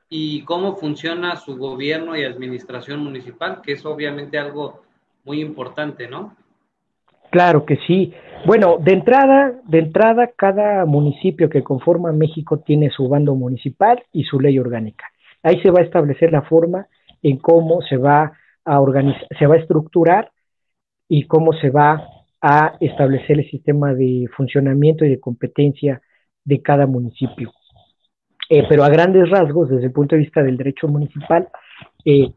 y 0.08 0.42
cómo 0.42 0.76
funciona 0.76 1.36
su 1.36 1.56
gobierno 1.56 2.16
y 2.16 2.24
administración 2.24 3.00
municipal? 3.00 3.60
Que 3.60 3.72
es 3.72 3.84
obviamente 3.84 4.38
algo 4.38 4.82
muy 5.24 5.40
importante, 5.40 6.08
¿no? 6.08 6.36
Claro 7.38 7.64
que 7.64 7.76
sí. 7.86 8.12
Bueno, 8.46 8.78
de 8.80 8.94
entrada, 8.94 9.54
de 9.64 9.78
entrada, 9.78 10.28
cada 10.36 10.84
municipio 10.86 11.48
que 11.48 11.62
conforma 11.62 12.10
México 12.10 12.58
tiene 12.58 12.90
su 12.90 13.08
bando 13.08 13.36
municipal 13.36 14.02
y 14.12 14.24
su 14.24 14.40
ley 14.40 14.58
orgánica. 14.58 15.04
Ahí 15.44 15.60
se 15.62 15.70
va 15.70 15.78
a 15.78 15.84
establecer 15.84 16.32
la 16.32 16.42
forma 16.42 16.88
en 17.22 17.36
cómo 17.36 17.80
se 17.82 17.96
va 17.96 18.32
a 18.64 18.80
organizar, 18.80 19.24
se 19.38 19.46
va 19.46 19.54
a 19.54 19.58
estructurar 19.58 20.32
y 21.08 21.28
cómo 21.28 21.52
se 21.52 21.70
va 21.70 22.08
a 22.42 22.74
establecer 22.80 23.38
el 23.38 23.48
sistema 23.48 23.94
de 23.94 24.28
funcionamiento 24.36 25.04
y 25.04 25.10
de 25.10 25.20
competencia 25.20 26.02
de 26.44 26.60
cada 26.60 26.88
municipio. 26.88 27.52
Eh, 28.50 28.64
pero 28.68 28.82
a 28.82 28.88
grandes 28.88 29.30
rasgos, 29.30 29.70
desde 29.70 29.86
el 29.86 29.92
punto 29.92 30.16
de 30.16 30.22
vista 30.22 30.42
del 30.42 30.56
derecho 30.56 30.88
municipal, 30.88 31.46
eh, 32.04 32.32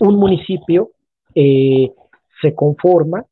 un 0.00 0.16
municipio 0.16 0.90
eh, 1.34 1.90
se 2.42 2.54
conforma 2.54 3.24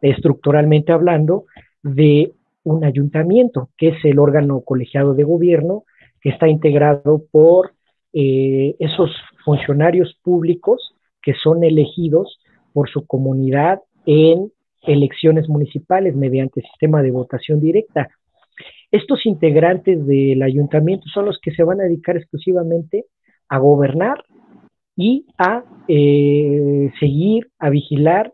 estructuralmente 0.00 0.92
hablando, 0.92 1.46
de 1.82 2.32
un 2.64 2.84
ayuntamiento, 2.84 3.70
que 3.78 3.88
es 3.88 4.04
el 4.04 4.18
órgano 4.18 4.60
colegiado 4.60 5.14
de 5.14 5.24
gobierno, 5.24 5.84
que 6.20 6.30
está 6.30 6.48
integrado 6.48 7.22
por 7.30 7.72
eh, 8.12 8.74
esos 8.78 9.10
funcionarios 9.44 10.18
públicos 10.22 10.94
que 11.22 11.34
son 11.34 11.62
elegidos 11.64 12.40
por 12.72 12.90
su 12.90 13.06
comunidad 13.06 13.80
en 14.06 14.50
elecciones 14.82 15.48
municipales 15.48 16.14
mediante 16.16 16.62
sistema 16.62 17.02
de 17.02 17.10
votación 17.10 17.60
directa. 17.60 18.08
Estos 18.90 19.26
integrantes 19.26 20.06
del 20.06 20.42
ayuntamiento 20.42 21.06
son 21.12 21.26
los 21.26 21.38
que 21.40 21.52
se 21.52 21.62
van 21.62 21.80
a 21.80 21.84
dedicar 21.84 22.16
exclusivamente 22.16 23.06
a 23.48 23.58
gobernar 23.58 24.24
y 24.96 25.26
a 25.38 25.64
eh, 25.88 26.90
seguir, 26.98 27.48
a 27.58 27.70
vigilar 27.70 28.32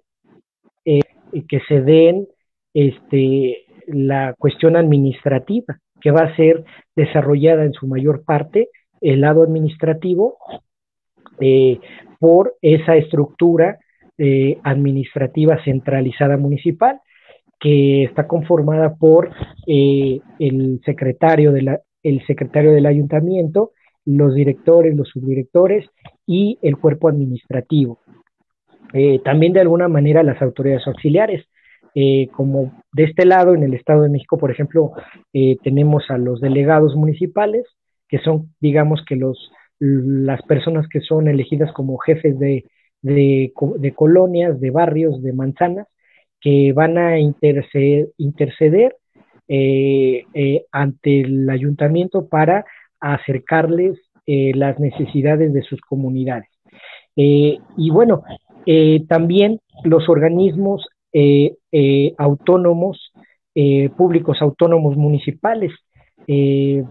que 1.49 1.61
se 1.68 1.80
den 1.80 2.28
este, 2.74 3.64
la 3.87 4.35
cuestión 4.39 4.76
administrativa, 4.76 5.78
que 6.01 6.11
va 6.11 6.22
a 6.22 6.37
ser 6.37 6.64
desarrollada 6.97 7.64
en 7.64 7.72
su 7.72 7.87
mayor 7.87 8.24
parte 8.24 8.68
el 9.01 9.20
lado 9.20 9.43
administrativo 9.43 10.39
eh, 11.41 11.80
por 12.20 12.55
esa 12.62 12.97
estructura 12.97 13.78
eh, 14.18 14.59
administrativa 14.62 15.62
centralizada 15.64 16.37
municipal 16.37 17.01
que 17.59 18.05
está 18.05 18.26
conformada 18.26 18.95
por 18.95 19.30
eh, 19.66 20.20
el 20.39 20.80
secretario 20.85 21.53
de 21.53 21.62
la, 21.62 21.80
el 22.03 22.24
secretario 22.26 22.72
del 22.72 22.87
ayuntamiento, 22.87 23.70
los 24.05 24.35
directores, 24.35 24.97
los 24.97 25.09
subdirectores 25.09 25.87
y 26.26 26.59
el 26.62 26.76
cuerpo 26.76 27.09
administrativo. 27.09 28.01
Eh, 28.93 29.20
también 29.24 29.53
de 29.53 29.61
alguna 29.61 29.88
manera 29.88 30.22
las 30.22 30.40
autoridades 30.43 30.86
auxiliares, 30.86 31.47
eh, 31.95 32.28
como 32.32 32.72
de 32.93 33.05
este 33.05 33.24
lado, 33.24 33.55
en 33.55 33.62
el 33.62 33.74
Estado 33.74 34.03
de 34.03 34.11
México, 34.11 34.38
por 34.38 34.51
ejemplo, 34.51 34.93
eh, 35.32 35.57
tenemos 35.62 36.11
a 36.11 36.18
los 36.18 36.40
delegados 36.40 36.95
municipales, 36.97 37.64
que 38.09 38.18
son, 38.18 38.55
digamos, 38.61 39.05
que 39.07 39.16
los, 39.16 39.51
las 39.78 40.43
personas 40.43 40.86
que 40.88 41.01
son 41.01 41.28
elegidas 41.28 41.72
como 41.72 41.99
jefes 41.99 42.38
de, 42.38 42.64
de, 43.01 43.53
colonias, 43.95 44.61
de 44.61 44.70
barrios, 44.70 45.22
de 45.22 45.32
manzanas, 45.32 45.86
que 46.40 46.72
van 46.72 46.99
a 46.99 47.18
interceder, 47.18 48.09
interceder 48.18 48.97
ante 50.72 51.20
el 51.20 51.49
ayuntamiento 51.51 52.28
para 52.28 52.64
acercarles 53.01 53.99
las 54.26 54.78
necesidades 54.78 55.53
de 55.53 55.62
sus 55.62 55.80
comunidades. 55.80 56.49
y 57.16 57.90
bueno, 57.90 58.24
eh, 58.67 59.05
también 59.09 59.61
los 59.85 60.09
organismos 60.09 60.87
eh, 61.13 61.57
eh, 61.73 62.15
autónomos, 62.19 63.13
públicos 63.99 64.41
autónomos 64.41 64.97
municipales. 64.97 65.73
en 66.27 66.87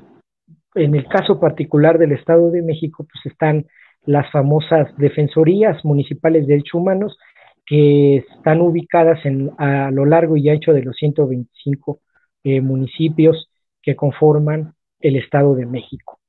el 0.76 1.08
caso 1.08 1.40
particular 1.40 1.98
del 1.98 2.12
Estado 2.12 2.52
de 2.52 2.62
México, 2.62 3.04
pues 3.12 3.26
están 3.26 3.66
las 4.06 4.30
famosas 4.32 4.96
defensorías 4.98 5.84
municipales 5.84 6.46
de 6.46 6.54
derechos 6.54 6.76
humanos 6.76 7.18
que 7.66 8.18
están 8.18 8.62
ubicadas 8.62 9.26
en, 9.26 9.50
a 9.58 9.90
lo 9.90 10.06
largo 10.06 10.38
y 10.38 10.50
ancho 10.50 10.72
de 10.72 10.84
los 10.84 10.96
125 10.98 12.00
municipios 12.44 13.50
que 13.82 13.96
conforman 13.96 14.76
el 15.00 15.16
Estado 15.16 15.56
de 15.56 15.66
México. 15.66 16.20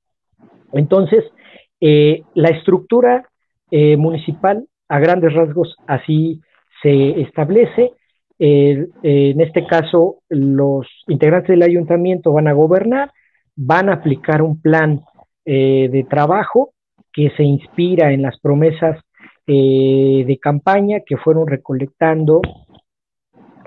Entonces, 0.73 1.25
la 1.79 2.49
estructura 2.49 3.29
municipal 3.71 4.67
a 4.93 5.01
grandes 5.01 5.33
rasgos 5.33 5.75
así 5.87 6.41
se 6.83 7.21
establece, 7.21 7.93
en 8.39 9.41
este 9.41 9.65
caso 9.67 10.17
los 10.29 10.87
integrantes 11.07 11.51
del 11.51 11.63
ayuntamiento 11.63 12.33
van 12.33 12.49
a 12.49 12.53
gobernar, 12.53 13.13
van 13.57 13.89
a 13.89 13.95
aplicar 13.95 14.43
un 14.43 14.61
plan 14.61 15.03
eh, 15.45 15.89
de 15.91 16.05
trabajo 16.05 16.73
que 17.13 17.31
se 17.37 17.43
inspira 17.43 18.13
en 18.13 18.23
las 18.23 18.39
promesas 18.39 18.99
eh, 19.47 20.25
de 20.25 20.39
campaña 20.39 21.01
que 21.05 21.17
fueron 21.17 21.49
recolectando 21.49 22.41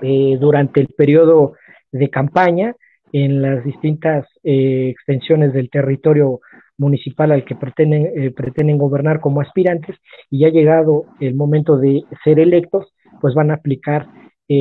eh, 0.00 0.38
durante 0.40 0.80
el 0.80 0.88
periodo 0.88 1.52
de 1.92 2.08
campaña 2.08 2.74
en 3.12 3.42
las 3.42 3.62
distintas 3.62 4.26
extensiones 4.42 5.52
del 5.52 5.70
territorio 5.70 6.40
municipal 6.78 7.32
al 7.32 7.44
que 7.44 7.54
pretenden, 7.54 8.34
pretenden 8.34 8.78
gobernar 8.78 9.20
como 9.20 9.40
aspirantes 9.40 9.96
y 10.30 10.40
ya 10.40 10.48
llegado 10.48 11.06
el 11.20 11.34
momento 11.34 11.78
de 11.78 12.04
ser 12.24 12.38
electos, 12.38 12.92
pues 13.20 13.34
van 13.34 13.50
a 13.50 13.54
aplicar, 13.54 14.08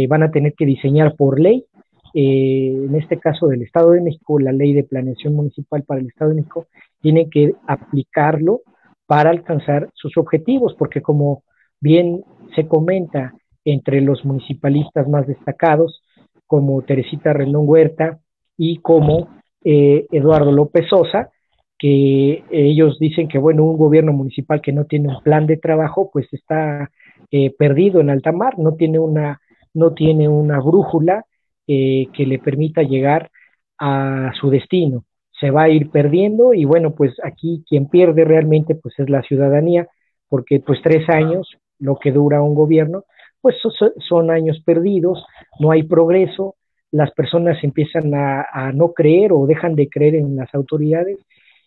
van 0.08 0.24
a 0.24 0.32
tener 0.32 0.54
que 0.54 0.66
diseñar 0.66 1.16
por 1.16 1.40
ley 1.40 1.66
eh, 2.18 2.72
en 2.74 2.96
este 2.96 3.20
caso 3.20 3.48
del 3.48 3.62
Estado 3.62 3.92
de 3.92 4.00
México, 4.00 4.40
la 4.40 4.54
ley 4.54 4.72
de 4.72 4.86
planeación 4.86 5.36
municipal 5.36 5.84
para 5.84 6.00
el 6.00 6.08
Estado 6.08 6.30
de 6.30 6.38
México, 6.38 6.68
tiene 7.02 7.30
que 7.30 7.56
aplicarlo 7.68 8.62
para 9.06 9.32
alcanzar 9.32 9.90
sus 9.94 10.16
objetivos, 10.16 10.74
porque 10.80 11.02
como 11.02 11.44
bien 11.82 12.24
se 12.56 12.70
comenta 12.70 13.34
entre 13.66 14.00
los 14.00 14.24
municipalistas 14.24 15.10
más 15.10 15.28
destacados, 15.28 16.04
como 16.48 16.82
Teresita 16.84 17.34
Rendón 17.34 17.68
Huerta 17.68 18.20
y 18.56 18.78
como 18.78 19.28
eh, 19.66 20.08
Eduardo 20.10 20.54
López 20.54 20.88
Sosa, 20.90 21.32
que 21.78 22.44
ellos 22.52 23.00
dicen 23.00 23.28
que, 23.28 23.38
bueno, 23.38 23.64
un 23.66 23.78
gobierno 23.78 24.14
municipal 24.14 24.62
que 24.62 24.72
no 24.72 24.86
tiene 24.86 25.10
un 25.10 25.22
plan 25.24 25.46
de 25.46 25.58
trabajo, 25.58 26.10
pues 26.12 26.28
está 26.32 26.90
eh, 27.32 27.54
perdido 27.58 28.00
en 28.00 28.10
alta 28.10 28.32
mar, 28.32 28.58
no 28.58 28.76
tiene 28.76 29.00
una, 29.00 29.42
no 29.74 29.94
tiene 29.94 30.28
una 30.30 30.60
brújula, 30.60 31.26
eh, 31.68 32.08
que 32.14 32.26
le 32.26 32.40
permita 32.40 32.84
llegar 32.84 33.32
a 33.80 34.32
su 34.40 34.50
destino. 34.50 35.04
Se 35.40 35.50
va 35.52 35.64
a 35.64 35.70
ir 35.70 35.90
perdiendo 35.90 36.54
y 36.54 36.64
bueno, 36.64 36.94
pues 36.96 37.14
aquí 37.24 37.64
quien 37.68 37.90
pierde 37.90 38.24
realmente 38.24 38.76
pues 38.76 38.98
es 39.00 39.10
la 39.10 39.22
ciudadanía, 39.24 39.88
porque 40.30 40.60
pues 40.60 40.80
tres 40.84 41.10
años, 41.10 41.50
lo 41.80 41.98
que 41.98 42.12
dura 42.12 42.42
un 42.42 42.56
gobierno, 42.56 43.04
pues 43.42 43.56
son, 44.08 44.32
años 44.32 44.62
perdidos, 44.66 45.26
no 45.60 45.72
hay 45.72 45.84
progreso, 45.84 46.56
las 46.92 47.12
personas 47.12 47.62
empiezan 47.64 48.14
a, 48.14 48.46
a, 48.52 48.72
no 48.72 48.94
creer 48.94 49.34
o 49.34 49.46
dejan 49.46 49.76
de 49.76 49.90
creer 49.90 50.16
en 50.16 50.36
las 50.36 50.54
autoridades 50.56 51.18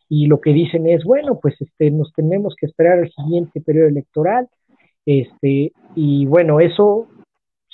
y 0.09 0.27
lo 0.27 0.41
que 0.41 0.53
dicen 0.53 0.89
es, 0.89 1.05
bueno, 1.05 1.39
pues 1.41 1.55
este, 1.61 1.91
nos 1.91 2.13
tenemos 2.15 2.55
que 2.59 2.67
esperar 2.67 2.99
al 2.99 3.11
siguiente 3.13 3.61
periodo 3.61 3.89
electoral, 3.89 4.49
este, 5.05 5.73
y 5.95 6.27
bueno, 6.27 6.61
eso, 6.61 7.07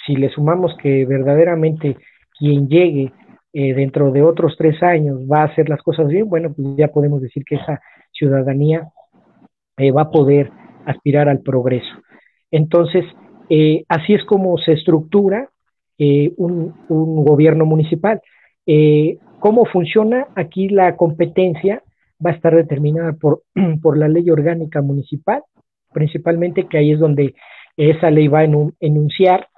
si 0.07 0.17
le 0.17 0.31
sumamos 0.31 0.77
que 0.81 1.05
verdaderamente 1.05 1.97
quien 2.39 2.69
llegue 2.69 3.13
eh, 3.53 3.75
dentro 3.75 4.11
de 4.11 4.23
otros 4.23 4.57
tres 4.59 4.83
años 4.83 5.21
va 5.31 5.43
a 5.43 5.47
hacer 5.47 5.69
las 5.69 5.83
cosas 5.83 6.09
bien, 6.09 6.29
bueno, 6.29 6.53
pues 6.53 6.77
ya 6.77 6.89
podemos 6.89 7.23
decir 7.23 7.45
que 7.45 7.57
esa 7.57 7.81
ciudadanía 8.13 8.89
eh, 9.77 9.93
va 9.93 10.03
a 10.03 10.11
poder 10.11 10.51
aspirar 10.87 11.29
al 11.29 11.41
progreso. 11.41 11.95
Entonces, 12.51 13.05
eh, 13.49 13.85
así 13.89 14.15
es 14.15 14.25
como 14.25 14.59
se 14.59 14.73
estructura 14.73 15.49
un, 15.99 16.75
un, 16.89 17.25
gobierno 17.25 17.67
municipal. 17.67 18.21
¿Cómo 19.39 19.65
funciona? 19.65 20.27
Aquí 20.35 20.69
la 20.69 20.97
competencia 20.97 21.84
va 22.25 22.31
a 22.31 22.35
estar 22.35 22.55
determinada 22.55 23.13
por, 23.13 23.43
por 23.83 23.97
la 23.99 24.09
ley 24.09 24.31
orgánica 24.31 24.83
municipal, 24.83 25.43
principalmente 25.93 26.67
que 26.67 26.79
ahí 26.79 26.93
es 26.93 26.99
donde 26.99 27.35
esa 27.77 28.11
ley 28.11 28.29
va 28.29 28.41
a 28.41 28.49
enunciar 28.81 29.49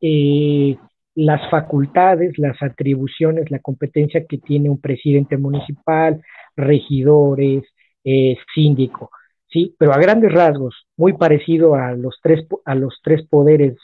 eh, 0.00 0.76
las 1.14 1.50
facultades, 1.50 2.38
las 2.38 2.62
atribuciones, 2.62 3.50
la 3.50 3.58
competencia 3.58 4.24
que 4.26 4.38
tiene 4.38 4.70
un 4.70 4.80
presidente 4.80 5.36
municipal, 5.36 6.22
regidores, 6.56 7.64
eh, 8.04 8.36
síndico, 8.54 9.10
¿sí? 9.48 9.74
Pero 9.78 9.92
a 9.92 9.98
grandes 9.98 10.32
rasgos, 10.32 10.86
muy 10.96 11.12
parecido 11.12 11.74
a 11.74 11.92
los 11.92 12.18
tres, 12.22 12.46
a 12.64 12.74
los 12.74 13.00
tres 13.02 13.26
poderes, 13.26 13.76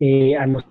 eh, 0.00 0.36
a 0.36 0.46
los, 0.46 0.64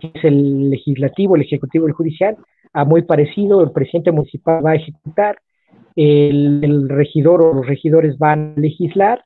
es 0.00 0.24
el 0.24 0.70
legislativo, 0.70 1.36
el 1.36 1.42
ejecutivo 1.42 1.86
y 1.86 1.90
el 1.90 1.94
judicial, 1.94 2.36
a 2.72 2.84
muy 2.84 3.02
parecido, 3.02 3.62
el 3.62 3.72
presidente 3.72 4.12
municipal 4.12 4.64
va 4.64 4.72
a 4.72 4.76
ejecutar, 4.76 5.38
el 5.94 6.88
regidor 6.88 7.42
o 7.42 7.52
los 7.52 7.66
regidores 7.66 8.16
van 8.18 8.54
a 8.56 8.60
legislar, 8.60 9.24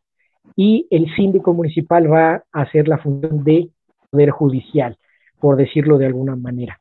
y 0.57 0.87
el 0.91 1.15
síndico 1.15 1.53
municipal 1.53 2.11
va 2.11 2.43
a 2.53 2.63
hacer 2.63 2.89
la 2.89 2.99
función 2.99 3.45
de 3.45 3.69
poder 4.11 4.31
judicial, 4.31 4.97
por 5.39 5.57
decirlo 5.57 5.99
de 5.99 6.07
alguna 6.07 6.37
manera. 6.37 6.79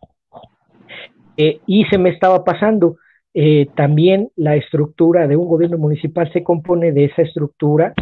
Eh, 1.38 1.60
y 1.68 1.84
se 1.86 1.98
me 1.98 2.10
estaba 2.10 2.44
pasando, 2.44 2.98
eh, 3.34 3.68
también 3.76 4.30
la 4.38 4.56
estructura 4.56 5.28
de 5.28 5.36
un 5.36 5.48
gobierno 5.48 5.78
municipal 5.78 6.32
se 6.32 6.44
compone 6.44 6.94
de 6.94 7.06
esa 7.06 7.24
estructura 7.24 7.94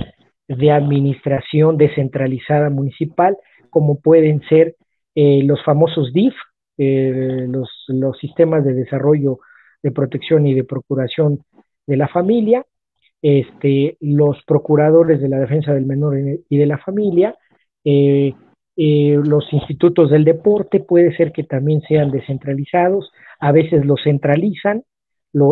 de 0.47 0.71
administración 0.71 1.77
descentralizada 1.77 2.69
municipal, 2.69 3.37
como 3.71 3.99
pueden 3.99 4.41
ser 4.49 4.75
eh, 5.15 5.41
los 5.43 5.63
famosos 5.63 6.13
DIF, 6.13 6.35
los, 6.77 7.69
los 7.87 8.17
sistemas 8.17 8.63
de 8.65 8.73
desarrollo 8.73 9.39
de 9.81 9.91
protección 9.91 10.47
y 10.47 10.53
de 10.53 10.63
procuración 10.63 11.43
de 11.85 11.97
la 11.97 12.07
familia, 12.07 12.65
este, 13.21 13.97
los 14.01 14.43
procuradores 14.45 15.21
de 15.21 15.29
la 15.29 15.39
defensa 15.39 15.73
del 15.73 15.85
menor 15.85 16.17
y 16.49 16.57
de 16.57 16.65
la 16.65 16.77
familia, 16.77 17.35
eh, 17.83 18.33
eh, 18.75 19.19
los 19.23 19.51
institutos 19.53 20.09
del 20.09 20.23
deporte 20.23 20.79
puede 20.79 21.15
ser 21.15 21.31
que 21.31 21.43
también 21.43 21.81
sean 21.81 22.11
descentralizados, 22.11 23.11
a 23.39 23.51
veces 23.51 23.85
los 23.85 24.01
centralizan, 24.03 24.83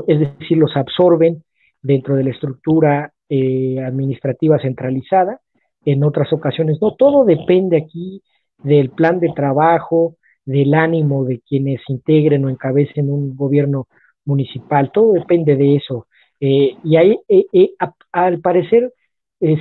es 0.07 0.19
decir, 0.19 0.57
los 0.57 0.75
absorben 0.75 1.43
dentro 1.81 2.15
de 2.15 2.23
la 2.23 2.31
estructura 2.31 3.13
eh, 3.29 3.79
administrativa 3.83 4.59
centralizada, 4.59 5.39
en 5.83 6.03
otras 6.03 6.31
ocasiones. 6.31 6.77
No, 6.81 6.95
todo 6.95 7.25
depende 7.25 7.77
aquí 7.77 8.21
del 8.63 8.91
plan 8.91 9.19
de 9.19 9.31
trabajo, 9.35 10.17
del 10.45 10.73
ánimo 10.73 11.25
de 11.25 11.39
quienes 11.41 11.81
integren 11.87 12.45
o 12.45 12.49
encabecen 12.49 13.11
un 13.11 13.35
gobierno 13.35 13.87
municipal, 14.25 14.91
todo 14.91 15.13
depende 15.13 15.55
de 15.55 15.75
eso. 15.75 16.07
Eh, 16.39 16.75
y 16.83 16.95
ahí, 16.97 17.19
eh, 17.29 17.45
eh, 17.53 17.71
al 18.11 18.39
parecer, 18.41 18.93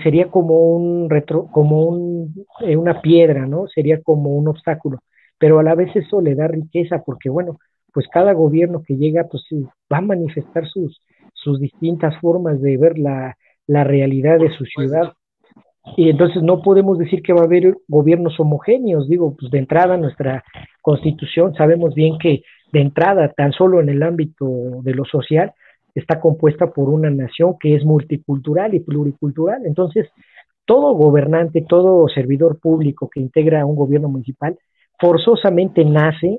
sería 0.03 0.31
como 0.31 0.77
un 0.77 1.09
retro, 1.09 1.49
como 1.53 1.85
un, 1.87 2.47
una 2.77 3.01
piedra, 3.01 3.47
¿no? 3.47 3.67
Sería 3.69 4.03
como 4.03 4.37
un 4.37 4.49
obstáculo. 4.49 4.99
Pero 5.39 5.59
a 5.59 5.63
la 5.63 5.75
vez 5.75 5.95
eso 5.97 6.21
le 6.21 6.35
da 6.35 6.49
riqueza, 6.49 7.03
porque 7.05 7.31
bueno, 7.31 7.59
pues 7.93 8.07
cada 8.09 8.33
gobierno 8.35 8.83
que 8.87 8.97
llega, 8.97 9.27
pues 9.29 9.45
va 9.91 9.99
a 9.99 10.01
manifestar 10.03 10.67
sus, 10.69 11.01
sus 11.33 11.59
distintas 11.61 12.15
formas 12.21 12.61
de 12.61 12.77
ver 12.77 12.99
la, 12.99 13.37
la 13.67 13.85
realidad 13.85 14.39
de 14.39 14.51
su 14.51 14.65
ciudad. 14.67 15.13
Y 15.97 16.11
entonces 16.11 16.43
no 16.43 16.63
podemos 16.63 16.99
decir 16.99 17.23
que 17.23 17.33
va 17.33 17.41
a 17.43 17.45
haber 17.45 17.77
gobiernos 17.89 18.39
homogéneos, 18.39 19.09
digo, 19.09 19.35
pues 19.39 19.51
de 19.51 19.59
entrada 19.59 19.97
nuestra 19.97 20.45
constitución 20.83 21.55
sabemos 21.55 21.95
bien 21.95 22.19
que 22.19 22.43
de 22.73 22.81
entrada, 22.81 23.33
tan 23.33 23.53
solo 23.53 23.81
en 23.81 23.89
el 23.89 24.03
ámbito 24.03 24.47
de 24.83 24.95
lo 24.95 25.05
social, 25.05 25.53
está 25.95 26.21
compuesta 26.21 26.73
por 26.73 26.89
una 26.89 27.11
nación 27.11 27.57
que 27.59 27.75
es 27.75 27.85
multicultural 27.85 28.75
y 28.75 28.81
pluricultural. 28.81 29.67
Entonces, 29.67 30.09
todo 30.65 30.95
gobernante, 30.95 31.65
todo 31.69 32.09
servidor 32.09 32.61
público 32.61 33.11
que 33.13 33.21
integra 33.21 33.67
un 33.67 33.75
gobierno 33.75 34.09
municipal, 34.09 34.57
forzosamente 34.99 35.85
nace 35.85 36.39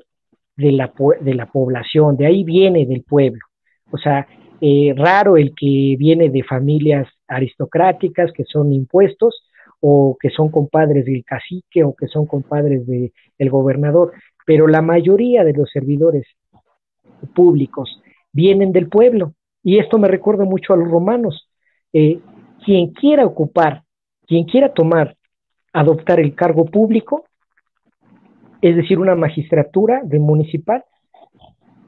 de 0.56 0.72
la, 0.72 0.92
de 1.20 1.34
la 1.34 1.46
población, 1.46 2.16
de 2.16 2.26
ahí 2.26 2.44
viene 2.44 2.86
del 2.86 3.02
pueblo. 3.02 3.40
O 3.90 3.98
sea, 3.98 4.26
eh, 4.60 4.94
raro 4.96 5.36
el 5.36 5.54
que 5.54 5.96
viene 5.98 6.30
de 6.30 6.42
familias 6.44 7.08
aristocráticas 7.32 8.32
que 8.32 8.44
son 8.44 8.72
impuestos 8.72 9.42
o 9.80 10.16
que 10.20 10.30
son 10.30 10.50
compadres 10.50 11.04
del 11.06 11.24
cacique 11.24 11.82
o 11.82 11.94
que 11.94 12.06
son 12.06 12.26
compadres 12.26 12.86
del 12.86 13.50
gobernador, 13.50 14.12
pero 14.46 14.66
la 14.68 14.82
mayoría 14.82 15.44
de 15.44 15.52
los 15.52 15.70
servidores 15.70 16.26
públicos 17.34 18.00
vienen 18.32 18.72
del 18.72 18.88
pueblo 18.88 19.34
y 19.62 19.78
esto 19.78 19.98
me 19.98 20.08
recuerda 20.08 20.44
mucho 20.44 20.72
a 20.72 20.76
los 20.76 20.88
romanos. 20.88 21.48
Eh, 21.92 22.20
quien 22.64 22.92
quiera 22.92 23.26
ocupar, 23.26 23.82
quien 24.26 24.44
quiera 24.44 24.72
tomar, 24.72 25.16
adoptar 25.72 26.20
el 26.20 26.34
cargo 26.34 26.64
público, 26.64 27.24
es 28.60 28.76
decir, 28.76 28.98
una 28.98 29.14
magistratura 29.14 30.00
de 30.04 30.18
municipal, 30.18 30.84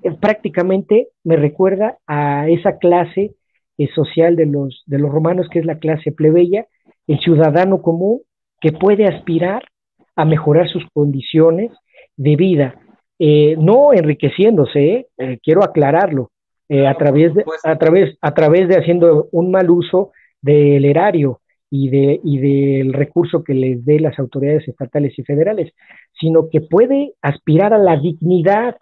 eh, 0.02 0.10
prácticamente 0.20 1.08
me 1.22 1.36
recuerda 1.36 1.98
a 2.06 2.48
esa 2.48 2.78
clase 2.78 3.34
eh, 3.78 3.88
social 3.94 4.36
de 4.36 4.46
los, 4.46 4.82
de 4.86 4.98
los 4.98 5.10
romanos, 5.10 5.48
que 5.50 5.58
es 5.60 5.66
la 5.66 5.78
clase 5.78 6.12
plebeya, 6.12 6.66
el 7.06 7.18
ciudadano 7.20 7.82
común 7.82 8.20
que 8.60 8.72
puede 8.72 9.06
aspirar 9.06 9.64
a 10.16 10.24
mejorar 10.24 10.68
sus 10.68 10.84
condiciones 10.92 11.70
de 12.16 12.36
vida, 12.36 12.80
no 13.18 13.92
enriqueciéndose, 13.92 15.08
quiero 15.42 15.64
aclararlo, 15.64 16.30
eh, 16.68 16.86
a, 16.86 16.94
través 16.94 17.34
de, 17.34 17.44
a, 17.62 17.76
través, 17.76 18.16
a 18.22 18.32
través 18.32 18.68
de 18.68 18.76
haciendo 18.76 19.28
un 19.32 19.50
mal 19.50 19.68
uso 19.70 20.12
del 20.40 20.86
erario 20.86 21.40
y, 21.68 21.90
de, 21.90 22.20
y 22.24 22.38
del 22.38 22.94
recurso 22.94 23.44
que 23.44 23.52
les 23.52 23.84
dé 23.84 24.00
las 24.00 24.18
autoridades 24.18 24.66
estatales 24.66 25.18
y 25.18 25.24
federales, 25.24 25.74
sino 26.18 26.48
que 26.48 26.62
puede 26.62 27.12
aspirar 27.20 27.74
a 27.74 27.78
la 27.78 27.98
dignidad 27.98 28.76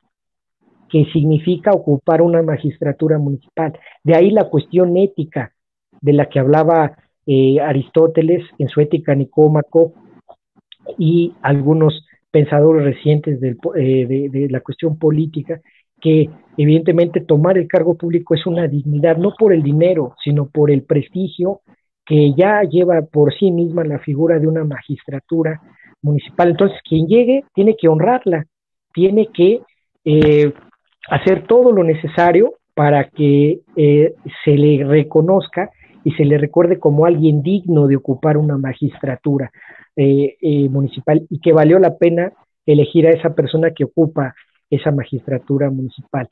que 0.92 1.06
significa 1.06 1.72
ocupar 1.72 2.20
una 2.20 2.42
magistratura 2.42 3.16
municipal. 3.16 3.72
De 4.04 4.14
ahí 4.14 4.30
la 4.30 4.50
cuestión 4.50 4.94
ética 4.98 5.54
de 6.02 6.12
la 6.12 6.26
que 6.26 6.38
hablaba 6.38 6.98
eh, 7.24 7.58
Aristóteles 7.60 8.44
en 8.58 8.68
su 8.68 8.82
Ética 8.82 9.14
Nicómaco 9.14 9.94
y 10.98 11.32
algunos 11.40 12.06
pensadores 12.30 12.84
recientes 12.84 13.40
eh, 13.42 14.28
de, 14.30 14.48
la 14.50 14.60
cuestión 14.60 14.98
política, 14.98 15.62
que 15.98 16.28
evidentemente 16.58 17.22
tomar 17.22 17.56
el 17.56 17.68
cargo 17.68 17.94
público 17.94 18.34
es 18.34 18.44
una 18.44 18.68
dignidad, 18.68 19.16
no 19.16 19.32
por 19.38 19.54
el 19.54 19.62
dinero, 19.62 20.14
sino 20.22 20.50
por 20.50 20.70
el 20.70 20.82
prestigio 20.82 21.62
que 22.04 22.34
ya 22.34 22.64
lleva 22.64 23.00
por 23.00 23.32
sí 23.32 23.50
misma 23.50 23.82
la 23.84 23.98
figura 24.00 24.38
de 24.38 24.46
una 24.46 24.64
magistratura 24.64 25.58
municipal. 26.02 26.50
Entonces, 26.50 26.78
quien 26.86 27.06
llegue 27.06 27.44
tiene 27.54 27.76
que 27.80 27.88
honrarla, 27.88 28.44
tiene 28.92 29.28
que 29.32 29.62
eh, 30.04 30.52
hacer 31.08 31.46
todo 31.46 31.72
lo 31.72 31.84
necesario 31.84 32.54
para 32.74 33.08
que 33.08 33.60
eh, 33.76 34.14
se 34.44 34.52
le 34.52 34.84
reconozca 34.84 35.70
y 36.04 36.12
se 36.12 36.24
le 36.24 36.38
recuerde 36.38 36.78
como 36.78 37.06
alguien 37.06 37.42
digno 37.42 37.86
de 37.86 37.96
ocupar 37.96 38.36
una 38.36 38.56
magistratura 38.56 39.50
eh, 39.94 40.36
municipal 40.70 41.26
y 41.28 41.38
que 41.40 41.52
valió 41.52 41.78
la 41.78 41.96
pena 41.96 42.32
elegir 42.64 43.06
a 43.06 43.10
esa 43.10 43.34
persona 43.34 43.72
que 43.72 43.84
ocupa 43.84 44.34
esa 44.70 44.90
magistratura 44.90 45.70
municipal. 45.70 46.28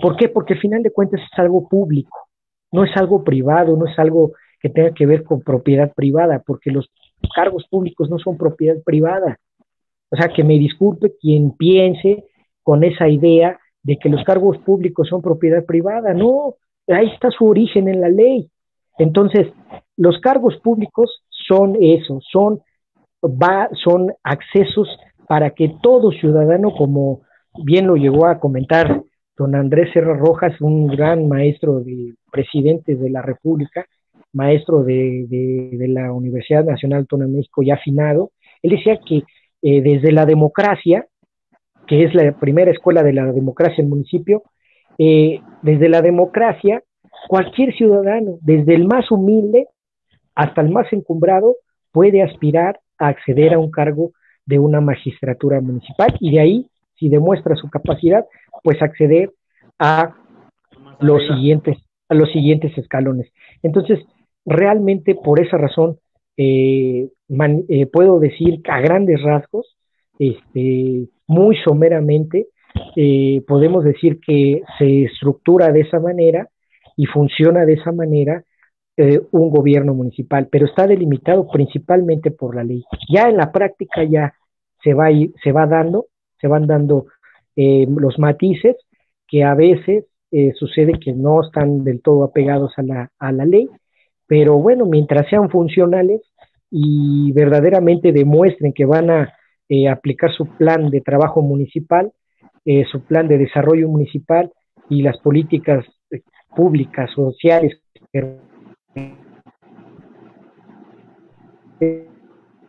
¿Por 0.00 0.16
qué? 0.16 0.28
Porque 0.28 0.54
al 0.54 0.60
final 0.60 0.82
de 0.82 0.92
cuentas 0.92 1.20
es 1.20 1.38
algo 1.38 1.68
público, 1.68 2.28
no 2.70 2.84
es 2.84 2.96
algo 2.96 3.24
privado, 3.24 3.76
no 3.76 3.86
es 3.86 3.98
algo 3.98 4.32
que 4.60 4.68
tenga 4.68 4.94
que 4.94 5.06
ver 5.06 5.24
con 5.24 5.42
propiedad 5.42 5.92
privada, 5.92 6.40
porque 6.46 6.70
los 6.70 6.88
cargos 7.34 7.66
públicos 7.68 8.08
no 8.08 8.18
son 8.18 8.38
propiedad 8.38 8.76
privada. 8.84 9.38
O 10.10 10.16
sea, 10.16 10.28
que 10.28 10.44
me 10.44 10.58
disculpe 10.58 11.14
quien 11.20 11.52
piense 11.56 12.24
con 12.62 12.84
esa 12.84 13.08
idea 13.08 13.58
de 13.82 13.96
que 13.96 14.08
los 14.08 14.22
cargos 14.24 14.58
públicos 14.58 15.08
son 15.08 15.22
propiedad 15.22 15.64
privada. 15.64 16.14
No, 16.14 16.56
ahí 16.88 17.08
está 17.08 17.30
su 17.30 17.46
origen 17.46 17.88
en 17.88 18.00
la 18.00 18.08
ley. 18.08 18.50
Entonces, 18.98 19.48
los 19.96 20.18
cargos 20.20 20.56
públicos 20.58 21.22
son 21.28 21.76
eso, 21.80 22.20
son, 22.30 22.60
va, 23.22 23.68
son 23.82 24.12
accesos 24.22 24.88
para 25.26 25.50
que 25.50 25.74
todo 25.82 26.12
ciudadano, 26.12 26.72
como 26.72 27.22
bien 27.64 27.86
lo 27.86 27.96
llegó 27.96 28.26
a 28.26 28.38
comentar 28.38 29.02
don 29.36 29.54
Andrés 29.54 29.90
Serra 29.92 30.16
Rojas, 30.16 30.60
un 30.60 30.86
gran 30.88 31.28
maestro 31.28 31.80
de 31.80 32.14
presidente 32.30 32.96
de 32.96 33.10
la 33.10 33.22
República, 33.22 33.86
maestro 34.32 34.82
de, 34.82 35.26
de, 35.28 35.88
la 35.88 36.12
Universidad 36.12 36.64
Nacional 36.64 37.00
Autónoma 37.00 37.30
de 37.30 37.36
México 37.38 37.62
ya 37.62 37.74
afinado, 37.74 38.30
él 38.62 38.70
decía 38.72 38.98
que 39.04 39.24
eh, 39.62 39.80
desde 39.82 40.12
la 40.12 40.26
democracia, 40.26 41.06
que 41.92 42.04
es 42.04 42.14
la 42.14 42.32
primera 42.32 42.70
escuela 42.70 43.02
de 43.02 43.12
la 43.12 43.30
democracia 43.32 43.82
en 43.82 43.84
el 43.84 43.90
municipio, 43.90 44.44
eh, 44.96 45.42
desde 45.60 45.90
la 45.90 46.00
democracia, 46.00 46.82
cualquier 47.28 47.76
ciudadano, 47.76 48.38
desde 48.40 48.74
el 48.74 48.86
más 48.86 49.10
humilde 49.10 49.66
hasta 50.34 50.62
el 50.62 50.70
más 50.70 50.90
encumbrado, 50.90 51.56
puede 51.90 52.22
aspirar 52.22 52.80
a 52.96 53.08
acceder 53.08 53.52
a 53.52 53.58
un 53.58 53.70
cargo 53.70 54.12
de 54.46 54.58
una 54.58 54.80
magistratura 54.80 55.60
municipal 55.60 56.16
y 56.18 56.30
de 56.30 56.40
ahí, 56.40 56.66
si 56.94 57.10
demuestra 57.10 57.56
su 57.56 57.68
capacidad, 57.68 58.24
pues 58.62 58.80
acceder 58.80 59.30
a 59.78 60.14
los 60.98 61.20
siguientes 61.26 61.76
a 62.08 62.14
los 62.14 62.32
siguientes 62.32 62.72
escalones. 62.78 63.30
Entonces, 63.62 63.98
realmente 64.46 65.14
por 65.14 65.40
esa 65.40 65.58
razón 65.58 65.98
eh, 66.38 67.10
eh, 67.68 67.86
puedo 67.86 68.18
decir 68.18 68.62
a 68.66 68.80
grandes 68.80 69.22
rasgos, 69.22 69.76
este, 70.18 71.08
muy 71.32 71.56
someramente, 71.64 72.48
eh, 72.96 73.42
podemos 73.46 73.84
decir 73.84 74.20
que 74.20 74.62
se 74.78 75.04
estructura 75.04 75.72
de 75.72 75.80
esa 75.80 75.98
manera 75.98 76.48
y 76.96 77.06
funciona 77.06 77.64
de 77.64 77.74
esa 77.74 77.92
manera 77.92 78.44
un 79.30 79.50
gobierno 79.50 79.94
municipal, 79.94 80.48
pero 80.52 80.66
está 80.66 80.86
delimitado 80.86 81.48
principalmente 81.48 82.30
por 82.30 82.54
la 82.54 82.62
ley. 82.62 82.84
Ya 83.08 83.22
en 83.22 83.38
la 83.38 83.50
práctica 83.50 84.04
ya 84.04 84.34
se 84.84 84.92
va, 84.92 85.08
se 85.42 85.50
va 85.50 85.66
dando, 85.66 86.06
se 86.38 86.46
van 86.46 86.66
dando 86.66 87.06
los 87.56 88.18
matices 88.18 88.76
que 89.26 89.44
a 89.44 89.54
veces 89.54 90.04
sucede 90.56 91.00
que 91.00 91.14
no 91.14 91.40
están 91.40 91.84
del 91.84 92.02
todo 92.02 92.22
apegados 92.22 92.74
a 92.76 92.82
la, 92.82 93.10
a 93.18 93.32
la 93.32 93.46
ley, 93.46 93.66
pero 94.26 94.58
bueno, 94.58 94.84
mientras 94.84 95.26
sean 95.30 95.48
funcionales 95.48 96.20
y 96.70 97.32
verdaderamente 97.32 98.12
demuestren 98.12 98.72
que 98.72 98.84
van 98.84 99.10
a 99.10 99.32
eh, 99.68 99.88
aplicar 99.88 100.32
su 100.32 100.46
plan 100.46 100.90
de 100.90 101.00
trabajo 101.00 101.42
municipal, 101.42 102.12
eh, 102.64 102.84
su 102.90 103.02
plan 103.02 103.28
de 103.28 103.38
desarrollo 103.38 103.88
municipal 103.88 104.52
y 104.88 105.02
las 105.02 105.18
políticas 105.18 105.84
eh, 106.10 106.22
públicas, 106.54 107.10
sociales, 107.14 107.80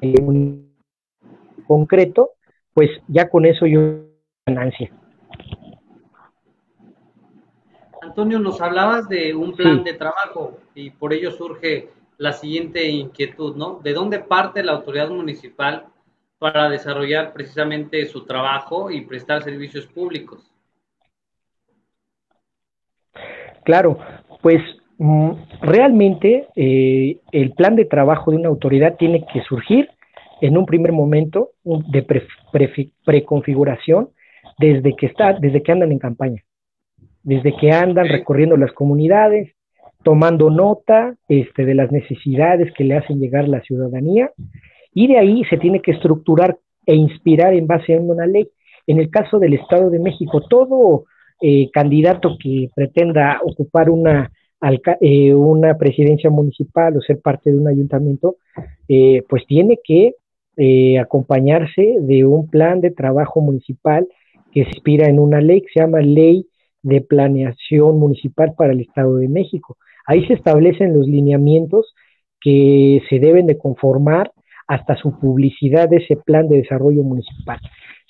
en 0.01 0.73
concreto, 1.67 2.31
pues 2.73 2.89
ya 3.07 3.29
con 3.29 3.45
eso 3.45 3.65
yo 3.65 4.05
ganancia. 4.45 4.91
Antonio, 8.01 8.39
nos 8.39 8.61
hablabas 8.61 9.07
de 9.07 9.33
un 9.33 9.53
plan 9.53 9.83
de 9.83 9.93
trabajo 9.93 10.57
y 10.75 10.91
por 10.91 11.13
ello 11.13 11.31
surge 11.31 11.89
la 12.17 12.33
siguiente 12.33 12.87
inquietud, 12.89 13.55
¿no? 13.55 13.79
¿De 13.83 13.93
dónde 13.93 14.19
parte 14.19 14.63
la 14.63 14.73
autoridad 14.73 15.09
municipal 15.09 15.87
para 16.39 16.69
desarrollar 16.69 17.33
precisamente 17.33 18.05
su 18.05 18.25
trabajo 18.25 18.91
y 18.91 19.01
prestar 19.01 19.43
servicios 19.43 19.85
públicos? 19.87 20.49
Claro, 23.63 23.97
pues 24.41 24.61
mm, 24.97 25.31
realmente 25.61 26.47
eh, 26.55 27.17
el 27.31 27.53
plan 27.53 27.75
de 27.75 27.85
trabajo 27.85 28.31
de 28.31 28.37
una 28.37 28.49
autoridad 28.49 28.97
tiene 28.97 29.25
que 29.31 29.41
surgir 29.43 29.89
en 30.41 30.57
un 30.57 30.65
primer 30.65 30.91
momento 30.91 31.51
de 31.63 32.05
preconfiguración 33.05 34.09
desde 34.57 34.95
que 34.95 35.05
está, 35.05 35.33
desde 35.33 35.63
que 35.63 35.71
andan 35.71 35.91
en 35.93 35.99
campaña 35.99 36.43
desde 37.23 37.55
que 37.55 37.71
andan 37.71 38.07
recorriendo 38.09 38.57
las 38.57 38.71
comunidades, 38.73 39.55
tomando 40.03 40.49
nota 40.49 41.15
este, 41.29 41.65
de 41.65 41.73
las 41.73 41.91
necesidades 41.91 42.71
que 42.73 42.83
le 42.83 42.97
hacen 42.97 43.19
llegar 43.19 43.47
la 43.47 43.61
ciudadanía, 43.61 44.31
y 44.93 45.07
de 45.07 45.17
ahí 45.17 45.43
se 45.49 45.57
tiene 45.57 45.81
que 45.81 45.91
estructurar 45.91 46.57
e 46.85 46.95
inspirar 46.95 47.53
en 47.53 47.67
base 47.67 47.95
a 47.95 47.99
una 47.99 48.25
ley. 48.25 48.47
En 48.87 48.99
el 48.99 49.09
caso 49.09 49.39
del 49.39 49.53
Estado 49.53 49.89
de 49.89 49.99
México, 49.99 50.41
todo 50.41 51.05
eh, 51.41 51.69
candidato 51.71 52.37
que 52.41 52.69
pretenda 52.75 53.39
ocupar 53.43 53.89
una, 53.89 54.31
eh, 55.01 55.33
una 55.33 55.77
presidencia 55.77 56.29
municipal 56.29 56.95
o 56.95 57.01
ser 57.01 57.19
parte 57.21 57.51
de 57.51 57.57
un 57.57 57.67
ayuntamiento, 57.67 58.37
eh, 58.87 59.23
pues 59.27 59.45
tiene 59.47 59.79
que 59.83 60.13
acompañarse 61.01 61.95
de 61.99 62.25
un 62.25 62.47
plan 62.47 62.79
de 62.79 62.91
trabajo 62.91 63.41
municipal 63.41 64.07
que 64.51 64.65
se 64.65 64.69
inspira 64.69 65.09
en 65.09 65.17
una 65.17 65.41
ley 65.41 65.61
que 65.61 65.69
se 65.73 65.79
llama 65.79 65.99
Ley 66.01 66.45
de 66.83 67.01
Planeación 67.01 67.97
Municipal 67.97 68.53
para 68.55 68.73
el 68.73 68.81
Estado 68.81 69.15
de 69.15 69.27
México. 69.29 69.77
Ahí 70.05 70.27
se 70.27 70.33
establecen 70.33 70.93
los 70.93 71.07
lineamientos 71.07 71.95
que 72.39 73.01
se 73.09 73.17
deben 73.19 73.47
de 73.47 73.57
conformar 73.57 74.31
hasta 74.73 74.95
su 74.95 75.19
publicidad 75.19 75.87
de 75.87 75.97
ese 75.97 76.15
plan 76.15 76.47
de 76.47 76.57
desarrollo 76.57 77.03
municipal. 77.03 77.59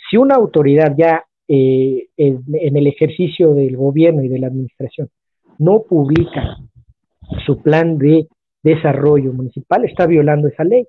Si 0.10 0.16
una 0.18 0.36
autoridad 0.36 0.96
ya 0.98 1.24
eh, 1.48 2.08
en, 2.16 2.42
el 2.48 2.88
ejercicio 2.88 3.54
del 3.54 3.76
gobierno 3.76 4.24
y 4.24 4.30
de 4.30 4.40
la 4.40 4.48
administración 4.48 5.10
no 5.60 5.84
publica 5.84 6.58
su 7.46 7.62
plan 7.62 7.98
de 7.98 8.28
desarrollo 8.64 9.34
municipal, 9.34 9.84
está 9.84 10.06
violando 10.06 10.48
esa 10.48 10.64
ley. 10.64 10.88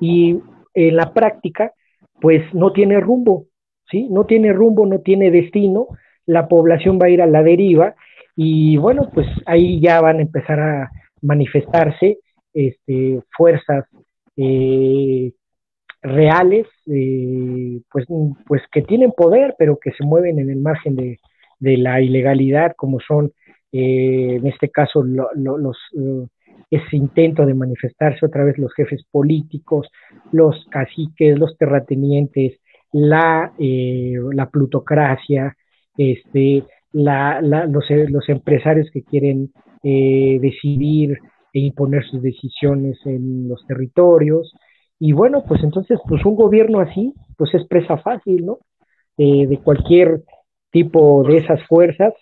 Y 0.00 0.38
en 0.74 0.96
la 0.96 1.14
práctica, 1.14 1.72
pues 2.20 2.42
no 2.52 2.72
tiene 2.72 3.00
rumbo, 3.00 3.46
¿sí? 3.90 4.06
No 4.10 4.26
tiene 4.26 4.52
rumbo, 4.52 4.86
no 4.86 5.00
tiene 5.00 5.30
destino, 5.30 5.88
la 6.26 6.46
población 6.46 6.98
va 7.00 7.06
a 7.06 7.10
ir 7.10 7.22
a 7.22 7.26
la 7.26 7.42
deriva 7.42 7.94
y 8.36 8.76
bueno, 8.76 9.10
pues 9.14 9.26
ahí 9.46 9.80
ya 9.80 10.00
van 10.00 10.18
a 10.18 10.22
empezar 10.22 10.60
a 10.60 10.90
manifestarse 11.22 12.18
este, 12.52 13.20
fuerzas 13.36 13.84
eh, 14.42 15.32
reales, 16.00 16.66
eh, 16.86 17.82
pues, 17.92 18.06
pues 18.46 18.62
que 18.72 18.80
tienen 18.80 19.12
poder, 19.12 19.54
pero 19.58 19.78
que 19.78 19.92
se 19.92 20.02
mueven 20.02 20.38
en 20.38 20.48
el 20.48 20.60
margen 20.60 20.96
de, 20.96 21.18
la 21.58 22.00
ilegalidad, 22.00 22.72
como 22.74 23.00
son 23.00 23.32
eh, 23.70 24.36
en 24.36 24.46
este 24.46 24.70
caso 24.70 25.04
los 25.04 25.76
ese 26.70 26.96
intento 26.96 27.44
de 27.44 27.52
manifestarse 27.52 28.24
otra 28.24 28.44
vez 28.44 28.56
los 28.56 28.72
jefes 28.72 29.04
políticos, 29.10 29.88
los 30.32 30.64
caciques, 30.70 31.38
los 31.38 31.58
terratenientes, 31.58 32.60
la, 32.92 33.52
la 33.58 34.48
plutocracia, 34.48 35.54
este, 35.98 36.64
la, 36.92 37.42
los, 37.42 37.84
los, 38.08 38.28
empresarios 38.30 38.88
que 38.90 39.02
quieren 39.02 39.52
decidir 39.82 41.18
e 41.52 41.60
imponer 41.60 42.04
sus 42.04 42.22
decisiones 42.22 42.98
en 43.04 43.48
los 43.48 43.66
territorios. 43.66 44.52
Y 44.98 45.12
bueno, 45.12 45.44
pues 45.46 45.62
entonces, 45.62 45.98
pues 46.08 46.24
un 46.24 46.36
gobierno 46.36 46.80
así, 46.80 47.14
pues 47.36 47.54
es 47.54 47.66
presa 47.66 47.96
fácil, 47.98 48.46
¿no? 48.46 48.58
Eh, 49.16 49.46
de 49.46 49.58
cualquier 49.58 50.22
tipo 50.70 51.22
de 51.24 51.38
esas 51.38 51.60
fuerzas, 51.66 52.14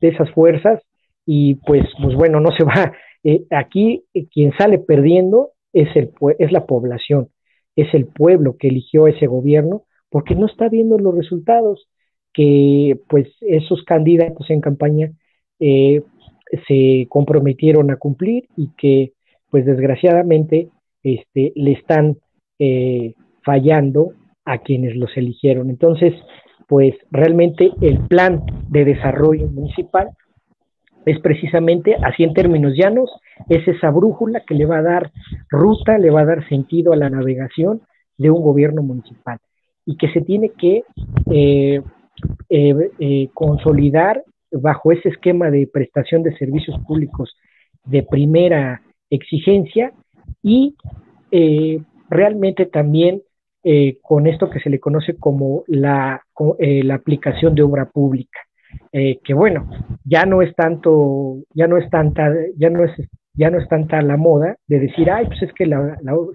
de 0.00 0.08
esas 0.08 0.30
fuerzas, 0.32 0.80
y 1.26 1.56
pues, 1.56 1.84
pues 2.02 2.14
bueno, 2.14 2.40
no 2.40 2.50
se 2.56 2.64
va. 2.64 2.92
Eh, 3.26 3.46
aquí 3.48 4.04
eh, 4.12 4.26
quien 4.28 4.52
sale 4.58 4.78
perdiendo 4.78 5.52
es, 5.72 5.88
el, 5.96 6.12
es 6.38 6.52
la 6.52 6.66
población, 6.66 7.30
es 7.74 7.86
el 7.94 8.06
pueblo 8.06 8.58
que 8.58 8.68
eligió 8.68 9.08
ese 9.08 9.26
gobierno, 9.26 9.84
porque 10.10 10.34
no 10.34 10.44
está 10.44 10.68
viendo 10.68 10.98
los 10.98 11.14
resultados 11.16 11.88
que 12.34 13.00
pues 13.08 13.28
esos 13.40 13.82
candidatos 13.84 14.50
en 14.50 14.60
campaña 14.60 15.10
eh, 15.58 16.02
se 16.66 17.06
comprometieron 17.08 17.90
a 17.90 17.96
cumplir 17.96 18.48
y 18.56 18.70
que 18.76 19.12
pues 19.50 19.64
desgraciadamente 19.66 20.68
este, 21.02 21.52
le 21.54 21.72
están 21.72 22.16
eh, 22.58 23.14
fallando 23.44 24.12
a 24.44 24.58
quienes 24.58 24.96
los 24.96 25.16
eligieron. 25.16 25.70
Entonces, 25.70 26.12
pues 26.66 26.94
realmente 27.10 27.70
el 27.80 28.00
plan 28.06 28.42
de 28.68 28.84
desarrollo 28.84 29.48
municipal 29.48 30.08
es 31.06 31.20
precisamente, 31.20 31.96
así 32.02 32.24
en 32.24 32.32
términos 32.32 32.72
llanos, 32.74 33.10
es 33.48 33.66
esa 33.68 33.90
brújula 33.90 34.42
que 34.46 34.54
le 34.54 34.64
va 34.64 34.78
a 34.78 34.82
dar 34.82 35.12
ruta, 35.50 35.98
le 35.98 36.10
va 36.10 36.22
a 36.22 36.26
dar 36.26 36.48
sentido 36.48 36.92
a 36.92 36.96
la 36.96 37.10
navegación 37.10 37.82
de 38.16 38.30
un 38.30 38.42
gobierno 38.42 38.82
municipal 38.82 39.38
y 39.84 39.96
que 39.96 40.10
se 40.12 40.22
tiene 40.22 40.50
que 40.50 40.84
eh, 41.30 41.82
eh, 42.48 43.28
consolidar 43.34 44.22
bajo 44.60 44.92
ese 44.92 45.08
esquema 45.08 45.50
de 45.50 45.66
prestación 45.66 46.22
de 46.22 46.36
servicios 46.36 46.78
públicos 46.86 47.36
de 47.84 48.02
primera 48.02 48.82
exigencia 49.10 49.92
y 50.42 50.76
eh, 51.30 51.80
realmente 52.08 52.66
también 52.66 53.22
eh, 53.62 53.98
con 54.02 54.26
esto 54.26 54.50
que 54.50 54.60
se 54.60 54.70
le 54.70 54.78
conoce 54.78 55.16
como 55.16 55.64
la, 55.66 56.22
eh, 56.58 56.82
la 56.82 56.96
aplicación 56.96 57.54
de 57.54 57.62
obra 57.62 57.86
pública, 57.86 58.40
que 58.92 59.34
bueno, 59.34 59.70
ya 60.04 60.24
no 60.24 60.42
es 60.42 60.54
tanto, 60.54 61.38
ya 61.54 61.68
no 61.68 61.78
es 61.78 61.88
tanta, 61.90 62.32
ya 62.56 62.70
no 62.70 62.84
es, 62.84 62.90
ya 63.32 63.50
no 63.50 63.58
es 63.58 63.68
tanta 63.68 64.02
la 64.02 64.16
moda 64.16 64.56
de 64.66 64.80
decir, 64.80 65.10
ay, 65.10 65.26
pues 65.26 65.42
es 65.42 65.52
que 65.52 65.64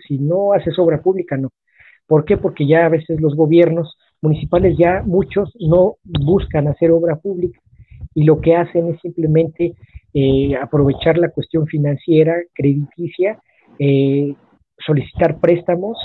si 0.07 0.19
no 0.19 0.53
haces 0.53 0.77
obra 0.79 1.01
pública, 1.01 1.37
no. 1.37 1.51
¿Por 2.07 2.25
qué? 2.25 2.37
Porque 2.37 2.65
ya 2.65 2.85
a 2.85 2.89
veces 2.89 3.19
los 3.21 3.35
gobiernos 3.35 3.97
municipales 4.21 4.77
ya 4.77 5.03
muchos 5.05 5.53
no 5.59 5.95
buscan 6.03 6.67
hacer 6.67 6.91
obra 6.91 7.17
pública 7.17 7.59
y 8.13 8.23
lo 8.23 8.41
que 8.41 8.55
hacen 8.55 8.89
es 8.89 9.01
simplemente 9.01 9.75
eh, 10.13 10.55
aprovechar 10.55 11.17
la 11.17 11.29
cuestión 11.29 11.67
financiera, 11.67 12.35
crediticia, 12.53 13.39
eh, 13.77 14.33
solicitar 14.77 15.39
préstamos 15.39 15.97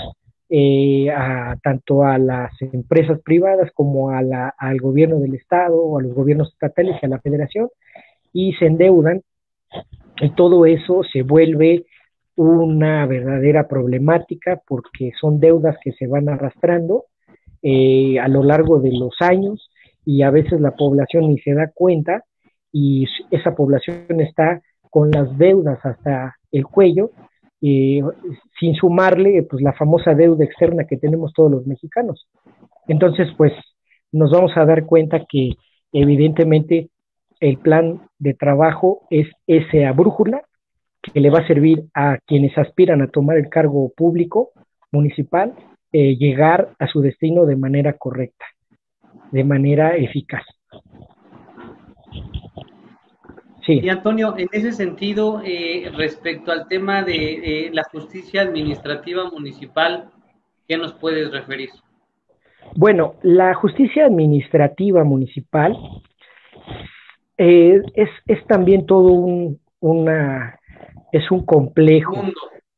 eh, 0.49 1.09
a, 1.09 1.55
tanto 1.63 2.03
a 2.03 2.19
las 2.19 2.51
empresas 2.61 3.19
privadas 3.21 3.71
como 3.73 4.11
a 4.11 4.21
la, 4.21 4.53
al 4.59 4.79
gobierno 4.79 5.19
del 5.19 5.33
Estado 5.33 5.77
o 5.77 5.97
a 5.97 6.03
los 6.03 6.13
gobiernos 6.13 6.53
estatales 6.53 6.97
y 7.01 7.05
a 7.05 7.09
la 7.09 7.19
federación 7.19 7.69
y 8.31 8.53
se 8.53 8.67
endeudan. 8.67 9.21
Y 10.21 10.29
todo 10.31 10.65
eso 10.65 11.01
se 11.11 11.23
vuelve 11.23 11.85
una 12.35 13.05
verdadera 13.07 13.67
problemática 13.67 14.61
porque 14.67 15.13
son 15.19 15.39
deudas 15.39 15.77
que 15.83 15.93
se 15.93 16.05
van 16.07 16.29
arrastrando 16.29 17.05
a 17.63 18.27
lo 18.27 18.43
largo 18.43 18.79
de 18.79 18.91
los 18.91 19.15
años 19.21 19.71
y 20.05 20.21
a 20.21 20.29
veces 20.29 20.61
la 20.61 20.71
población 20.71 21.27
ni 21.27 21.39
se 21.39 21.53
da 21.53 21.71
cuenta 21.73 22.23
y 22.71 23.07
esa 23.31 23.55
población 23.55 24.21
está 24.21 24.61
con 24.89 25.11
las 25.11 25.37
deudas 25.37 25.79
hasta 25.83 26.35
el 26.51 26.65
cuello, 26.65 27.11
sin 27.59 28.75
sumarle 28.79 29.43
pues 29.49 29.63
la 29.63 29.73
famosa 29.73 30.13
deuda 30.13 30.45
externa 30.45 30.85
que 30.85 30.97
tenemos 30.97 31.33
todos 31.33 31.51
los 31.51 31.65
mexicanos. 31.65 32.27
Entonces, 32.87 33.27
pues 33.37 33.53
nos 34.11 34.31
vamos 34.31 34.51
a 34.55 34.65
dar 34.65 34.85
cuenta 34.85 35.25
que 35.27 35.51
evidentemente 35.91 36.89
el 37.39 37.57
plan 37.57 38.01
de 38.19 38.33
trabajo 38.35 39.07
es 39.09 39.27
esa 39.47 39.91
brújula 39.93 40.43
que 41.01 41.19
le 41.19 41.29
va 41.29 41.39
a 41.39 41.47
servir 41.47 41.85
a 41.93 42.17
quienes 42.25 42.57
aspiran 42.57 43.01
a 43.01 43.07
tomar 43.07 43.37
el 43.37 43.49
cargo 43.49 43.91
público 43.95 44.51
municipal, 44.91 45.53
eh, 45.91 46.15
llegar 46.17 46.69
a 46.79 46.87
su 46.87 47.01
destino 47.01 47.45
de 47.45 47.55
manera 47.55 47.93
correcta 47.93 48.45
de 49.31 49.43
manera 49.43 49.95
eficaz. 49.95 50.43
Sí. 53.65 53.79
Y 53.81 53.89
Antonio, 53.89 54.35
en 54.37 54.47
ese 54.51 54.71
sentido, 54.71 55.41
eh, 55.43 55.91
respecto 55.95 56.51
al 56.51 56.67
tema 56.67 57.01
de 57.01 57.71
la 57.73 57.83
justicia 57.91 58.43
administrativa 58.43 59.29
municipal, 59.31 60.11
¿qué 60.67 60.77
nos 60.77 60.93
puedes 60.93 61.31
referir? 61.31 61.69
Bueno, 62.75 63.15
la 63.21 63.53
justicia 63.53 64.05
administrativa 64.05 65.03
municipal 65.03 65.77
eh, 67.37 67.81
es, 67.93 68.09
es, 68.27 68.45
también 68.47 68.85
todo 68.85 69.11
un, 69.13 69.59
una, 69.79 70.59
es 71.11 71.29
un 71.31 71.45
complejo, 71.45 72.15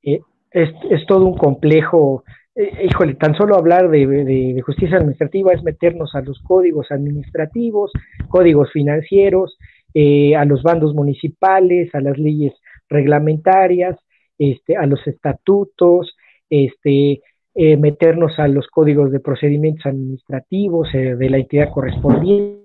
eh, 0.03 0.21
es, 0.51 0.69
es, 0.89 1.05
todo 1.05 1.25
un 1.25 1.37
complejo 1.37 2.23
eh, 2.27 2.46
híjole, 2.83 3.15
tan 3.15 3.35
solo 3.35 3.55
hablar 3.55 3.89
de, 3.89 4.61
justicia 4.65 4.97
administrativa 4.97 5.53
es 5.53 5.63
meternos 5.63 6.15
a 6.15 6.21
los 6.21 6.39
códigos 6.41 6.91
administrativos, 6.91 7.91
códigos 8.29 8.71
financieros, 8.71 9.57
eh, 9.93 10.35
a 10.35 10.45
los 10.45 10.63
bandos 10.63 10.93
municipales, 10.93 11.93
a 11.93 12.01
las 12.01 12.17
leyes 12.17 12.53
reglamentarias, 12.89 13.97
este, 14.37 14.75
a 14.75 14.85
los 14.85 15.05
estatutos, 15.07 16.15
este, 16.49 17.21
eh, 17.55 17.77
meternos 17.77 18.37
a 18.39 18.47
los 18.47 18.67
códigos 18.67 19.11
de 19.11 19.19
procedimientos 19.19 19.85
administrativos 19.85 20.91
de 20.91 21.29
la 21.29 21.37
entidad 21.37 21.71
correspondiente, 21.71 22.61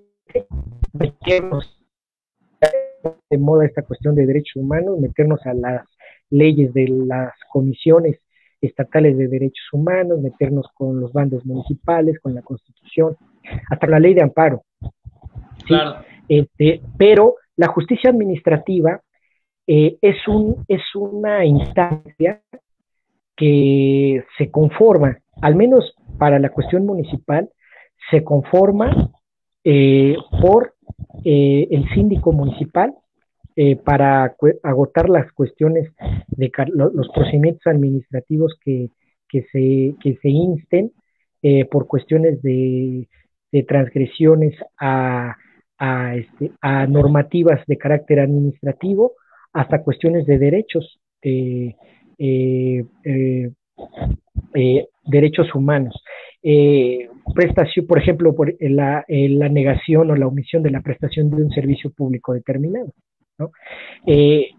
meternos 0.93 1.79
de 3.29 3.37
moda 3.37 3.65
esta 3.65 3.81
cuestión 3.81 4.15
de 4.15 4.25
derechos 4.25 4.55
humanos, 4.55 4.99
meternos 4.99 5.45
a 5.45 5.53
las 5.53 5.85
leyes 6.29 6.73
de 6.73 6.87
las 6.87 7.33
comisiones 7.51 8.17
estatales 8.67 9.17
de 9.17 9.27
derechos 9.27 9.65
humanos, 9.71 10.19
meternos 10.19 10.67
con 10.73 10.99
los 10.99 11.11
bandos 11.13 11.45
municipales, 11.45 12.19
con 12.19 12.33
la 12.33 12.41
constitución, 12.41 13.15
hasta 13.69 13.87
la 13.87 13.99
ley 13.99 14.13
de 14.13 14.23
amparo. 14.23 14.63
Claro. 15.65 16.03
Este, 16.27 16.81
pero 16.97 17.35
la 17.55 17.67
justicia 17.67 18.09
administrativa 18.09 19.01
eh, 19.67 19.97
es, 20.01 20.27
un, 20.27 20.65
es 20.67 20.81
una 20.95 21.45
instancia 21.45 22.41
que 23.35 24.23
se 24.37 24.51
conforma, 24.51 25.17
al 25.41 25.55
menos 25.55 25.95
para 26.17 26.39
la 26.39 26.49
cuestión 26.49 26.85
municipal, 26.85 27.49
se 28.11 28.23
conforma 28.23 29.11
eh, 29.63 30.15
por 30.41 30.75
eh, 31.23 31.67
el 31.71 31.87
síndico 31.93 32.31
municipal 32.31 32.93
eh, 33.55 33.75
para 33.75 34.35
agotar 34.63 35.09
las 35.09 35.31
cuestiones 35.31 35.87
de 36.29 36.51
los 36.73 37.07
procedimientos 37.09 37.61
administrativos 37.67 38.57
que, 38.65 38.89
que, 39.29 39.43
se, 39.51 39.93
que 40.01 40.17
se 40.23 40.29
insten 40.29 40.91
eh, 41.43 41.65
por 41.65 41.85
cuestiones 41.85 42.41
de, 42.41 43.07
transgresiones 43.67 44.55
a, 44.79 45.35
a, 45.77 46.15
este, 46.15 46.51
a, 46.61 46.87
normativas 46.87 47.63
de 47.67 47.77
carácter 47.77 48.21
administrativo 48.21 49.11
hasta 49.53 49.83
cuestiones 49.83 50.25
de 50.25 50.39
derechos, 50.39 50.99
eh, 51.21 51.75
derechos 55.05 55.53
humanos. 55.53 55.93
prestación, 57.35 57.85
por 57.85 57.99
ejemplo, 57.99 58.33
por 58.33 58.55
la, 58.59 59.05
la 59.07 59.49
negación 59.49 60.09
o 60.09 60.15
la 60.15 60.25
omisión 60.25 60.63
de 60.63 60.71
la 60.71 60.81
prestación 60.81 61.29
de 61.29 61.43
un 61.43 61.51
servicio 61.51 61.91
público 61.91 62.33
determinado. 62.33 62.91
Eh, 64.05 64.51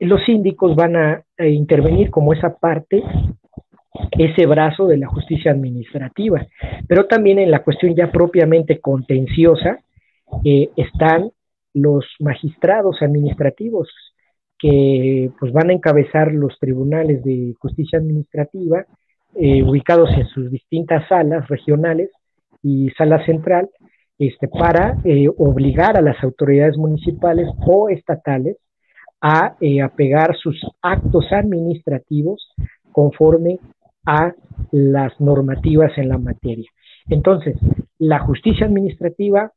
los 0.00 0.24
síndicos 0.24 0.74
van 0.74 0.96
a, 0.96 1.24
intervenir 1.38 2.10
como 2.10 2.32
esa 2.32 2.56
parte, 2.56 3.02
ese 4.12 4.46
brazo 4.46 4.86
de 4.86 4.98
la 4.98 5.08
justicia 5.08 5.52
administrativa, 5.52 6.46
pero 6.86 7.06
también 7.06 7.38
en 7.38 7.50
la 7.50 7.62
cuestión 7.62 7.94
ya 7.94 8.10
propiamente 8.10 8.80
contenciosa 8.80 9.78
eh, 10.44 10.70
están 10.76 11.30
los 11.72 12.04
magistrados 12.18 13.00
administrativos 13.00 13.88
que 14.58 15.30
pues 15.38 15.52
van 15.52 15.70
a 15.70 15.72
encabezar 15.72 16.32
los 16.32 16.58
tribunales 16.58 17.24
de 17.24 17.54
justicia 17.58 17.98
administrativa 17.98 18.84
eh, 19.34 19.62
ubicados 19.62 20.10
en 20.10 20.26
sus 20.26 20.50
distintas 20.50 21.08
salas 21.08 21.48
regionales 21.48 22.10
y 22.62 22.90
sala 22.90 23.24
central 23.24 23.70
este, 24.20 24.48
para 24.48 24.98
eh, 25.02 25.28
obligar 25.38 25.96
a 25.96 26.02
las 26.02 26.22
autoridades 26.22 26.76
municipales 26.76 27.48
o 27.66 27.88
estatales 27.88 28.58
a 29.22 29.56
eh, 29.62 29.80
apegar 29.80 30.36
sus 30.36 30.60
actos 30.82 31.24
administrativos 31.32 32.52
conforme 32.92 33.58
a 34.04 34.34
las 34.72 35.18
normativas 35.20 35.96
en 35.96 36.10
la 36.10 36.18
materia. 36.18 36.68
Entonces, 37.08 37.56
la 37.98 38.18
justicia 38.18 38.66
administrativa 38.66 39.52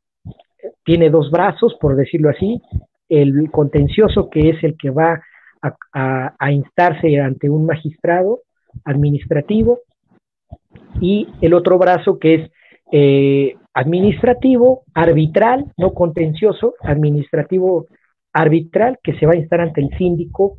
tiene 0.82 1.10
dos 1.10 1.30
brazos, 1.30 1.76
por 1.78 1.94
decirlo 1.94 2.30
así, 2.30 2.62
el 3.10 3.50
contencioso 3.50 4.30
que 4.30 4.48
es 4.48 4.64
el 4.64 4.78
que 4.78 4.88
va 4.88 5.22
a, 5.92 6.52
instarse 6.52 7.20
ante 7.20 7.50
un 7.50 7.66
magistrado 7.66 8.40
administrativo 8.84 9.80
y 11.02 11.28
el 11.42 11.52
otro 11.52 11.76
brazo 11.76 12.18
que 12.18 12.34
es 12.34 12.50
eh, 12.92 13.56
administrativo, 13.74 14.84
arbitral, 14.94 15.72
no 15.76 15.92
contencioso, 15.92 16.74
administrativo 16.80 17.86
arbitral, 18.32 18.98
que 19.02 19.18
se 19.18 19.26
va 19.26 19.32
a 19.32 19.36
instar 19.36 19.60
ante 19.60 19.80
el 19.80 19.90
síndico 19.98 20.58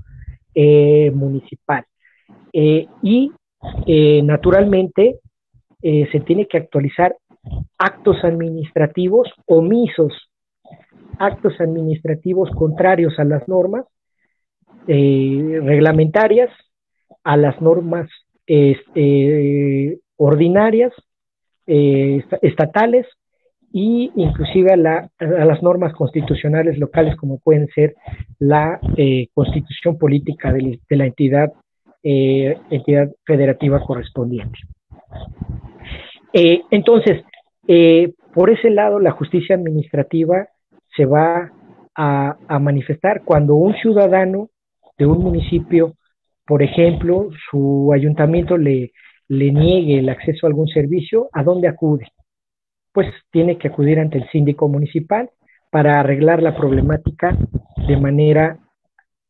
eh, 0.54 1.12
municipal. 1.12 1.86
Eh, 2.54 2.88
y 3.02 3.32
naturalmente 4.24 5.20
se 5.82 6.20
tiene 6.26 6.48
que 6.48 6.58
actualizar 6.58 7.16
actos 7.78 8.24
administrativos 8.24 9.28
omisos, 9.46 10.14
actos 11.20 11.60
administrativos 11.60 12.50
contrarios 12.52 13.18
a 13.20 13.24
las 13.24 13.48
normas 13.48 13.86
eh, 14.88 15.60
reglamentarias, 15.64 16.50
a 17.24 17.38
las 17.38 17.60
normas 17.62 18.10
ordinarias, 20.18 20.94
eh, 21.68 22.24
estatales 22.42 23.06
e 23.74 24.10
inclusive 24.16 24.72
a, 24.72 24.78
las 24.78 25.64
normas 25.64 25.94
constitucionales 25.94 26.78
locales 26.78 27.16
como 27.18 27.40
pueden 27.40 27.68
ser 27.76 27.96
la 28.40 28.80
eh, 28.98 29.28
constitución 29.34 29.98
política 29.98 30.54
de, 30.54 30.80
la 30.90 31.06
entidad, 31.06 31.52
entidad 32.04 33.10
federativa 33.26 33.84
correspondiente. 33.84 34.60
entonces, 36.32 37.24
por 38.34 38.50
ese 38.52 38.70
lado, 38.70 39.00
la 39.00 39.12
justicia 39.12 39.56
administrativa 39.56 40.48
se 40.96 41.06
va 41.06 41.52
a 41.96 42.60
manifestar 42.60 43.24
cuando 43.24 43.56
un 43.56 43.74
ciudadano 43.76 44.50
de 44.98 45.06
un 45.06 45.20
municipio, 45.20 45.94
por 46.46 46.64
ejemplo, 46.64 47.30
su 47.50 47.92
ayuntamiento 47.94 48.58
le, 48.58 48.92
le 49.28 49.52
niegue 49.52 50.00
el 50.00 50.10
acceso 50.10 50.46
a 50.46 50.50
algún 50.50 50.68
servicio, 50.68 51.30
¿a 51.34 51.44
dónde 51.44 51.68
acude? 51.68 52.08
Pues 52.94 53.08
tiene 53.32 53.58
que 53.58 53.68
acudir 53.68 54.00
ante 54.00 54.18
el 54.18 54.30
síndico 54.30 54.68
municipal 54.68 55.30
para 55.72 56.00
arreglar 56.00 56.42
la 56.42 56.56
problemática 56.56 57.38
de 57.88 57.98
manera 57.98 58.60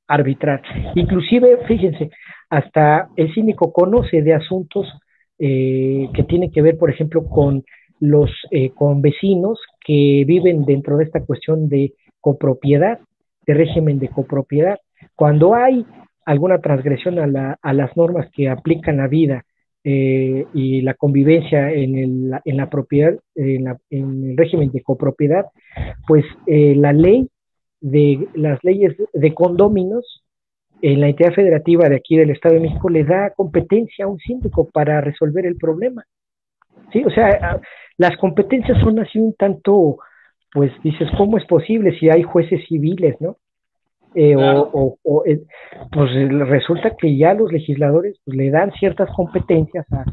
arbitral. 0.08 0.62
Inclusive, 0.96 1.66
fíjense, 1.68 2.12
hasta 2.50 3.10
el 3.16 3.34
síndico 3.34 3.74
conoce 3.74 4.22
de 4.22 4.34
asuntos 4.34 4.88
eh, 5.40 6.10
que 6.14 6.24
tienen 6.24 6.52
que 6.52 6.62
ver, 6.62 6.78
por 6.78 6.90
ejemplo, 6.90 7.26
con 7.26 7.64
los 8.00 8.30
eh, 8.52 8.72
con 8.72 9.02
vecinos 9.02 9.60
que 9.86 10.24
viven 10.28 10.66
dentro 10.66 10.98
de 10.98 11.06
esta 11.06 11.24
cuestión 11.26 11.70
de 11.70 11.94
copropiedad, 12.22 13.00
de 13.46 13.54
régimen 13.54 14.00
de 14.00 14.10
copropiedad. 14.10 14.78
Cuando 15.16 15.56
hay 15.56 15.86
alguna 16.26 16.60
transgresión 16.60 17.20
a, 17.20 17.74
las 17.74 17.98
normas 17.98 18.30
que 18.32 18.50
aplican 18.50 18.98
la 18.98 19.08
vida 19.08 19.46
eh, 19.88 20.48
y 20.56 20.82
la 20.82 20.96
convivencia 20.96 21.72
en, 21.72 22.32
la 22.32 22.70
propiedad, 22.72 23.14
en, 23.36 23.68
el 23.92 24.36
régimen 24.36 24.72
de 24.72 24.82
copropiedad, 24.82 25.46
pues 26.08 26.26
eh, 26.48 26.74
la 26.76 26.92
ley 26.92 27.30
de 27.82 28.28
las 28.34 28.64
leyes 28.64 28.96
de 29.14 29.34
condóminos 29.36 30.24
en 30.82 31.02
la 31.02 31.10
entidad 31.10 31.34
federativa 31.34 31.88
de 31.88 31.98
aquí 31.98 32.18
del 32.18 32.32
Estado 32.32 32.56
de 32.56 32.62
México 32.62 32.90
le 32.90 33.04
da 33.04 33.30
competencia 33.36 34.06
a 34.06 34.08
un 34.08 34.18
síndico 34.18 34.68
para 34.72 35.02
resolver 35.02 35.46
el 35.46 35.56
problema. 35.56 36.04
Sí, 36.92 37.04
o 37.06 37.12
sea, 37.12 37.62
las 37.98 38.18
competencias 38.18 38.80
son 38.82 38.98
así 38.98 39.20
un 39.20 39.36
tanto, 39.36 40.00
pues 40.52 40.72
dices, 40.82 41.10
¿cómo 41.16 41.38
es 41.38 41.46
posible 41.46 41.96
si 42.00 42.10
hay 42.10 42.24
jueces 42.24 42.66
civiles, 42.68 43.22
no? 43.22 43.38
Eh, 44.16 44.36
o, 44.38 44.98
eh, 45.26 45.42
pues 45.92 46.10
resulta 46.48 46.96
que 46.96 47.18
ya 47.18 47.34
los 47.34 47.52
legisladores 47.52 48.18
pues, 48.24 48.38
le 48.38 48.50
dan 48.50 48.72
ciertas 48.80 49.10
competencias 49.14 49.86
a, 49.92 50.06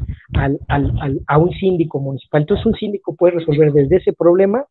a, 1.27 1.37
un 1.37 1.51
síndico 1.51 1.99
municipal. 1.99 2.41
Entonces 2.41 2.65
un 2.65 2.75
síndico 2.75 3.15
puede 3.15 3.35
resolver 3.39 3.71
desde 3.71 3.97
ese 3.97 4.11
problema 4.11 4.65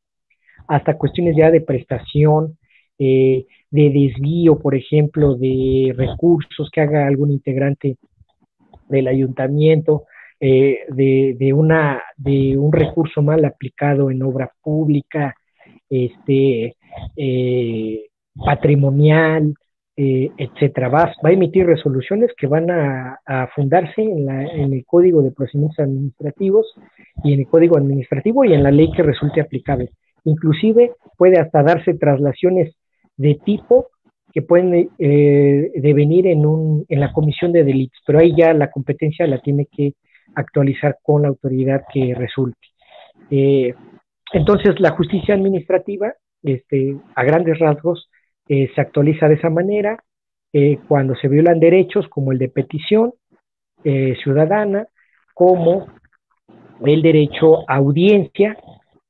hasta 0.69 0.99
cuestiones 0.99 1.35
ya 1.35 1.51
de 1.51 1.63
prestación, 1.63 2.59
eh, 2.99 3.47
de 3.71 3.91
desvío, 3.91 4.59
por 4.59 4.75
ejemplo, 4.75 5.35
de 5.35 5.95
recursos 5.97 6.71
que 6.71 6.83
haga 6.83 7.07
algún 7.07 7.31
integrante 7.31 7.97
del 8.89 9.09
ayuntamiento, 9.09 10.05
de, 10.41 11.37
de, 11.39 11.53
una, 11.53 12.03
de 12.17 12.59
un 12.59 12.73
recurso 12.73 13.23
mal 13.23 13.45
aplicado 13.45 14.11
en 14.11 14.25
obra 14.25 14.51
pública, 14.61 15.37
este, 15.89 16.75
eh, 17.17 18.07
patrimonial, 18.35 19.55
eh, 19.97 20.31
etcétera. 20.37 20.89
Va, 20.89 21.13
a 21.23 21.31
emitir 21.31 21.67
resoluciones 21.67 22.31
que 22.37 22.47
van 22.47 22.71
a, 22.71 23.19
fundarse 23.55 24.03
en, 24.03 24.27
la, 24.27 24.45
el 24.45 24.85
Código 24.87 25.23
de 25.23 25.33
Procedimientos 25.33 25.79
Administrativos 25.81 26.75
y 27.25 27.35
en 27.35 27.41
el 27.41 27.47
Código 27.47 27.77
Administrativo 27.77 28.45
y 28.45 28.55
en 28.55 28.63
la 28.63 28.71
ley 28.71 28.91
que 28.93 29.03
resulte 29.03 29.41
aplicable. 29.41 29.91
Inclusive 30.25 30.93
puede 31.17 31.39
hasta 31.39 31.63
darse 31.63 31.95
traslaciones 31.95 32.75
de 33.17 33.35
tipo 33.45 33.89
que 34.33 34.43
pueden 34.43 34.91
eh, 34.99 35.71
devenir 35.75 36.27
en, 36.27 36.47
un, 36.47 36.87
la 36.89 37.13
comisión 37.13 37.53
de 37.53 37.65
delitos, 37.65 38.01
pero 38.07 38.19
ahí 38.19 38.35
ya 38.35 38.55
la 38.55 38.71
competencia 38.71 39.27
la 39.27 39.39
tiene 39.39 39.67
que 39.71 39.93
actualizar 40.35 40.97
con 41.03 41.23
la 41.23 41.29
autoridad 41.29 41.83
que 41.93 42.15
resulte. 42.15 42.69
Eh, 43.31 43.75
entonces, 44.33 44.81
la 44.81 44.93
justicia 44.93 45.35
administrativa, 45.35 46.15
este, 46.43 46.97
a 47.15 47.25
grandes 47.25 47.59
rasgos, 47.59 48.09
eh, 48.49 48.71
se 48.75 48.81
actualiza 48.81 49.29
de 49.29 49.35
esa 49.35 49.51
manera 49.51 50.03
eh, 50.53 50.79
cuando 50.89 51.15
se 51.15 51.29
violan 51.29 51.61
derechos 51.61 52.09
como 52.09 52.33
el 52.33 52.39
de 52.39 52.49
petición 52.49 53.13
eh, 53.85 54.17
ciudadana, 54.23 54.87
como 55.33 55.87
el 56.85 57.03
derecho 57.03 57.69
a 57.71 57.77
audiencia, 57.77 58.57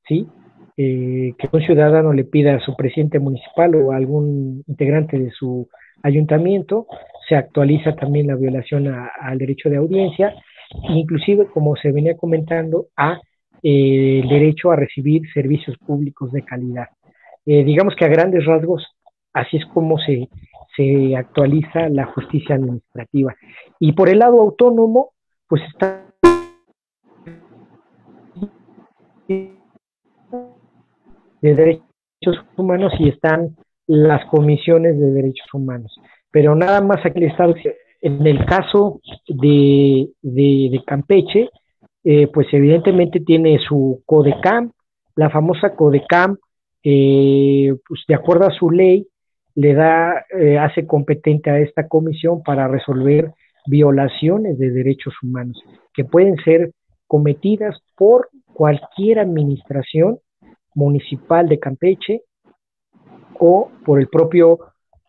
¿sí? 0.07 0.27
que 0.75 1.49
un 1.53 1.61
ciudadano 1.61 2.13
le 2.13 2.25
pida 2.25 2.57
a 2.57 2.61
su 2.61 2.75
presidente 2.75 3.21
municipal 3.21 3.73
o 3.77 3.93
a 3.93 3.97
algún 3.97 4.65
integrante 4.67 5.17
de 5.17 5.31
su 5.31 5.69
ayuntamiento, 6.03 6.87
se 7.29 7.37
actualiza 7.37 7.95
también 7.95 8.27
la 8.27 8.35
violación 8.35 8.89
al 8.89 9.39
derecho 9.39 9.71
de 9.71 9.77
audiencia, 9.77 10.35
inclusive 10.89 11.47
como 11.47 11.77
se 11.77 11.93
venía 11.93 12.17
comentando, 12.17 12.87
a 12.97 13.21
el 13.63 14.29
derecho 14.29 14.73
a 14.73 14.77
recibir 14.77 15.23
servicios 15.33 15.77
públicos 15.79 16.33
de 16.33 16.43
calidad. 16.43 16.89
digamos 17.45 17.95
que 17.95 18.05
a 18.05 18.09
grandes 18.09 18.45
rasgos 18.45 18.85
Así 19.33 19.57
es 19.57 19.67
como 19.67 19.99
se, 19.99 20.29
se 20.77 21.17
actualiza 21.17 21.89
la 21.89 22.07
justicia 22.07 22.57
administrativa. 22.57 23.35
Y 23.79 23.93
por 23.93 24.09
el 24.09 24.19
lado 24.19 24.41
autónomo, 24.41 25.13
pues 25.49 25.63
está 25.73 26.07
de 31.43 31.55
derechos 31.55 32.47
humanos 32.57 32.93
y 32.99 33.09
están 33.09 33.57
las 33.87 34.25
comisiones 34.27 34.99
de 34.99 35.11
derechos 35.11 35.47
humanos. 35.53 35.95
Pero 36.31 36.55
nada 36.55 36.81
más 36.81 37.05
aquí 37.05 37.25
Estado, 37.25 37.55
en 38.01 38.27
el 38.27 38.45
caso 38.47 39.01
de, 39.29 40.09
de, 40.23 40.83
Campeche, 40.87 41.51
eh, 42.05 42.29
pues 42.29 42.47
evidentemente 42.53 43.21
tiene 43.21 43.59
su 43.59 44.03
CODECAM, 44.07 44.73
la 45.17 45.31
famosa 45.31 45.75
CODECAM, 45.75 46.39
eh, 46.85 47.75
pues 47.87 48.01
de 48.09 48.15
acuerdo 48.15 48.47
a 48.47 48.55
su 48.55 48.71
ley, 48.71 49.07
le 49.55 49.75
da, 49.75 50.25
eh, 50.39 50.59
hace 50.59 50.87
competente 50.87 51.51
a 51.51 51.59
esta 51.59 51.89
comisión 51.89 52.43
para 52.43 52.69
resolver 52.69 53.33
violaciones 53.67 54.59
de 54.59 54.71
derechos 54.71 55.15
humanos 55.23 55.63
que 55.95 56.05
pueden 56.05 56.37
ser 56.45 56.73
cometidas 57.07 57.79
por 57.97 58.29
cualquier 58.53 59.19
administración 59.19 60.19
municipal 60.75 61.49
de 61.49 61.59
Campeche 61.59 62.23
o 63.39 63.71
por 63.85 64.01
el 64.01 64.09
propio, 64.09 64.59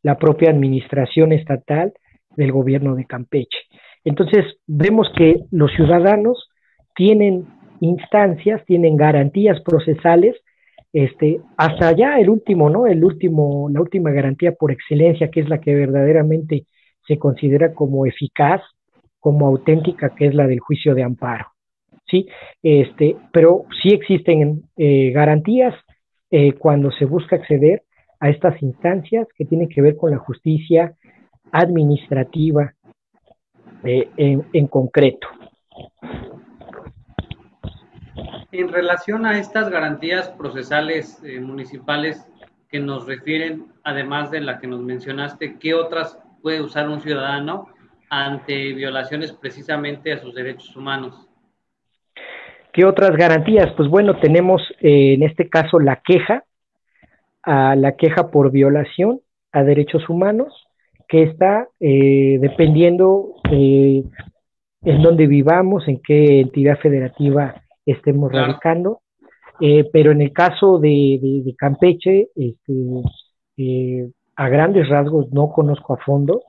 la 0.02 0.18
propia 0.18 0.50
administración 0.50 1.32
estatal 1.32 1.94
del 2.36 2.52
gobierno 2.52 2.96
de 2.96 3.06
Campeche. 3.06 3.60
Entonces, 4.04 4.46
vemos 4.68 5.08
que 5.16 5.46
los 5.52 5.72
ciudadanos 5.72 6.50
tienen 6.96 7.48
instancias, 7.80 8.64
tienen 8.66 8.98
garantías 8.98 9.62
procesales 9.62 10.36
este, 10.94 11.41
hasta 11.58 11.88
allá 11.88 12.20
el 12.20 12.30
último, 12.30 12.70
¿no? 12.70 12.86
El 12.86 13.04
último, 13.04 13.68
la 13.70 13.82
última 13.82 14.12
garantía 14.12 14.54
por 14.54 14.72
excelencia, 14.72 15.32
que 15.32 15.39
es 15.39 15.50
la 15.50 15.60
que 15.60 15.74
verdaderamente 15.74 16.68
se 17.08 17.18
considera 17.18 17.74
como 17.74 18.06
eficaz, 18.06 18.62
como 19.20 19.48
auténtica, 19.48 20.14
que 20.16 20.28
es 20.28 20.36
la 20.36 20.46
del 20.46 20.60
juicio 20.60 20.94
de 20.94 21.04
amparo. 21.04 21.48
¿Sí? 22.06 22.28
Este, 22.62 23.16
pero 23.32 23.66
sí 23.82 23.89
existen 23.89 24.64
eh, 24.78 25.12
garantías 25.12 25.74
eh, 26.30 26.54
cuando 26.54 26.91
se 26.91 27.06
busca 27.06 27.38
acceder 27.38 27.84
a 28.20 28.30
estas 28.30 28.62
instancias 28.62 29.28
que 29.36 29.46
tienen 29.46 29.70
que 29.70 29.82
ver 29.82 29.96
con 29.96 30.12
la 30.12 30.18
justicia 30.18 30.94
administrativa 31.52 32.74
eh, 33.84 34.10
en, 34.18 34.44
en 34.54 34.68
concreto. 34.68 35.28
En 38.54 38.70
relación 38.70 39.26
a 39.26 39.38
estas 39.38 39.70
garantías 39.70 40.30
procesales 40.30 41.22
eh, 41.24 41.39
municipales 41.41 42.26
que 42.70 42.80
nos 42.80 43.06
refieren, 43.06 43.66
además 43.84 44.32
de 44.32 44.39
la 44.39 44.60
que 44.60 44.68
nos 44.68 44.82
mencionaste, 44.82 45.58
¿qué 45.60 45.74
otras 45.74 46.18
puede 46.41 46.62
usar 46.62 46.88
un 46.88 47.01
ciudadano 47.01 47.68
ante 48.14 48.74
violaciones 48.74 49.32
precisamente 49.32 50.14
a 50.14 50.20
sus 50.20 50.36
derechos 50.36 50.76
humanos. 50.76 51.28
¿Qué 52.72 52.86
otras 52.86 53.16
garantías? 53.18 53.72
Pues 53.76 53.89
bueno, 53.89 54.20
tenemos 54.20 54.62
eh, 54.82 55.16
en 55.16 55.24
este 55.24 55.49
caso 55.49 55.80
la 55.80 56.01
queja, 56.06 56.43
la 57.45 57.95
queja 57.97 58.30
por 58.30 58.51
violación 58.51 59.20
a 59.51 59.64
derechos 59.64 60.08
humanos, 60.10 60.68
que 61.08 61.24
está 61.24 61.68
eh, 61.80 62.38
dependiendo 62.39 63.34
en 63.51 65.01
dónde 65.01 65.28
vivamos, 65.28 65.88
en 65.88 65.99
qué 65.99 66.39
entidad 66.41 66.78
federativa 66.80 67.62
estemos 67.86 68.32
radicando. 68.32 69.02
pero 69.60 70.12
en 70.12 70.22
el 70.22 70.34
caso 70.34 70.80
de, 70.80 71.54
Campeche, 71.58 72.30
este, 72.36 74.12
a 74.36 74.50
grandes 74.50 74.90
rasgos 74.90 75.32
no 75.32 75.52
conozco 75.52 75.94
a 75.94 75.98
fondo, 75.98 76.44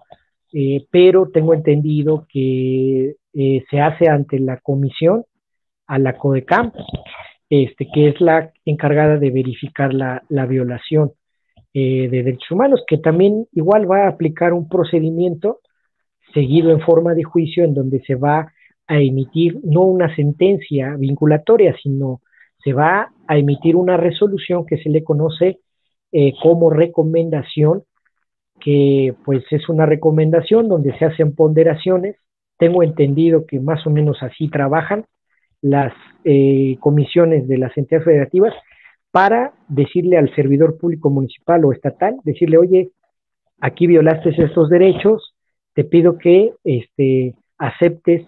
eh, 0.52 0.86
pero 0.90 1.30
tengo 1.30 1.52
entendido 1.52 2.26
que 2.32 3.16
eh, 3.32 3.64
se 3.68 3.80
hace 3.80 4.08
ante 4.08 4.38
la 4.38 4.58
comisión, 4.58 5.24
a 5.86 5.98
la 5.98 6.16
CODECAM, 6.16 6.72
este, 7.50 7.88
que 7.92 8.08
es 8.08 8.20
la 8.20 8.52
encargada 8.64 9.18
de 9.18 9.30
verificar 9.30 9.92
la, 9.92 10.22
violación 10.46 11.12
eh, 11.74 12.08
de 12.08 12.22
derechos 12.22 12.52
humanos, 12.52 12.84
que 12.86 12.98
también 12.98 13.46
igual 13.52 13.90
va 13.90 14.04
a 14.04 14.08
aplicar 14.08 14.52
un 14.52 14.68
procedimiento 14.68 15.58
seguido 16.32 16.70
en 16.70 16.80
forma 16.80 17.14
de 17.14 17.24
juicio 17.24 17.64
en 17.64 17.74
donde 17.74 18.00
se 18.06 18.14
va 18.14 18.52
a 18.86 18.98
emitir 19.00 19.58
no 19.64 19.82
una 19.82 20.14
sentencia 20.14 20.96
vinculatoria, 20.96 21.74
sino 21.82 22.20
se 22.62 22.72
va 22.72 23.12
a 23.26 23.38
emitir 23.38 23.76
una 23.76 23.96
resolución 23.96 24.66
que 24.66 24.78
se 24.78 24.90
le 24.90 25.02
conoce 25.02 25.60
como 26.42 26.70
recomendación 26.70 27.82
que 28.60 29.14
pues 29.24 29.44
es 29.50 29.68
una 29.68 29.86
recomendación 29.86 30.68
donde 30.68 30.96
se 30.98 31.04
hacen 31.04 31.34
ponderaciones. 31.34 32.16
Tengo 32.58 32.82
entendido 32.82 33.46
que 33.46 33.60
más 33.60 33.86
o 33.86 33.90
menos 33.90 34.22
así 34.22 34.48
trabajan 34.48 35.04
las 35.60 35.92
eh, 36.24 36.76
comisiones 36.80 37.48
de 37.48 37.58
las 37.58 37.76
entidades 37.76 38.04
federativas 38.04 38.54
para 39.10 39.52
decirle 39.68 40.16
al 40.16 40.34
servidor 40.34 40.78
público 40.78 41.10
municipal 41.10 41.64
o 41.64 41.72
estatal, 41.72 42.16
decirle, 42.24 42.58
oye, 42.58 42.90
aquí 43.60 43.86
violaste 43.86 44.30
estos 44.30 44.68
derechos, 44.68 45.34
te 45.74 45.84
pido 45.84 46.18
que 46.18 46.52
este, 46.64 47.34
aceptes 47.58 48.26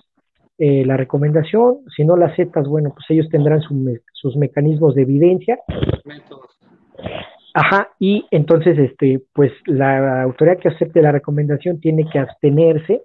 eh, 0.59 0.85
la 0.87 0.97
recomendación, 0.97 1.81
si 1.95 2.05
no 2.05 2.17
la 2.17 2.27
aceptas, 2.27 2.67
bueno, 2.67 2.91
pues 2.95 3.05
ellos 3.11 3.29
tendrán 3.29 3.61
sus 3.61 4.37
mecanismos 4.37 4.95
de 4.95 5.03
evidencia. 5.03 5.59
Ajá, 7.53 7.91
y 7.99 8.27
entonces, 8.31 8.79
este, 8.79 9.21
pues 9.33 9.53
la 9.67 10.23
autoridad 10.23 10.59
que 10.59 10.69
acepte 10.69 11.03
la 11.03 11.13
recomendación 11.13 11.81
tiene 11.81 12.09
que 12.11 12.19
abstenerse 12.19 13.03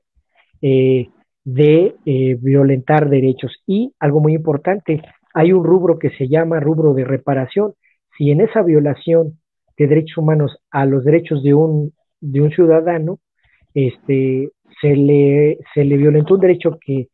eh, 0.62 1.08
de 1.43 1.95
eh, 2.06 2.38
violentar 2.39 3.10
derechos. 3.10 3.52
Y 3.66 3.93
algo 3.99 4.20
muy 4.20 4.34
importante, 4.34 5.02
hay 5.34 5.54
un 5.54 5.64
rubro 5.64 5.97
que 5.99 6.10
se 6.12 6.28
llama 6.28 6.60
rubro 6.60 6.93
de 6.93 7.06
reparación. 7.06 7.74
Si 8.18 8.32
en 8.32 8.41
esa 8.41 8.62
violación 8.62 9.39
de 9.78 9.88
derechos 9.88 10.18
humanos 10.18 10.58
a 10.70 10.86
los 10.86 11.04
derechos 11.04 11.43
de 11.43 11.54
un, 11.54 11.93
de 12.20 12.41
un 12.41 12.52
ciudadano, 12.52 13.20
este, 13.74 14.49
se 14.82 14.95
le, 14.95 15.60
se 15.74 15.86
le 15.86 15.97
violentó 15.97 16.36
un 16.36 16.41
derecho 16.41 16.78
que, 16.86 17.08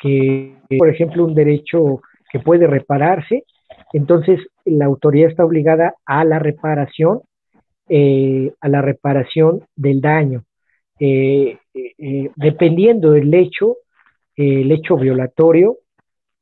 que, 0.00 0.56
por 0.78 0.88
ejemplo, 0.88 1.24
un 1.24 1.34
derecho 1.34 2.00
que 2.32 2.40
puede 2.40 2.66
repararse, 2.66 3.44
entonces 3.92 4.40
la 4.64 4.86
autoridad 4.86 5.30
está 5.30 5.44
obligada 5.44 5.94
a 6.06 6.24
la 6.24 6.38
reparación, 6.38 7.20
eh, 7.88 8.52
a 8.60 8.68
la 8.68 8.82
reparación 8.82 9.62
del 9.76 10.00
daño, 10.00 10.44
eh, 10.98 11.58
eh, 11.74 12.30
dependiendo 12.36 13.12
del 13.12 13.32
hecho, 13.34 13.76
el 14.36 14.72
hecho 14.72 14.96
violatorio 14.96 15.78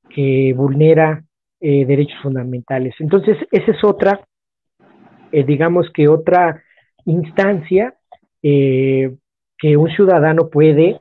que 0.08 0.54
vulnera 0.56 1.24
derechos 1.60 2.16
fundamentales. 2.22 2.94
Entonces, 3.00 3.36
esa 3.50 3.72
es 3.72 3.82
otra, 3.82 4.20
digamos 5.32 5.90
que 5.92 6.06
otra 6.06 6.62
instancia 7.04 7.94
que 8.40 9.76
un 9.76 9.90
ciudadano 9.90 10.48
puede 10.48 10.96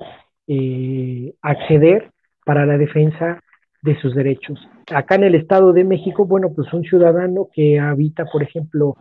acceder 1.43 2.09
para 2.47 2.65
la 2.65 2.77
defensa 2.77 3.41
de 3.81 3.99
sus 3.99 4.15
derechos. 4.15 4.57
Acá 4.89 5.15
en 5.15 5.25
el 5.25 5.35
Estado 5.35 5.73
de 5.73 5.83
México, 5.83 6.25
bueno, 6.25 6.53
pues 6.55 6.71
un 6.71 6.83
ciudadano 6.83 7.49
que 7.53 7.77
habita, 7.77 8.23
por 8.23 8.41
ejemplo, 8.41 8.95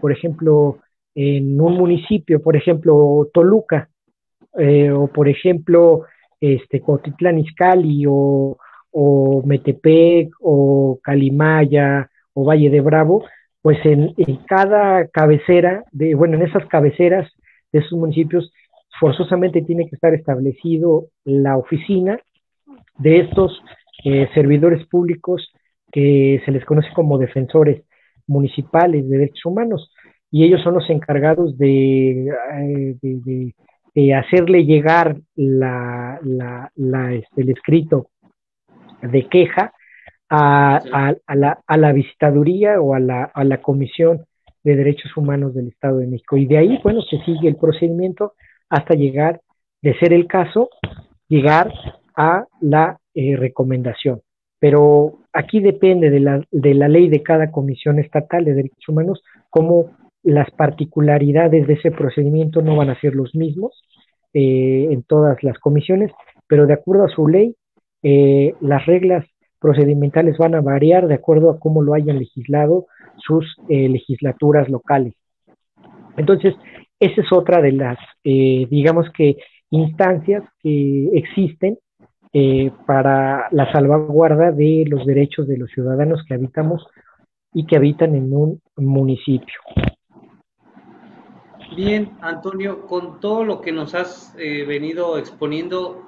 por 0.00 0.10
ejemplo, 0.10 0.78
en 1.14 1.60
un 1.60 1.74
municipio, 1.74 2.42
por 2.42 2.56
ejemplo, 2.56 3.28
Toluca, 3.32 3.88
eh, 4.58 4.90
o 4.90 5.06
por 5.06 5.28
ejemplo, 5.28 6.06
este, 6.40 6.80
Cotitlán 6.80 7.38
Izcalli, 7.38 8.04
o, 8.08 8.56
Metepec, 9.44 10.30
o 10.40 10.98
Calimaya, 11.00 12.10
o 12.34 12.44
Valle 12.44 12.68
de 12.68 12.80
Bravo, 12.80 13.24
pues 13.62 13.78
en, 13.84 14.12
en, 14.16 14.36
cada 14.48 15.06
cabecera, 15.06 15.84
de, 15.92 16.16
bueno, 16.16 16.36
en 16.36 16.42
esas 16.42 16.66
cabeceras 16.66 17.30
de 17.70 17.78
esos 17.78 17.92
municipios, 17.92 18.52
forzosamente 18.98 19.62
tiene 19.62 19.88
que 19.88 19.94
estar 19.94 20.12
establecido 20.14 21.06
la 21.24 21.56
oficina 21.56 22.18
de 22.98 23.20
estos 23.20 23.62
eh, 24.04 24.28
servidores 24.34 24.86
públicos 24.86 25.52
que 25.90 26.42
se 26.44 26.50
les 26.52 26.64
conoce 26.64 26.88
como 26.94 27.18
defensores 27.18 27.82
municipales 28.26 29.08
de 29.08 29.18
derechos 29.18 29.46
humanos 29.46 29.90
y 30.30 30.44
ellos 30.44 30.62
son 30.62 30.74
los 30.74 30.88
encargados 30.90 31.56
de, 31.56 32.28
eh, 32.28 32.96
de, 33.00 33.54
hacerle 34.14 34.64
llegar 34.64 35.16
la, 35.34 36.20
la, 36.22 37.14
este, 37.14 37.42
el 37.42 37.50
escrito 37.50 38.10
de 39.02 39.26
queja 39.28 39.72
a, 40.28 40.76
a, 41.26 41.34
la, 41.34 41.58
a, 41.66 41.76
la, 41.76 41.92
visitaduría 41.92 42.80
o 42.80 42.94
a 42.94 43.00
la, 43.00 43.24
a 43.24 43.42
la 43.42 43.60
Comisión 43.60 44.24
de 44.62 44.76
Derechos 44.76 45.16
Humanos 45.16 45.54
del 45.54 45.68
Estado 45.68 45.98
de 45.98 46.06
México. 46.06 46.36
Y 46.36 46.46
de 46.46 46.58
ahí, 46.58 46.78
bueno, 46.82 47.00
se 47.02 47.18
sigue 47.24 47.48
el 47.48 47.56
procedimiento 47.56 48.34
hasta 48.68 48.94
llegar, 48.94 49.40
de 49.82 49.98
ser 49.98 50.12
el 50.12 50.26
caso, 50.26 50.68
llegar 51.28 51.72
a 52.18 52.46
la 52.60 52.98
eh, 53.14 53.36
recomendación. 53.36 54.20
Pero 54.58 55.20
aquí 55.32 55.60
depende 55.60 56.10
de 56.10 56.18
la, 56.18 56.42
de 56.50 56.74
la 56.74 56.88
ley 56.88 57.08
de 57.08 57.22
cada 57.22 57.52
comisión 57.52 58.00
estatal 58.00 58.44
de 58.44 58.54
derechos 58.54 58.88
humanos, 58.88 59.22
cómo 59.48 59.92
las 60.24 60.50
particularidades 60.50 61.68
de 61.68 61.74
ese 61.74 61.92
procedimiento 61.92 62.60
no 62.60 62.74
van 62.76 62.90
a 62.90 63.00
ser 63.00 63.14
los 63.14 63.36
mismos 63.36 63.80
eh, 64.34 64.88
en 64.90 65.04
todas 65.04 65.42
las 65.44 65.58
comisiones, 65.60 66.10
pero 66.48 66.66
de 66.66 66.74
acuerdo 66.74 67.04
a 67.04 67.08
su 67.08 67.28
ley, 67.28 67.54
eh, 68.02 68.52
las 68.60 68.84
reglas 68.84 69.24
procedimentales 69.60 70.36
van 70.38 70.56
a 70.56 70.60
variar 70.60 71.06
de 71.06 71.14
acuerdo 71.14 71.50
a 71.50 71.60
cómo 71.60 71.82
lo 71.82 71.94
hayan 71.94 72.18
legislado 72.18 72.86
sus 73.16 73.44
legislaturas 73.68 74.68
locales. 74.68 75.14
Entonces, 76.16 76.54
esa 77.00 77.20
es 77.20 77.32
otra 77.32 77.60
de 77.60 77.72
las, 77.72 77.98
digamos 78.22 79.10
que, 79.10 79.36
instancias 79.70 80.44
que 80.62 81.10
existen 81.14 81.78
eh, 82.32 82.70
para 82.86 83.48
la 83.50 83.70
salvaguarda 83.72 84.52
de 84.52 84.84
los 84.86 85.06
derechos 85.06 85.48
de 85.48 85.56
los 85.56 85.70
ciudadanos 85.70 86.22
que 86.26 86.34
habitamos 86.34 86.86
y 87.52 87.66
que 87.66 87.76
habitan 87.76 88.14
en 88.14 88.34
un 88.34 88.60
municipio. 88.76 89.60
Bien, 91.76 92.10
Antonio, 92.20 92.86
con 92.86 93.20
todo 93.20 93.44
lo 93.44 93.60
que 93.60 93.72
nos 93.72 93.94
has 93.94 94.34
eh, 94.38 94.64
venido 94.66 95.18
exponiendo, 95.18 96.02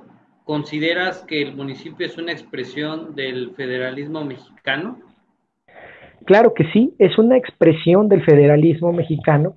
¿consideras 0.45 1.23
que 1.23 1.43
el 1.43 1.55
municipio 1.55 2.07
es 2.07 2.19
una 2.19 2.33
expresión 2.33 3.15
del 3.15 3.53
federalismo 3.55 4.25
mexicano? 4.25 4.99
Claro 6.27 6.55
que 6.55 6.65
sí, 6.73 6.95
es 6.99 7.19
una 7.19 7.37
expresión 7.37 8.09
del 8.09 8.23
federalismo 8.25 8.93
mexicano 8.93 9.57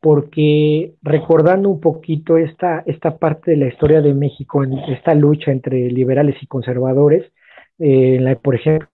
porque 0.00 0.94
recordando 1.02 1.68
un 1.68 1.80
poquito 1.80 2.36
esta, 2.36 2.82
esta 2.86 3.18
parte 3.18 3.52
de 3.52 3.56
la 3.56 3.68
historia 3.68 4.00
de 4.00 4.14
México, 4.14 4.62
en 4.62 4.78
esta 4.78 5.14
lucha 5.14 5.50
entre 5.50 5.90
liberales 5.90 6.36
y 6.40 6.46
conservadores, 6.46 7.32
eh, 7.78 8.18
la, 8.20 8.36
por 8.36 8.54
ejemplo, 8.54 8.88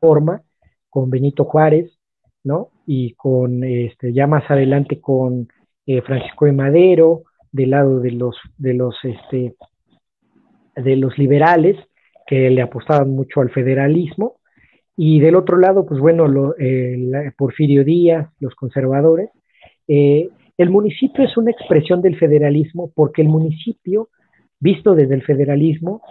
forma 0.00 0.42
con 0.90 1.10
Benito 1.10 1.44
Juárez, 1.44 1.98
¿no? 2.42 2.70
Y 2.86 3.14
con, 3.14 3.62
este, 3.64 4.12
ya 4.12 4.26
más 4.26 4.50
adelante 4.50 5.00
con 5.00 5.48
eh, 5.86 6.02
Francisco 6.02 6.46
de 6.46 6.52
Madero, 6.52 7.22
del 7.52 7.70
lado 7.70 8.00
de 8.00 8.12
los, 8.12 8.36
de 8.58 8.74
los, 8.74 8.96
este, 9.04 9.54
de 10.74 10.96
los 10.96 11.16
liberales, 11.18 11.76
que 12.26 12.50
le 12.50 12.62
apostaban 12.62 13.10
mucho 13.10 13.40
al 13.40 13.50
federalismo, 13.50 14.36
y 14.96 15.20
del 15.20 15.36
otro 15.36 15.58
lado, 15.58 15.84
pues 15.84 16.00
bueno, 16.00 16.26
lo, 16.26 16.56
eh, 16.58 17.32
Porfirio 17.36 17.84
Díaz, 17.84 18.28
los 18.40 18.54
conservadores. 18.54 19.28
Eh, 19.88 20.28
el 20.56 20.70
municipio 20.70 21.24
es 21.24 21.36
una 21.36 21.50
expresión 21.50 22.02
del 22.02 22.18
federalismo 22.18 22.90
porque 22.94 23.22
el 23.22 23.28
municipio, 23.28 24.08
visto 24.58 24.94
desde 24.94 25.14
el 25.14 25.22
federalismo, 25.22 26.02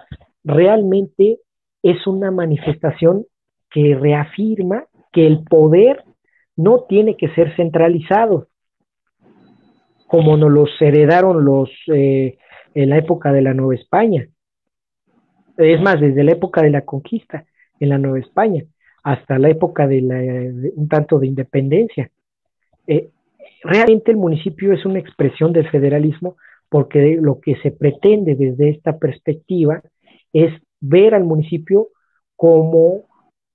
realmente 0.43 1.39
es 1.81 2.05
una 2.07 2.31
manifestación 2.31 3.25
que 3.69 3.95
reafirma 3.95 4.85
que 5.11 5.25
el 5.27 5.43
poder 5.43 6.03
no 6.55 6.83
tiene 6.87 7.17
que 7.17 7.29
ser 7.29 7.55
centralizado. 7.55 8.47
como 10.07 10.37
nos 10.37 10.51
los 10.51 10.69
heredaron 10.79 11.43
los 11.43 11.69
eh, 11.91 12.37
en 12.75 12.89
la 12.89 12.97
época 12.97 13.33
de 13.33 13.41
la 13.41 13.53
Nueva 13.53 13.73
España. 13.73 14.27
Es 15.57 15.81
más, 15.81 15.99
desde 15.99 16.23
la 16.23 16.33
época 16.33 16.61
de 16.61 16.69
la 16.69 16.81
conquista 16.81 17.45
en 17.79 17.89
la 17.89 17.97
Nueva 17.97 18.19
España 18.19 18.63
hasta 19.05 19.37
la 19.37 19.49
época 19.49 19.87
de, 19.87 20.01
la, 20.01 20.15
un 20.75 20.87
tanto 20.87 21.19
de 21.19 21.27
independencia. 21.27 22.09
Eh, 22.87 23.09
realmente 23.63 24.11
el 24.11 24.17
municipio 24.17 24.73
es 24.73 24.85
una 24.85 24.99
expresión 24.99 25.53
del 25.53 25.69
federalismo 25.69 26.37
porque 26.69 27.17
lo 27.21 27.39
que 27.39 27.55
se 27.57 27.71
pretende 27.71 28.35
desde 28.35 28.69
esta 28.69 28.97
perspectiva 28.97 29.81
es 30.33 30.51
ver 30.79 31.15
al 31.15 31.23
municipio 31.23 31.89
como 32.35 33.05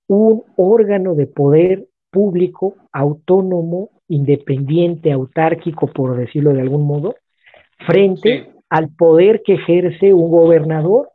un 0.07 0.43
órgano 0.55 1.15
de 1.15 1.27
poder 1.27 1.87
público, 2.09 2.75
autónomo, 2.91 3.91
independiente, 4.07 5.11
autárquico, 5.11 5.87
por 5.87 6.17
decirlo 6.17 6.53
de 6.53 6.61
algún 6.61 6.85
modo, 6.85 7.15
frente 7.85 8.49
al 8.69 8.89
poder 8.89 9.41
que 9.43 9.53
ejerce 9.53 10.13
un 10.13 10.29
gobernador 10.29 11.09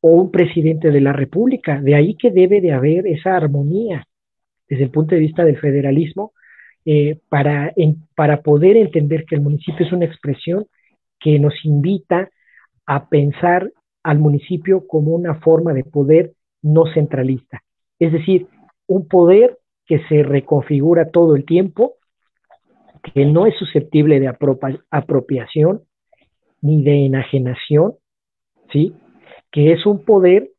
o 0.00 0.10
un 0.10 0.30
presidente 0.30 0.90
de 0.90 1.00
la 1.00 1.12
República. 1.12 1.80
De 1.80 1.94
ahí 1.94 2.14
que 2.14 2.30
debe 2.30 2.60
de 2.60 2.72
haber 2.72 3.06
esa 3.06 3.36
armonía 3.36 4.06
desde 4.68 4.84
el 4.84 4.90
punto 4.90 5.14
de 5.14 5.20
vista 5.20 5.44
del 5.44 5.58
federalismo 5.58 6.32
eh, 6.86 7.18
para, 7.28 7.72
para 8.14 8.42
poder 8.42 8.76
entender 8.76 9.24
que 9.24 9.34
el 9.34 9.40
municipio 9.40 9.86
es 9.86 9.92
una 9.92 10.04
expresión 10.04 10.66
que 11.18 11.38
nos 11.38 11.54
invita 11.64 12.30
a 12.86 13.08
pensar 13.08 13.70
al 14.02 14.18
municipio 14.18 14.86
como 14.86 15.12
una 15.12 15.36
forma 15.36 15.72
de 15.72 15.84
poder 15.84 16.32
no 16.62 16.84
centralista. 16.92 17.62
Es 17.98 18.12
decir, 18.12 18.46
un 18.86 19.08
poder 19.08 19.58
que 19.86 20.00
se 20.08 20.22
reconfigura 20.22 21.10
todo 21.10 21.36
el 21.36 21.44
tiempo, 21.44 21.94
que 23.14 23.24
no 23.26 23.46
es 23.46 23.54
susceptible 23.56 24.20
de 24.20 24.32
apropiación 24.90 25.82
ni 26.60 26.82
de 26.82 27.06
enajenación, 27.06 27.94
¿sí? 28.72 28.94
que 29.50 29.72
es 29.72 29.84
un 29.86 30.04
poder 30.04 30.50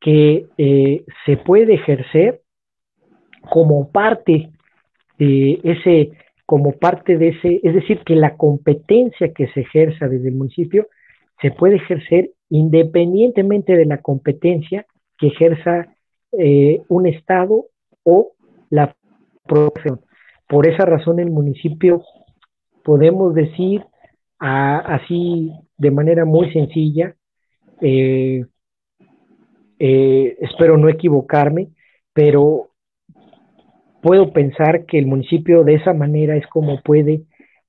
que 0.00 0.46
eh, 0.58 1.04
se 1.24 1.36
puede 1.36 1.74
ejercer 1.74 2.42
como 3.50 3.90
parte 3.90 4.50
de 5.18 5.60
ese, 5.64 6.12
como 6.44 6.72
parte 6.72 7.16
de 7.16 7.28
ese, 7.28 7.60
es 7.62 7.74
decir, 7.74 8.00
que 8.04 8.16
la 8.16 8.36
competencia 8.36 9.32
que 9.32 9.48
se 9.48 9.60
ejerza 9.60 10.08
desde 10.08 10.28
el 10.28 10.34
municipio 10.34 10.86
se 11.40 11.50
puede 11.50 11.76
ejercer 11.76 12.30
independientemente 12.48 13.76
de 13.76 13.86
la 13.86 13.98
competencia 13.98 14.86
que 15.18 15.28
ejerza 15.28 15.94
eh, 16.32 16.82
un 16.88 17.06
Estado 17.06 17.66
o 18.04 18.32
la 18.70 18.94
profesión. 19.46 20.00
Por 20.48 20.68
esa 20.68 20.84
razón 20.84 21.18
el 21.18 21.30
municipio 21.30 22.02
podemos 22.84 23.34
decir 23.34 23.84
así 24.38 25.52
de 25.78 25.90
manera 25.90 26.24
muy 26.24 26.52
sencilla, 26.52 27.16
eh, 27.80 28.44
eh, 29.78 30.36
espero 30.40 30.76
no 30.76 30.88
equivocarme, 30.88 31.68
pero 32.12 32.70
puedo 34.06 34.32
pensar 34.32 34.86
que 34.86 35.00
el 35.00 35.06
municipio 35.06 35.64
de 35.64 35.74
esa 35.74 35.92
manera 35.92 36.36
es 36.36 36.46
como 36.46 36.80
puede 36.80 37.22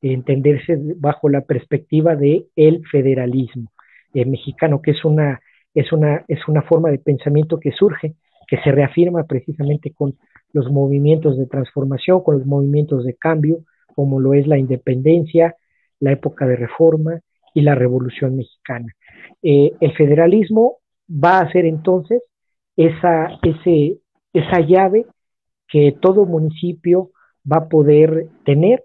entenderse 0.04 0.78
bajo 0.98 1.30
la 1.30 1.42
perspectiva 1.42 2.16
de 2.16 2.46
el 2.56 2.86
federalismo 2.92 3.72
eh, 4.14 4.24
mexicano, 4.24 4.80
que 4.80 4.92
es 4.92 5.04
una, 5.04 5.42
es, 5.74 5.92
una, 5.92 6.26
es 6.28 6.48
una 6.48 6.62
forma 6.62 6.92
de 6.92 7.00
pensamiento 7.00 7.60
que 7.60 7.72
surge, 7.72 8.14
que 8.48 8.58
se 8.58 8.72
reafirma 8.72 9.24
precisamente 9.24 9.94
con 9.96 10.14
los 10.54 10.72
movimientos 10.72 11.40
de 11.40 11.48
transformación, 11.48 12.22
con 12.22 12.38
los 12.38 12.46
movimientos 12.46 13.04
de 13.04 13.16
cambio, 13.16 13.62
como 13.96 14.20
lo 14.20 14.36
es 14.36 14.46
la 14.46 14.60
independencia, 14.60 15.56
la 16.00 16.12
época 16.12 16.46
de 16.46 16.56
reforma 16.56 17.20
y 17.56 17.62
la 17.62 17.74
revolución 17.74 18.36
mexicana. 18.36 18.94
Eh, 19.42 19.72
el 19.80 19.92
federalismo 19.94 20.78
va 21.10 21.40
a 21.40 21.52
ser 21.52 21.66
entonces 21.66 22.22
esa, 22.76 23.40
esa 24.34 24.60
llave 24.60 25.08
que 25.68 25.96
todo 26.00 26.26
municipio 26.26 27.12
va 27.50 27.58
a 27.58 27.70
poder 27.70 28.28
tener 28.46 28.84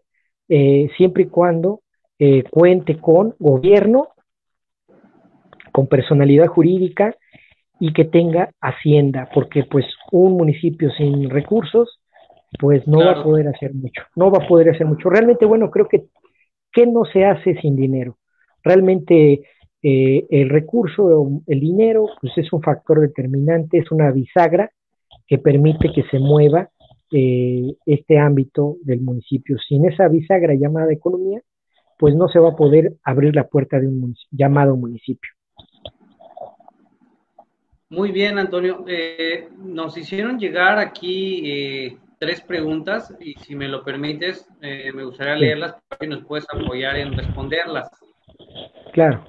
eh, 0.48 0.88
siempre 0.96 1.24
y 1.24 1.26
cuando 1.26 1.80
eh, 2.18 2.44
cuente 2.50 2.98
con 2.98 3.34
gobierno, 3.38 4.08
con 5.72 5.86
personalidad 5.86 6.46
jurídica 6.46 7.14
y 7.80 7.92
que 7.92 8.04
tenga 8.04 8.50
hacienda, 8.60 9.28
porque 9.34 9.64
pues 9.64 9.86
un 10.12 10.36
municipio 10.36 10.90
sin 10.92 11.30
recursos 11.30 12.00
pues 12.58 12.86
no 12.86 12.98
va 12.98 13.12
a 13.12 13.22
poder 13.24 13.48
hacer 13.48 13.72
mucho, 13.72 14.02
no 14.14 14.30
va 14.30 14.44
a 14.44 14.46
poder 14.46 14.70
hacer 14.70 14.86
mucho. 14.86 15.08
Realmente, 15.08 15.46
bueno, 15.46 15.70
creo 15.70 15.88
que 15.88 16.04
¿qué 16.72 16.86
no 16.86 17.04
se 17.04 17.24
hace 17.24 17.54
sin 17.60 17.76
dinero? 17.76 18.18
Realmente 18.62 19.42
eh, 19.82 20.26
el 20.30 20.48
recurso, 20.48 21.42
el 21.46 21.60
dinero, 21.60 22.06
pues 22.20 22.36
es 22.36 22.52
un 22.52 22.62
factor 22.62 23.00
determinante, 23.00 23.78
es 23.78 23.90
una 23.90 24.10
bisagra 24.10 24.70
que 25.26 25.38
permite 25.38 25.92
que 25.92 26.02
se 26.04 26.18
mueva 26.18 26.70
eh, 27.12 27.76
este 27.86 28.18
ámbito 28.18 28.76
del 28.82 29.00
municipio. 29.00 29.58
Sin 29.58 29.86
esa 29.86 30.08
bisagra 30.08 30.54
llamada 30.54 30.92
economía, 30.92 31.40
pues 31.98 32.14
no 32.14 32.28
se 32.28 32.38
va 32.38 32.50
a 32.50 32.56
poder 32.56 32.94
abrir 33.04 33.34
la 33.34 33.46
puerta 33.46 33.78
de 33.78 33.86
un 33.86 34.14
llamado 34.30 34.76
municipio. 34.76 35.30
Muy 37.90 38.10
bien, 38.10 38.38
Antonio. 38.38 38.84
Eh, 38.88 39.48
nos 39.58 39.96
hicieron 39.96 40.38
llegar 40.38 40.78
aquí 40.78 41.98
tres 42.18 42.40
preguntas 42.40 43.14
y 43.20 43.34
si 43.34 43.54
me 43.54 43.68
lo 43.68 43.84
permites, 43.84 44.48
me 44.60 45.04
gustaría 45.04 45.36
leerlas 45.36 45.76
para 45.88 45.98
que 45.98 46.06
nos 46.06 46.24
puedes 46.24 46.46
apoyar 46.50 46.96
en 46.96 47.12
responderlas. 47.12 47.90
Claro. 48.92 49.24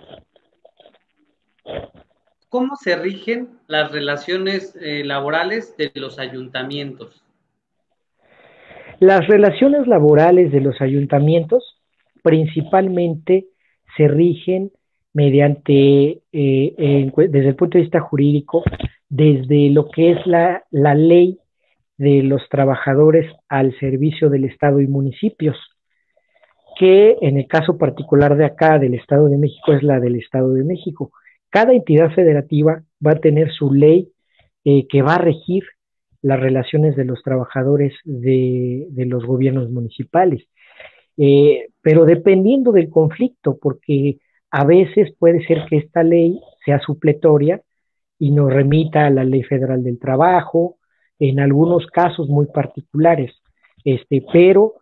¿Cómo 2.54 2.76
se 2.76 2.96
rigen 2.96 3.58
las 3.66 3.92
relaciones 3.92 4.76
eh, 4.80 5.04
laborales 5.04 5.76
de 5.76 5.92
los 5.96 6.20
ayuntamientos? 6.20 7.23
Las 9.04 9.28
relaciones 9.28 9.86
laborales 9.86 10.54
de 10.54 10.62
los 10.62 10.80
ayuntamientos 10.80 11.78
principalmente 12.22 13.48
se 13.98 14.08
rigen 14.08 14.72
mediante, 15.12 16.22
eh, 16.32 17.12
desde 17.18 17.50
el 17.50 17.56
punto 17.58 17.78
de 17.78 17.82
vista 17.82 18.00
jurídico, 18.00 18.64
desde 19.10 19.72
lo 19.72 19.90
que 19.90 20.12
es 20.12 20.26
la, 20.26 20.64
la 20.72 20.96
ley 20.96 21.38
de 21.98 22.24
los 22.24 22.48
trabajadores 22.48 23.30
al 23.50 23.78
servicio 23.78 24.30
del 24.30 24.46
Estado 24.46 24.80
y 24.80 24.88
municipios, 24.88 25.58
que 26.80 27.18
en 27.20 27.36
el 27.36 27.48
caso 27.48 27.78
particular 27.78 28.38
de 28.38 28.46
acá, 28.46 28.80
del 28.80 28.94
Estado 28.94 29.28
de 29.28 29.38
México, 29.38 29.74
es 29.74 29.84
la 29.84 30.00
del 30.00 30.16
Estado 30.16 30.54
de 30.54 30.64
México. 30.64 31.12
Cada 31.50 31.74
entidad 31.74 32.10
federativa 32.12 32.82
va 33.06 33.12
a 33.12 33.20
tener 33.20 33.52
su 33.52 33.74
ley 33.74 34.14
eh, 34.64 34.88
que 34.88 35.02
va 35.02 35.16
a 35.16 35.26
regir 35.26 35.66
las 36.24 36.40
relaciones 36.40 36.96
de 36.96 37.06
los 37.06 37.22
trabajadores 37.22 37.94
de, 38.04 38.88
los 38.96 39.26
gobiernos 39.26 39.70
municipales. 39.70 40.44
Eh, 41.18 41.68
pero 41.82 42.06
dependiendo 42.06 42.72
del 42.72 42.90
conflicto, 42.90 43.60
porque 43.62 44.18
a 44.50 44.66
veces 44.66 45.14
puede 45.20 45.46
ser 45.46 45.66
que 45.70 45.78
esta 45.78 46.02
ley 46.02 46.40
sea 46.66 46.80
supletoria 46.80 47.62
y 48.18 48.32
nos 48.32 48.52
remita 48.52 49.06
a 49.06 49.12
la 49.12 49.24
ley 49.24 49.44
federal 49.44 49.84
del 49.84 50.00
trabajo, 50.00 50.78
en 51.20 51.40
algunos 51.40 51.86
casos 51.88 52.28
muy 52.30 52.48
particulares, 52.48 53.32
este, 53.86 54.26
pero 54.34 54.74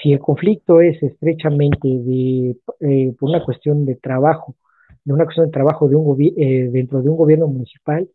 si 0.00 0.12
el 0.12 0.20
conflicto 0.20 0.80
es 0.80 1.02
estrechamente 1.02 1.88
de, 1.88 2.56
eh, 2.80 3.12
por 3.18 3.30
una 3.30 3.44
cuestión 3.44 3.84
de 3.84 3.96
trabajo 3.96 4.54
de 5.04 5.14
una 5.14 5.24
cuestión 5.24 5.46
de 5.46 5.52
trabajo 5.52 5.88
de 5.88 5.96
un 5.96 6.16
eh, 6.20 6.68
dentro 6.70 7.02
de 7.02 7.08
un 7.08 7.16
gobierno 7.16 7.46
municipal, 7.46 8.08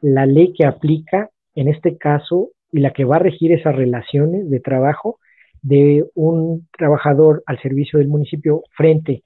la 0.00 0.26
ley 0.26 0.52
que 0.52 0.66
aplica 0.66 1.30
en 1.54 1.68
este 1.68 1.96
caso 1.96 2.50
y 2.70 2.80
la 2.80 2.92
que 2.92 3.04
va 3.04 3.16
a 3.16 3.20
regir 3.20 3.52
esas 3.52 3.74
relaciones 3.74 4.48
de 4.48 4.60
trabajo 4.60 5.18
de 5.60 6.04
un 6.14 6.68
trabajador 6.76 7.42
al 7.46 7.60
servicio 7.60 7.98
del 7.98 8.08
municipio 8.08 8.62
frente 8.76 9.22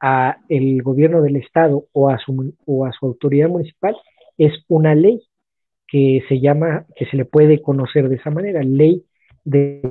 a 0.00 0.38
el 0.48 0.82
gobierno 0.82 1.22
del 1.22 1.36
estado 1.36 1.86
o 1.92 2.08
a 2.10 2.18
su 2.18 2.54
o 2.66 2.86
a 2.86 2.92
su 2.92 3.06
autoridad 3.06 3.48
municipal 3.48 3.96
es 4.38 4.52
una 4.68 4.94
ley 4.94 5.20
que 5.88 6.22
se 6.28 6.40
llama 6.40 6.86
que 6.94 7.06
se 7.06 7.16
le 7.16 7.24
puede 7.24 7.60
conocer 7.60 8.08
de 8.08 8.16
esa 8.16 8.30
manera 8.30 8.62
ley 8.62 9.04
de 9.44 9.82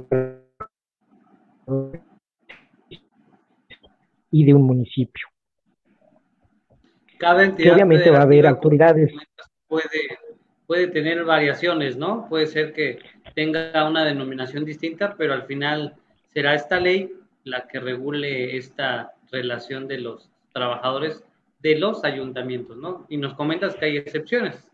y 4.31 4.45
de 4.45 4.53
un 4.53 4.63
municipio 4.63 5.27
cada 7.19 7.43
entidad 7.43 7.73
obviamente 7.73 8.09
va 8.09 8.19
a 8.19 8.23
haber 8.23 8.47
autoridades. 8.47 9.11
Puede, 9.67 10.17
puede 10.69 10.85
tener 10.85 11.25
variaciones, 11.25 11.97
¿no? 11.97 12.27
Puede 12.29 12.45
ser 12.45 12.73
que 12.73 12.99
tenga 13.33 13.89
una 13.89 14.05
denominación 14.05 14.65
distinta, 14.65 15.15
pero 15.17 15.33
al 15.33 15.47
final 15.47 15.95
será 16.27 16.53
esta 16.53 16.79
ley 16.79 17.11
la 17.43 17.65
que 17.67 17.79
regule 17.79 18.55
esta 18.55 19.13
relación 19.31 19.87
de 19.87 19.97
los 19.97 20.29
trabajadores 20.53 21.23
de 21.59 21.79
los 21.79 22.03
ayuntamientos, 22.03 22.77
¿no? 22.77 23.07
Y 23.09 23.17
nos 23.17 23.33
comentas 23.33 23.75
que 23.77 23.85
hay 23.85 23.97
excepciones. 23.97 24.69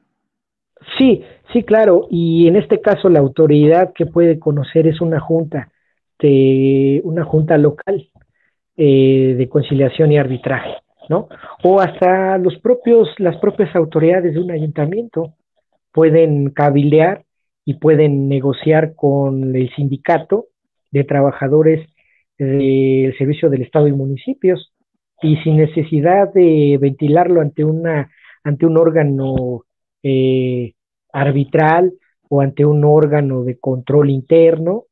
Sí, 0.97 1.23
sí, 1.53 1.63
claro. 1.63 2.09
Y 2.11 2.49
en 2.49 2.57
este 2.57 2.81
caso 2.81 3.07
la 3.07 3.19
autoridad 3.19 3.93
que 3.93 4.05
puede 4.05 4.37
conocer 4.37 4.87
es 4.87 4.99
una 4.99 5.21
junta, 5.21 5.71
de, 6.19 6.99
una 7.05 7.23
junta 7.23 7.57
local 7.57 8.09
eh, 8.75 9.35
de 9.37 9.47
conciliación 9.47 10.11
y 10.11 10.17
arbitraje, 10.17 10.75
¿no? 11.07 11.29
O 11.63 11.79
hasta 11.79 12.37
los 12.37 12.57
propios, 12.57 13.07
las 13.17 13.37
propias 13.37 13.73
autoridades 13.77 14.33
de 14.33 14.41
un 14.41 14.51
ayuntamiento 14.51 15.35
pueden 15.95 16.49
cabilear 16.49 17.23
y 17.63 17.75
pueden 17.75 18.27
negociar 18.27 18.95
con 18.95 19.55
el 19.55 19.73
sindicato 19.75 20.47
de 20.91 21.05
trabajadores 21.05 21.87
del 22.37 23.17
servicio 23.17 23.49
del 23.49 23.61
Estado 23.61 23.87
y 23.87 23.93
municipios. 23.93 24.73
Y 25.21 25.37
sin 25.37 25.55
necesidad 25.55 26.33
de 26.33 26.77
ventilarlo 26.81 27.39
ante 27.39 27.63
una 27.63 28.11
ante 28.43 28.65
un 28.65 28.77
órgano 28.77 29.63
eh, 30.03 30.73
arbitral 31.13 31.93
o 32.29 32.41
ante 32.41 32.65
un 32.65 32.83
órgano 32.83 33.43
de 33.43 33.57
control 33.57 34.09
interno 34.09 34.83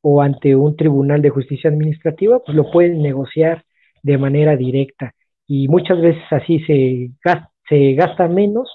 o 0.00 0.22
ante 0.22 0.54
un 0.54 0.76
tribunal 0.76 1.20
de 1.20 1.30
justicia 1.30 1.68
administrativa, 1.68 2.38
pues 2.38 2.56
lo 2.56 2.70
pueden 2.70 3.02
negociar 3.02 3.64
de 4.02 4.18
manera 4.18 4.56
directa. 4.56 5.14
Y 5.48 5.66
muchas 5.66 6.00
veces 6.00 6.22
así 6.30 6.60
se 6.60 7.10
gasta, 7.22 7.50
se 7.68 7.94
gasta 7.94 8.28
menos, 8.28 8.70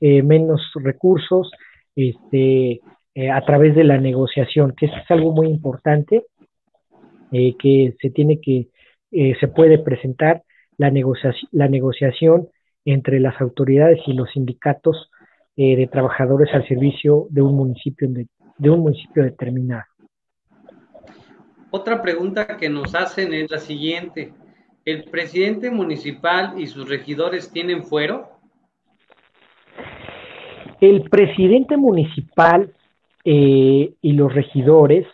eh, 0.00 0.22
menos 0.22 0.60
recursos 0.74 1.50
este, 1.96 2.80
eh, 3.14 3.30
a 3.30 3.44
través 3.44 3.74
de 3.74 3.84
la 3.84 3.98
negociación, 3.98 4.74
que 4.76 4.86
es 4.86 4.92
algo 5.08 5.32
muy 5.32 5.48
importante 5.48 6.24
eh, 7.32 7.54
que 7.58 7.94
se 8.00 8.10
tiene 8.10 8.40
que, 8.40 8.68
se 9.10 9.48
puede 9.48 9.78
presentar 9.78 10.42
la, 10.76 10.90
negociación, 10.90 11.48
la 11.52 11.68
negociación 11.68 12.48
entre 12.84 13.20
las 13.20 13.40
autoridades 13.40 14.00
y 14.06 14.12
los 14.12 14.30
sindicatos 14.30 15.10
de 15.56 15.88
trabajadores 15.90 16.54
al 16.54 16.68
servicio 16.68 17.26
de 17.30 17.42
un 17.42 17.56
municipio 17.56 18.08
de 18.58 18.70
un 18.70 18.80
municipio 18.80 19.24
determinado. 19.24 19.84
Otra 21.70 22.00
pregunta 22.00 22.56
que 22.56 22.68
nos 22.68 22.94
hacen 22.94 23.34
es 23.34 23.50
la 23.50 23.58
siguiente. 23.58 24.32
¿El 24.84 25.04
presidente 25.04 25.70
municipal 25.70 26.58
y 26.58 26.66
sus 26.66 26.88
regidores 26.88 27.50
tienen 27.50 27.84
fuero? 27.84 28.37
El 30.80 31.08
presidente 31.10 31.76
municipal 31.76 32.72
eh, 33.24 33.92
y 34.00 34.12
los 34.12 34.32
regidores, 34.32 35.06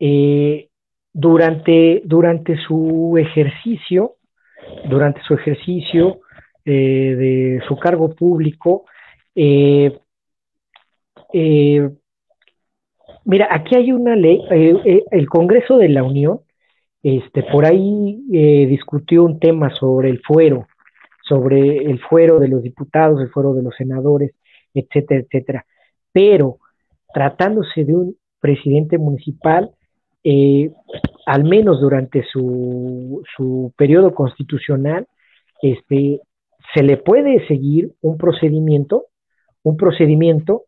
eh, 0.00 0.68
durante, 1.12 2.02
durante 2.04 2.56
su 2.58 3.16
ejercicio, 3.18 4.16
durante 4.88 5.22
su 5.22 5.34
ejercicio 5.34 6.20
eh, 6.64 6.72
de 6.72 7.62
su 7.66 7.76
cargo 7.76 8.14
público, 8.14 8.84
Mira, 13.26 13.48
aquí 13.50 13.74
hay 13.74 13.90
una 13.90 14.14
ley, 14.14 14.40
eh, 14.52 14.80
eh, 14.84 15.04
el 15.10 15.28
Congreso 15.28 15.78
de 15.78 15.88
la 15.88 16.04
Unión, 16.04 16.42
este, 17.02 17.42
por 17.42 17.66
ahí 17.66 18.22
eh, 18.32 18.66
discutió 18.68 19.24
un 19.24 19.40
tema 19.40 19.74
sobre 19.74 20.10
el 20.10 20.20
fuero, 20.22 20.68
sobre 21.22 21.78
el 21.78 21.98
fuero 21.98 22.38
de 22.38 22.46
los 22.46 22.62
diputados, 22.62 23.20
el 23.20 23.28
fuero 23.30 23.52
de 23.52 23.64
los 23.64 23.74
senadores, 23.74 24.30
etcétera, 24.80 25.20
etcétera. 25.20 25.66
Pero 26.12 26.58
tratándose 27.12 27.84
de 27.84 27.94
un 27.94 28.16
presidente 28.40 28.98
municipal, 28.98 29.70
al 31.26 31.44
menos 31.44 31.80
durante 31.80 32.24
su, 32.24 33.22
su 33.36 33.72
periodo 33.76 34.12
constitucional, 34.12 35.06
este, 35.62 36.20
se 36.74 36.82
le 36.82 36.96
puede 36.96 37.46
seguir 37.46 37.92
un 38.00 38.18
procedimiento, 38.18 39.06
un 39.62 39.76
procedimiento, 39.76 40.64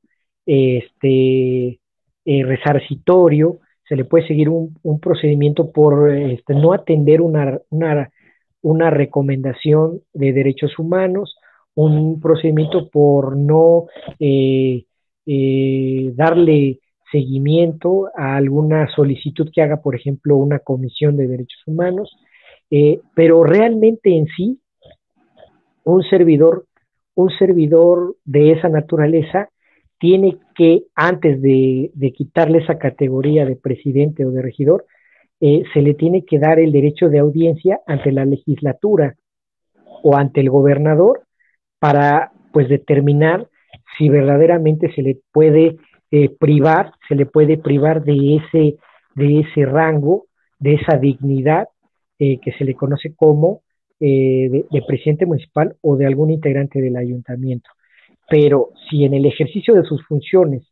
este, 0.47 1.81
eh, 2.25 2.45
resarcitorio, 2.45 3.59
se 3.89 3.97
le 3.97 4.05
puede 4.05 4.27
seguir 4.27 4.49
un, 4.49 5.01
procedimiento 5.01 5.73
por 5.73 6.11
este, 6.11 6.55
no 6.55 6.73
atender 6.73 7.21
una, 7.21 7.59
una, 7.71 8.91
recomendación 8.91 10.01
de 10.13 10.33
derechos 10.33 10.79
humanos, 10.79 11.37
un 11.87 12.21
procedimiento 12.21 12.89
por 12.89 13.37
no 13.37 13.87
eh, 14.19 14.85
eh, 15.27 16.13
darle 16.15 16.81
seguimiento 17.11 18.11
a 18.17 18.37
alguna 18.37 18.89
solicitud 18.95 19.51
que 19.55 19.63
haga, 19.63 19.81
por 19.81 19.95
ejemplo, 19.95 20.37
una 20.37 20.59
comisión 20.59 21.17
de 21.17 21.27
derechos 21.27 21.63
humanos, 21.67 22.15
pero 23.15 23.45
realmente 23.45 24.15
en 24.15 24.27
sí, 24.37 24.61
un 25.85 26.03
servidor, 26.03 26.67
un 27.15 27.31
servidor 27.31 28.17
de 28.27 28.53
esa 28.53 28.69
naturaleza 28.69 29.49
tiene 29.99 30.39
que, 30.55 30.85
antes 30.95 31.41
de, 31.41 32.13
quitarle 32.15 32.59
esa 32.59 32.79
categoría 32.79 33.47
de 33.47 33.57
presidente 33.57 34.25
o 34.25 34.31
de 34.31 34.43
regidor, 34.43 34.85
eh, 35.41 35.63
se 35.73 35.83
le 35.83 35.95
tiene 35.95 36.25
que 36.25 36.39
dar 36.39 36.59
el 36.59 36.73
derecho 36.73 37.09
de 37.09 37.19
audiencia 37.21 37.81
ante 37.87 38.13
la 38.13 38.25
legislatura 38.25 39.17
o 40.03 40.17
ante 40.17 40.41
el 40.41 40.51
gobernador 40.51 41.23
para 41.79 42.33
pues 42.53 42.69
determinar 42.69 43.49
si 43.97 44.09
verdaderamente 44.09 44.93
se 44.95 45.03
le 45.03 45.19
puede 45.33 45.77
eh, 46.11 46.31
privar, 46.39 46.93
se 47.09 47.15
le 47.15 47.27
puede 47.27 47.59
privar 47.59 48.05
de 48.05 48.37
ese, 48.37 48.77
de 49.15 49.41
ese 49.41 49.67
rango, 49.67 50.27
de 50.59 50.75
esa 50.75 50.97
dignidad 50.97 51.69
eh, 52.19 52.39
que 52.41 52.53
se 52.53 52.65
le 52.65 52.75
conoce 52.75 53.15
como 53.15 53.63
de, 54.01 54.65
presidente 54.87 55.27
municipal 55.27 55.75
o 55.81 55.97
de 55.97 56.07
algún 56.07 56.31
integrante 56.31 56.81
del 56.81 56.97
ayuntamiento. 56.97 57.69
Pero 58.29 58.71
si 58.89 59.05
en 59.05 59.15
el 59.15 59.27
ejercicio 59.27 59.75
de 59.75 59.83
sus 59.83 60.05
funciones, 60.07 60.63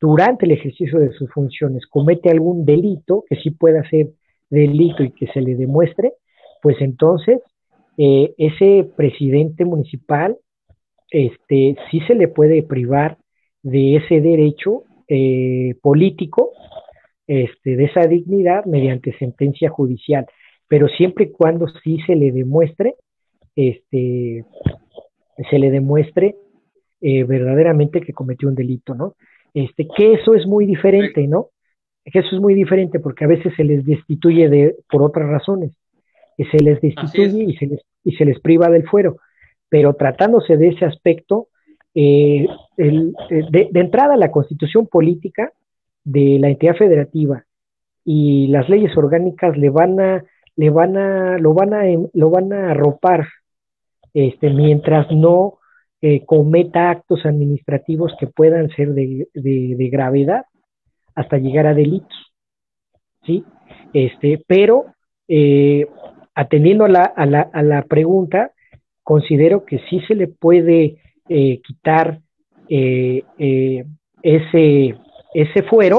durante 0.00 0.46
el 0.46 0.52
ejercicio 0.52 0.98
de 0.98 1.12
sus 1.12 1.30
funciones, 1.30 1.86
comete 1.86 2.30
algún 2.30 2.64
delito, 2.64 3.24
que 3.28 3.36
sí 3.36 3.50
pueda 3.50 3.88
ser 3.88 4.08
delito 4.50 5.02
y 5.02 5.12
que 5.12 5.26
se 5.28 5.40
le 5.40 5.54
demuestre, 5.54 6.14
pues 6.60 6.76
entonces 6.80 7.40
eh, 7.98 8.34
ese 8.38 8.88
presidente 8.96 9.64
municipal 9.64 10.36
este, 11.10 11.76
sí 11.90 12.00
se 12.06 12.14
le 12.14 12.28
puede 12.28 12.62
privar 12.62 13.18
de 13.62 13.96
ese 13.96 14.20
derecho 14.20 14.84
eh, 15.08 15.74
político, 15.82 16.52
este, 17.26 17.76
de 17.76 17.84
esa 17.84 18.06
dignidad 18.06 18.64
mediante 18.64 19.16
sentencia 19.18 19.68
judicial, 19.68 20.26
pero 20.68 20.88
siempre 20.88 21.26
y 21.26 21.32
cuando 21.32 21.66
sí 21.84 21.98
se 22.06 22.16
le 22.16 22.32
demuestre, 22.32 22.94
este, 23.54 24.44
se 25.50 25.58
le 25.58 25.70
demuestre 25.70 26.36
eh, 27.00 27.24
verdaderamente 27.24 28.00
que 28.00 28.12
cometió 28.12 28.48
un 28.48 28.54
delito, 28.54 28.94
¿no? 28.94 29.14
Este, 29.54 29.86
que 29.94 30.14
eso 30.14 30.34
es 30.34 30.46
muy 30.46 30.64
diferente, 30.64 31.26
¿no? 31.28 31.48
Que 32.04 32.20
eso 32.20 32.34
es 32.34 32.40
muy 32.40 32.54
diferente 32.54 33.00
porque 33.00 33.24
a 33.24 33.28
veces 33.28 33.52
se 33.54 33.64
les 33.64 33.84
destituye 33.84 34.48
de, 34.48 34.76
por 34.90 35.02
otras 35.02 35.28
razones, 35.28 35.72
y 36.36 36.44
se 36.44 36.58
les 36.58 36.80
destituye 36.80 37.44
y 37.44 37.56
se 37.56 37.66
les, 37.66 37.80
y 38.04 38.12
se 38.12 38.24
les 38.24 38.40
priva 38.40 38.68
del 38.68 38.88
fuero, 38.88 39.16
pero 39.68 39.94
tratándose 39.94 40.56
de 40.56 40.68
ese 40.68 40.84
aspecto, 40.84 41.48
eh, 41.94 42.46
el, 42.76 43.14
eh, 43.30 43.42
de, 43.50 43.68
de, 43.70 43.80
entrada 43.80 44.16
la 44.16 44.30
constitución 44.30 44.86
política 44.86 45.52
de 46.04 46.38
la 46.40 46.48
entidad 46.48 46.74
federativa 46.76 47.44
y 48.04 48.48
las 48.48 48.68
leyes 48.68 48.96
orgánicas 48.96 49.56
le 49.56 49.70
van 49.70 50.00
a, 50.00 50.24
le 50.56 50.70
van 50.70 50.96
a, 50.96 51.38
lo 51.38 51.54
van 51.54 51.74
a, 51.74 51.82
lo 52.12 52.30
van 52.30 52.52
a 52.52 52.70
arropar, 52.70 53.28
este, 54.14 54.50
mientras 54.50 55.10
no 55.10 55.58
eh, 56.00 56.24
cometa 56.26 56.90
actos 56.90 57.24
administrativos 57.24 58.12
que 58.18 58.26
puedan 58.26 58.68
ser 58.70 58.92
de, 58.92 59.28
gravedad 59.90 60.44
hasta 61.14 61.38
llegar 61.38 61.66
a 61.66 61.74
delitos. 61.74 62.32
¿Sí? 63.24 63.44
Este, 63.92 64.42
pero 64.46 64.86
eh, 65.28 65.86
atendiendo 66.34 66.84
a 66.84 66.88
la, 66.88 67.04
a, 67.04 67.26
la, 67.26 67.50
a 67.52 67.62
la, 67.62 67.82
pregunta, 67.82 68.52
considero 69.02 69.64
que 69.64 69.80
sí 69.90 70.00
se 70.06 70.14
le 70.14 70.28
puede 70.28 70.98
eh, 71.28 71.60
quitar 71.62 72.20
ese, 72.68 73.84
ese 75.34 75.62
fuero, 75.68 75.98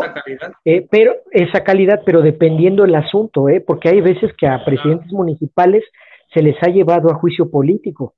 pero 0.89 1.13
esa 1.31 1.63
calidad, 1.63 2.01
pero 2.03 2.21
dependiendo 2.21 2.83
del 2.83 2.95
asunto, 2.95 3.45
porque 3.67 3.89
hay 3.89 4.01
veces 4.01 4.31
que 4.35 4.47
a 4.47 4.63
presidentes 4.65 5.11
municipales 5.11 5.83
se 6.33 6.41
les 6.41 6.55
ha 6.63 6.71
llevado 6.71 7.11
a 7.11 7.15
juicio 7.15 7.51
político 7.51 8.15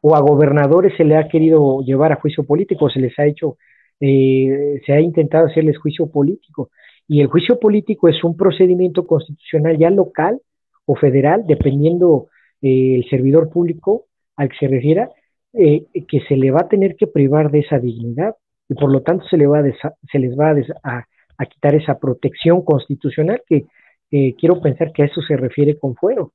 o 0.00 0.14
a 0.14 0.20
gobernadores 0.20 0.92
se 0.96 1.04
le 1.04 1.16
ha 1.16 1.26
querido 1.26 1.80
llevar 1.80 2.12
a 2.12 2.20
juicio 2.20 2.44
político, 2.44 2.88
se 2.88 3.00
les 3.00 3.18
ha 3.18 3.26
hecho, 3.26 3.56
eh, 3.98 4.80
se 4.86 4.92
ha 4.92 5.00
intentado 5.00 5.46
hacerles 5.46 5.78
juicio 5.78 6.10
político. 6.10 6.70
Y 7.08 7.20
el 7.20 7.26
juicio 7.26 7.58
político 7.58 8.08
es 8.08 8.22
un 8.22 8.36
procedimiento 8.36 9.06
constitucional 9.06 9.76
ya 9.78 9.90
local 9.90 10.40
o 10.86 10.94
federal, 10.94 11.44
dependiendo 11.46 12.28
eh, 12.62 12.94
el 12.96 13.08
servidor 13.08 13.50
público 13.50 14.06
al 14.36 14.48
que 14.48 14.56
se 14.58 14.68
refiera, 14.68 15.10
eh, 15.52 15.84
que 16.08 16.20
se 16.28 16.36
le 16.36 16.50
va 16.50 16.62
a 16.62 16.68
tener 16.68 16.96
que 16.96 17.06
privar 17.06 17.50
de 17.50 17.60
esa 17.60 17.78
dignidad 17.78 18.34
y 18.68 18.74
por 18.74 18.90
lo 18.90 19.02
tanto 19.02 19.26
se, 19.28 19.36
le 19.36 19.46
va 19.46 19.62
se 20.10 20.18
les 20.18 20.38
va 20.38 20.54
a, 20.82 21.06
a, 21.38 21.46
quitar 21.46 21.74
esa 21.74 21.98
protección 21.98 22.62
constitucional 22.62 23.42
que 23.46 23.66
quiero 24.10 24.60
pensar 24.60 24.92
que 24.92 25.02
a 25.02 25.06
eso 25.06 25.20
se 25.22 25.36
refiere 25.36 25.78
con 25.78 25.94
fuero. 25.94 26.32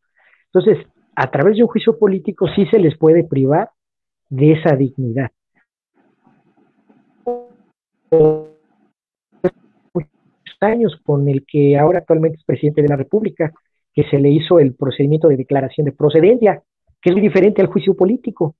Entonces, 0.53 0.85
a 1.15 1.29
través 1.29 1.57
de 1.57 1.63
un 1.63 1.69
juicio 1.69 1.97
político 1.97 2.47
sí 2.55 2.65
se 2.67 2.79
les 2.79 2.97
puede 2.97 3.23
privar 3.23 3.69
de 4.29 4.53
esa 4.53 4.75
dignidad. 4.75 5.29
Años 10.61 10.95
con 11.03 11.27
el 11.27 11.43
que 11.45 11.77
ahora 11.77 11.99
actualmente 11.99 12.37
es 12.37 12.43
presidente 12.43 12.83
de 12.83 12.87
la 12.87 12.95
República, 12.95 13.51
que 13.93 14.03
se 14.09 14.19
le 14.19 14.29
hizo 14.29 14.59
el 14.59 14.73
procedimiento 14.73 15.27
de 15.27 15.37
declaración 15.37 15.85
de 15.85 15.91
procedencia, 15.91 16.61
que 17.01 17.09
es 17.09 17.15
muy 17.15 17.21
diferente 17.21 17.61
al 17.61 17.67
juicio 17.67 17.95
político. 17.95 18.55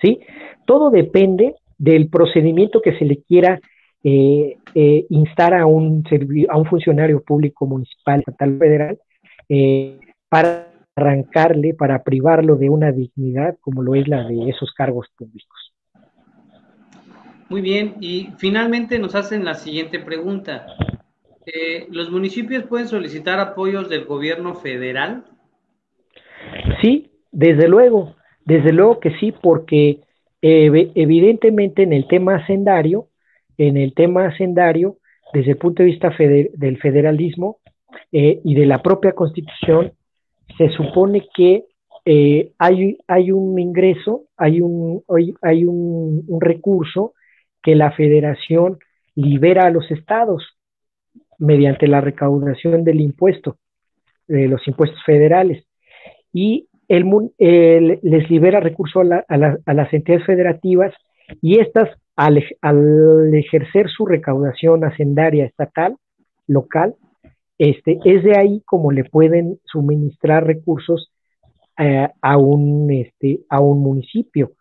¿Sí? 0.00 0.20
Todo 0.66 0.90
depende 0.90 1.54
del 1.78 2.08
procedimiento 2.08 2.80
que 2.82 2.96
se 2.98 3.04
le 3.04 3.22
quiera 3.22 3.60
eh, 4.02 4.58
eh, 4.74 5.06
instar 5.08 5.54
a 5.54 5.66
un, 5.66 6.04
a 6.50 6.58
un 6.58 6.66
funcionario 6.66 7.22
público 7.22 7.66
municipal, 7.66 8.20
estatal, 8.20 8.58
federal, 8.58 8.98
eh, 9.48 9.98
para 10.28 10.68
arrancarle, 10.94 11.74
para 11.74 12.02
privarlo 12.02 12.56
de 12.56 12.68
una 12.68 12.92
dignidad 12.92 13.56
como 13.60 13.82
lo 13.82 13.94
es 13.94 14.06
la 14.06 14.24
de 14.28 14.50
esos 14.50 14.72
cargos 14.72 15.08
públicos. 15.16 15.72
Muy 17.48 17.60
bien, 17.60 17.94
y 18.00 18.28
finalmente 18.38 18.98
nos 18.98 19.14
hacen 19.14 19.44
la 19.44 19.54
siguiente 19.54 19.98
pregunta. 19.98 20.66
¿Los 21.90 22.10
municipios 22.10 22.64
pueden 22.64 22.88
solicitar 22.88 23.38
apoyos 23.38 23.88
del 23.88 24.04
gobierno 24.04 24.54
federal? 24.54 25.24
Sí, 26.80 27.10
desde 27.32 27.68
luego, 27.68 28.14
desde 28.44 28.72
luego 28.72 29.00
que 29.00 29.10
sí, 29.18 29.32
porque 29.42 30.00
evidentemente 30.40 31.82
en 31.82 31.92
el 31.92 32.06
tema 32.08 32.36
hacendario, 32.36 33.08
en 33.58 33.76
el 33.76 33.94
tema 33.94 34.26
hacendario, 34.26 34.98
desde 35.32 35.52
el 35.52 35.56
punto 35.56 35.82
de 35.82 35.90
vista 35.90 36.10
del 36.18 36.78
federalismo 36.78 37.58
eh, 38.12 38.40
y 38.44 38.54
de 38.54 38.66
la 38.66 38.82
propia 38.82 39.12
constitución, 39.12 39.92
se 40.58 40.68
supone 40.70 41.26
que 41.34 41.64
eh, 42.04 42.52
hay, 42.58 43.32
un 43.32 43.58
ingreso, 43.58 44.24
hay, 44.36 44.60
un, 44.60 45.02
hay 45.42 45.64
un 45.64 46.38
recurso 46.40 47.14
que 47.62 47.74
la 47.74 47.92
federación 47.92 48.78
libera 49.14 49.66
a 49.66 49.70
los 49.70 49.90
estados 49.90 50.53
mediante 51.44 51.86
la 51.86 52.00
recaudación 52.00 52.84
del 52.84 53.00
impuesto, 53.00 53.58
de 54.26 54.48
los 54.48 54.66
impuestos 54.66 55.02
federales. 55.04 55.64
Y 56.32 56.68
el, 56.88 57.04
les 58.02 58.30
libera 58.30 58.60
recursos 58.60 59.04
a, 59.10 59.24
a, 59.28 59.74
las 59.74 59.92
entidades 59.92 60.26
federativas 60.26 60.92
y 61.40 61.60
estas, 61.60 61.88
al, 62.16 62.38
ejercer 63.34 63.88
su 63.88 64.06
recaudación 64.06 64.84
hacendaria 64.84 65.44
estatal, 65.44 65.96
local, 66.46 66.94
este, 67.58 67.98
es 68.04 68.24
de 68.24 68.36
ahí 68.36 68.62
como 68.66 68.92
le 68.92 69.04
pueden 69.04 69.58
suministrar 69.64 70.46
recursos 70.46 71.12
eh, 71.78 72.08
a, 72.20 72.36
un, 72.36 72.90
este, 72.90 73.40
a 73.48 73.60
un 73.60 73.82
municipio. 73.82 74.52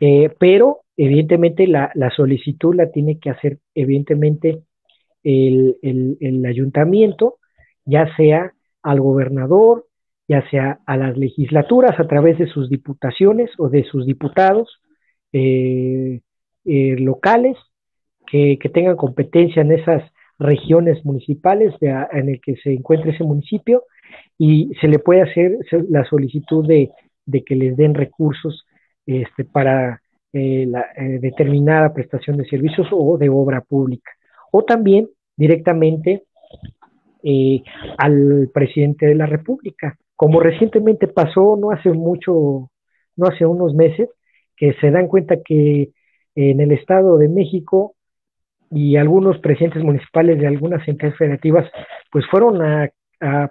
Eh, 0.00 0.30
pero 0.38 0.80
evidentemente 0.96 1.66
la, 1.66 1.90
la, 1.94 2.10
solicitud 2.10 2.74
la 2.74 2.90
tiene 2.90 3.18
que 3.18 3.30
hacer 3.30 3.58
evidentemente 3.74 4.62
el, 5.22 5.76
el, 5.82 6.46
ayuntamiento, 6.46 7.36
ya 7.84 8.14
sea 8.16 8.52
al 8.82 9.00
gobernador, 9.00 9.86
ya 10.28 10.48
sea 10.50 10.80
a 10.86 10.96
las 10.96 11.16
legislaturas 11.16 11.98
a 11.98 12.06
través 12.06 12.38
de 12.38 12.46
sus 12.46 12.68
diputaciones 12.68 13.50
o 13.58 13.68
de 13.68 13.84
sus 13.84 14.06
diputados 14.06 14.80
eh, 15.32 16.20
eh, 16.64 16.96
locales 16.98 17.56
que, 18.26 18.58
tengan 18.72 18.96
competencia 18.96 19.62
en 19.62 19.72
esas 19.72 20.02
regiones 20.38 21.04
municipales 21.04 21.74
en 21.80 22.28
el 22.28 22.40
que 22.40 22.56
se 22.56 22.72
encuentre 22.72 23.12
ese 23.12 23.24
municipio 23.24 23.84
y 24.36 24.70
se 24.80 24.88
le 24.88 24.98
puede 24.98 25.22
hacer 25.22 25.58
la 25.88 26.04
solicitud 26.04 26.66
de, 26.66 26.90
que 27.44 27.56
les 27.56 27.76
den 27.76 27.94
recursos 27.94 28.66
este, 29.06 29.44
para 29.44 30.02
eh, 30.32 30.66
la 30.66 30.86
determinada 31.20 31.92
prestación 31.94 32.36
de 32.36 32.46
servicios 32.46 32.86
o 32.92 33.16
de 33.16 33.30
obra 33.30 33.62
pública. 33.62 34.10
O 34.50 34.64
también 34.64 35.08
directamente 35.36 36.24
al 37.98 38.50
presidente 38.52 39.06
de 39.06 39.14
la 39.14 39.26
República 39.26 39.96
como 40.18 40.40
recientemente 40.40 41.06
pasó 41.06 41.56
no 41.56 41.70
hace 41.70 41.92
mucho, 41.92 42.72
no 43.14 43.26
hace 43.28 43.46
unos 43.46 43.72
meses, 43.72 44.08
que 44.56 44.72
se 44.80 44.90
dan 44.90 45.06
cuenta 45.06 45.36
que 45.44 45.90
en 46.34 46.60
el 46.60 46.72
Estado 46.72 47.18
de 47.18 47.28
México 47.28 47.94
y 48.68 48.96
algunos 48.96 49.38
presidentes 49.38 49.84
municipales 49.84 50.40
de 50.40 50.48
algunas 50.48 50.86
entidades 50.88 51.16
federativas, 51.16 51.70
pues 52.10 52.26
fueron 52.28 52.60
a, 52.60 52.90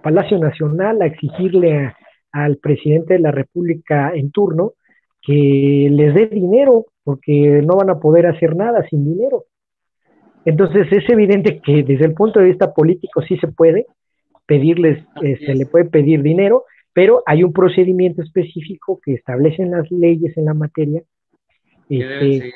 Palacio 0.04 0.38
Nacional 0.40 1.02
a 1.02 1.06
exigirle 1.06 1.94
al 2.34 2.58
presidente 2.58 3.14
de 3.14 3.20
la 3.20 3.32
República 3.32 4.12
en 4.14 4.32
turno 4.32 4.74
que 5.22 5.88
les 5.90 6.14
dé 6.14 6.28
dinero, 6.28 6.88
porque 7.06 7.62
no 7.66 7.78
van 7.78 7.92
a 7.92 8.00
poder 8.00 8.28
hacer 8.28 8.58
nada 8.58 8.86
sin 8.90 9.06
dinero. 9.06 9.46
Entonces 10.48 10.88
es 10.92 11.10
evidente 11.10 11.60
que 11.60 11.84
desde 11.84 12.06
el 12.06 12.14
punto 12.14 12.40
de 12.40 12.46
vista 12.46 12.74
político 12.74 13.22
sí 13.22 13.38
se 13.38 13.50
puede, 13.50 13.86
pedirles, 14.46 15.04
eh, 15.22 15.38
se 15.46 15.54
le 15.54 15.66
puede 15.66 15.84
pedir 15.84 16.22
dinero, 16.22 16.64
pero 16.94 17.22
hay 17.26 17.44
un 17.44 17.52
procedimiento 17.52 18.22
específico 18.22 19.02
que 19.04 19.16
establecen 19.16 19.72
las 19.72 19.92
leyes 19.92 20.38
en 20.38 20.46
la 20.46 20.54
materia 20.54 21.04
este, 21.90 22.54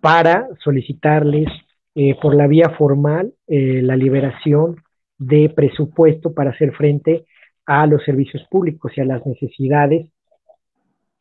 para 0.00 0.48
solicitarles 0.64 1.48
eh, 1.94 2.14
por 2.18 2.34
la 2.34 2.46
vía 2.46 2.70
formal 2.70 3.34
eh, 3.46 3.82
la 3.82 3.94
liberación 3.94 4.76
de 5.18 5.50
presupuesto 5.50 6.32
para 6.32 6.52
hacer 6.52 6.72
frente 6.72 7.26
a 7.66 7.86
los 7.86 8.02
servicios 8.04 8.42
públicos 8.50 8.90
y 8.96 9.02
a 9.02 9.04
las 9.04 9.26
necesidades 9.26 10.06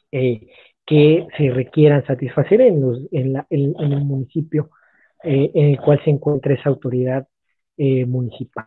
que 0.09 1.27
se 1.38 1.49
requieran 1.49 2.05
satisfacer 2.05 2.61
en, 2.61 2.79
los, 2.79 2.99
en, 3.11 3.34
la, 3.34 3.45
en, 3.49 3.75
el 3.77 4.05
municipio 4.05 4.69
en 5.27 5.69
el 5.71 5.79
cual 5.79 6.01
se 6.03 6.11
encuentra 6.11 6.53
esa 6.53 6.69
autoridad 6.69 7.27
municipal. 7.77 8.65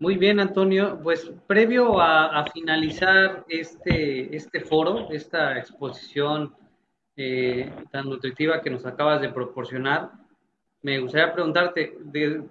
Muy 0.00 0.16
bien, 0.16 0.38
Antonio. 0.38 1.00
Pues 1.02 1.32
previo 1.46 2.00
a, 2.00 2.44
finalizar 2.52 3.44
este, 3.48 4.34
este 4.36 4.60
foro, 4.60 5.08
esta 5.10 5.58
exposición 5.58 6.54
eh, 7.16 7.68
tan 7.90 8.08
nutritiva 8.08 8.62
que 8.62 8.70
nos 8.70 8.86
acabas 8.86 9.20
de 9.20 9.30
proporcionar, 9.30 10.10
me 10.82 11.00
gustaría 11.00 11.32
preguntarte, 11.34 11.94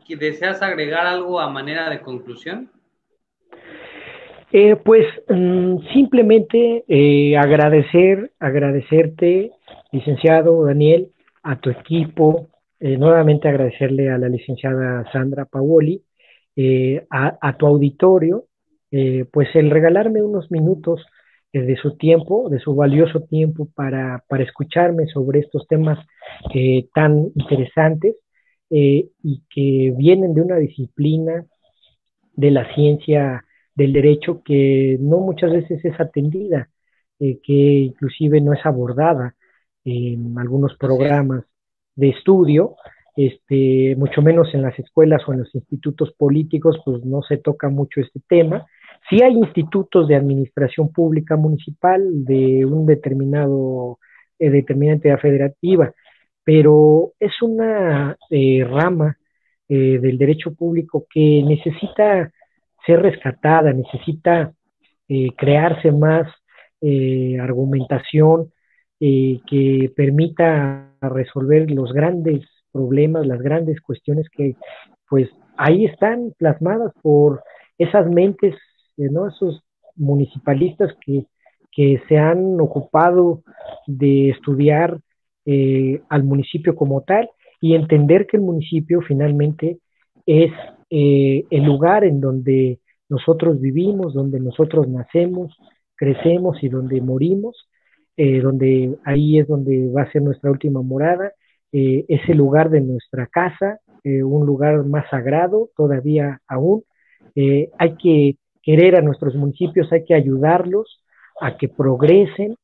¿deseas 0.09 0.61
agregar 0.61 1.07
algo 1.07 1.39
a 1.39 1.49
manera 1.49 1.89
de 1.89 2.01
conclusión? 2.01 2.69
Eh, 4.51 4.75
pues 4.75 5.05
mm, 5.29 5.77
simplemente 5.93 6.83
eh, 6.87 7.37
agradecer, 7.37 8.31
agradecerte, 8.39 9.51
licenciado 9.93 10.65
Daniel, 10.65 11.11
a 11.49 11.59
tu 11.59 11.69
equipo, 11.69 12.49
nuevamente 12.79 13.47
agradecerle 13.47 14.09
a 14.11 14.17
la 14.17 14.29
licenciada 14.29 15.03
Sandra 15.11 15.45
Paoli 15.45 16.03
eh, 16.59 17.05
a, 17.11 17.55
tu 17.55 17.67
auditorio, 17.67 18.45
eh, 18.89 19.25
pues 19.31 19.47
el 19.53 19.69
regalarme 19.69 20.23
unos 20.23 20.49
minutos 20.49 21.05
eh, 21.53 21.61
de 21.61 21.75
su 21.75 21.97
tiempo, 21.97 22.49
de 22.49 22.57
su 22.57 22.73
valioso 22.73 23.19
tiempo 23.21 23.67
para, 23.75 24.23
para 24.27 24.43
escucharme 24.43 25.05
sobre 25.05 25.41
estos 25.41 25.67
temas 25.67 25.99
tan 26.95 27.29
interesantes 27.35 28.15
y 28.69 29.43
que 29.51 29.93
vienen 29.95 30.33
de 30.33 30.41
una 30.41 30.55
disciplina 30.55 31.45
de 32.33 32.51
la 32.51 32.73
ciencia 32.73 33.45
del 33.75 33.93
derecho 33.93 34.41
que 34.43 34.97
no 34.99 35.19
muchas 35.19 35.51
veces 35.51 35.85
es 35.85 35.99
atendida, 35.99 36.69
que 37.19 37.39
inclusive 37.47 38.41
no 38.41 38.53
es 38.53 38.65
abordada 38.65 39.35
en 39.87 40.37
algunos 40.37 40.75
programas 40.77 41.43
de 41.95 42.09
estudio 42.09 42.75
este, 43.17 43.95
mucho 43.97 44.21
menos 44.21 44.53
en 44.53 44.61
las 44.61 44.77
escuelas 44.77 45.23
o 45.27 45.33
en 45.33 45.39
los 45.39 45.55
institutos 45.55 46.13
políticos, 46.13 46.79
pues 46.85 47.03
no 47.03 47.23
se 47.23 47.37
toca 47.37 47.67
mucho 47.67 47.99
este 47.99 48.19
tema. 48.27 48.67
Sí 49.09 49.23
hay 49.23 49.33
institutos 49.33 50.07
de 50.07 50.15
administración 50.15 50.91
pública 50.91 51.35
municipal 51.35 52.25
de 52.25 52.63
un 52.65 52.85
determinado, 52.85 53.97
eh, 54.37 54.51
determinada 54.51 55.17
federativa, 55.17 55.91
pero 56.43 57.13
es 57.19 57.41
una 57.41 58.15
eh, 58.29 58.63
rama 58.69 59.17
eh, 59.67 59.97
del 59.99 60.19
derecho 60.19 60.53
público 60.53 61.07
que 61.09 61.43
necesita 61.43 62.31
ser 62.85 63.01
rescatada, 63.01 63.73
necesita 63.73 64.53
eh, 65.09 65.29
crearse 65.35 65.91
más 65.91 66.27
argumentación 67.41 68.51
que 68.99 69.91
permita 69.95 70.91
resolver 71.01 71.69
los 71.69 71.93
grandes 71.93 72.45
problemas, 72.71 73.27
las 73.27 73.39
grandes 73.41 73.79
cuestiones 73.81 74.27
que 74.29 74.55
pues 75.09 75.29
ahí 75.57 75.85
están 75.85 76.33
plasmadas 76.37 76.93
por 77.01 77.43
esas 77.77 78.07
mentes, 78.09 78.55
eh, 78.97 79.09
¿no? 79.11 79.27
Esos 79.27 79.63
municipalistas 79.95 80.93
que, 81.05 81.25
que 81.71 82.01
se 82.07 82.17
han 82.17 82.59
ocupado 82.59 83.43
de 83.87 84.29
estudiar 84.29 84.99
eh, 85.45 86.01
al 86.09 86.23
municipio 86.23 86.75
como 86.75 87.01
tal 87.01 87.29
y 87.61 87.73
entender 87.73 88.27
que 88.27 88.37
el 88.37 88.43
municipio 88.43 89.01
finalmente 89.01 89.79
es 90.25 90.51
eh, 90.89 91.45
el 91.49 91.63
lugar 91.63 92.03
en 92.03 92.21
donde 92.21 92.79
nosotros 93.09 93.59
vivimos, 93.59 94.13
donde 94.13 94.39
nosotros 94.39 94.87
nacemos, 94.87 95.55
crecemos 95.95 96.61
y 96.61 96.69
donde 96.69 97.01
morimos, 97.01 97.67
donde 98.17 98.97
ahí 99.05 99.37
es 99.39 99.47
donde 99.47 99.91
va 99.91 100.01
a 100.01 100.11
ser 100.11 100.23
nuestra 100.23 100.49
última 100.49 100.81
morada 100.81 101.31
eh, 101.71 102.05
ese 102.07 102.33
lugar 102.33 102.69
de 102.69 102.81
nuestra 102.81 103.27
casa, 103.27 103.79
eh, 104.03 104.23
un 104.23 104.45
lugar 104.45 104.85
más 104.85 105.09
sagrado 105.09 105.69
todavía 105.75 106.41
aún, 106.47 106.83
Eh, 107.35 107.69
hay 107.77 107.95
que 107.97 108.37
querer 108.63 108.95
a 108.95 109.01
nuestros 109.01 109.35
municipios, 109.35 109.91
hay 109.91 110.03
que 110.05 110.15
ayudarlos 110.15 111.03
a 111.39 111.55
que 111.57 111.67
progresen, 111.67 112.55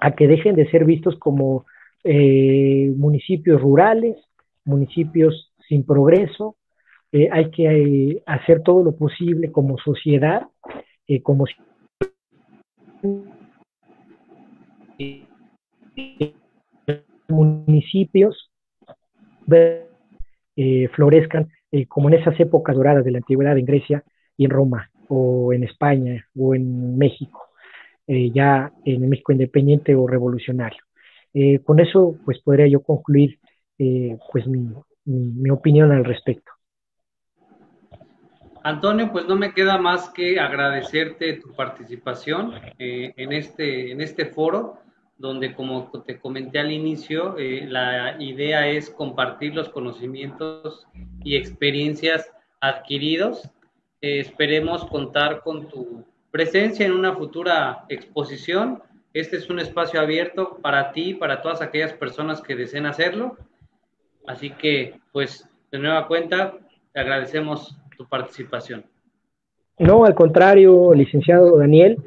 a 0.00 0.14
que 0.14 0.26
dejen 0.26 0.54
de 0.56 0.70
ser 0.70 0.86
vistos 0.86 1.18
como 1.18 1.66
eh, 2.02 2.90
municipios 2.96 3.60
rurales, 3.60 4.16
municipios 4.64 5.52
sin 5.68 5.84
progreso. 5.84 6.56
Eh, 7.12 7.28
hay 7.30 7.50
que 7.50 8.22
hacer 8.24 8.62
todo 8.62 8.82
lo 8.82 8.96
posible 8.96 9.52
como 9.52 9.76
sociedad, 9.76 10.46
como 11.22 11.44
municipios 17.28 18.50
eh, 20.56 20.88
florezcan 20.94 21.50
eh, 21.72 21.86
como 21.86 22.08
en 22.08 22.14
esas 22.14 22.38
épocas 22.38 22.76
doradas 22.76 23.04
de 23.04 23.10
la 23.10 23.18
antigüedad 23.18 23.58
en 23.58 23.64
Grecia 23.64 24.04
y 24.36 24.44
en 24.44 24.50
Roma, 24.50 24.90
o 25.08 25.52
en 25.52 25.64
España, 25.64 26.24
o 26.36 26.54
en 26.54 26.96
México, 26.96 27.48
eh, 28.06 28.30
ya 28.30 28.72
en 28.84 29.02
el 29.02 29.08
México 29.08 29.32
independiente 29.32 29.94
o 29.94 30.06
revolucionario. 30.06 30.82
con 31.64 31.80
eso, 31.80 32.16
pues 32.24 32.38
podría 32.40 32.68
yo 32.68 32.80
concluir 32.80 33.40
pues 33.76 34.46
mi, 34.46 34.72
mi, 35.04 35.50
opinión 35.50 35.90
al 35.90 36.04
respecto. 36.04 36.52
Antonio, 38.62 39.10
pues 39.10 39.26
no 39.26 39.34
me 39.34 39.52
queda 39.52 39.76
más 39.76 40.10
que 40.10 40.38
agradecerte 40.38 41.40
tu 41.40 41.52
participación 41.54 42.52
en, 42.78 43.32
este, 43.32 43.90
en 43.90 44.00
este 44.00 44.26
foro 44.26 44.83
donde 45.16 45.54
como 45.54 45.90
te 46.04 46.18
comenté 46.18 46.58
al 46.58 46.72
inicio, 46.72 47.36
eh, 47.38 47.66
la 47.68 48.16
idea 48.20 48.68
es 48.68 48.90
compartir 48.90 49.54
los 49.54 49.68
conocimientos 49.68 50.86
y 51.22 51.36
experiencias 51.36 52.30
adquiridos. 52.60 53.50
Eh, 54.00 54.20
esperemos 54.20 54.84
contar 54.86 55.42
con 55.42 55.68
tu 55.68 56.04
presencia 56.30 56.84
en 56.84 56.92
una 56.92 57.14
futura 57.14 57.84
exposición. 57.88 58.82
Este 59.12 59.36
es 59.36 59.48
un 59.48 59.60
espacio 59.60 60.00
abierto 60.00 60.58
para 60.60 60.92
ti, 60.92 61.14
para 61.14 61.40
todas 61.42 61.62
aquellas 61.62 61.92
personas 61.92 62.42
que 62.42 62.56
deseen 62.56 62.86
hacerlo. 62.86 63.36
Así 64.26 64.50
que, 64.50 64.98
pues, 65.12 65.48
de 65.70 65.78
nueva 65.78 66.08
cuenta, 66.08 66.54
te 66.92 67.00
agradecemos 67.00 67.76
tu 67.96 68.08
participación. 68.08 68.84
No, 69.78 70.04
al 70.04 70.14
contrario, 70.14 70.92
licenciado 70.94 71.58
Daniel, 71.58 71.98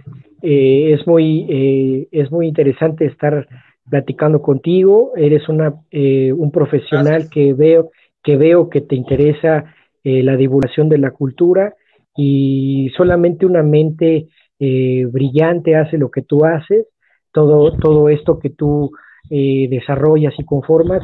eh, 0.49 0.93
es, 0.93 1.05
muy, 1.05 1.45
eh, 1.49 2.07
es 2.09 2.31
muy 2.31 2.47
interesante 2.47 3.05
estar 3.05 3.49
platicando 3.89 4.41
contigo. 4.41 5.11
Eres 5.17 5.49
una, 5.49 5.73
eh, 5.91 6.31
un 6.31 6.51
profesional 6.51 7.29
que 7.29 7.53
veo, 7.53 7.91
que 8.23 8.37
veo 8.37 8.69
que 8.69 8.79
te 8.79 8.95
interesa 8.95 9.65
la 10.03 10.37
divulgación 10.37 10.87
de 10.87 10.99
la 10.99 11.11
cultura 11.11 11.73
y 12.15 12.89
solamente 12.95 13.45
una 13.45 13.61
mente 13.61 14.27
brillante 14.57 15.75
hace 15.75 15.97
lo 15.97 16.09
que 16.09 16.21
tú 16.21 16.45
haces. 16.45 16.87
Todo, 17.33 17.77
todo 17.77 18.07
esto 18.07 18.39
que 18.39 18.49
tú 18.49 18.91
desarrollas 19.29 20.33
y 20.37 20.45
conformas, 20.45 21.01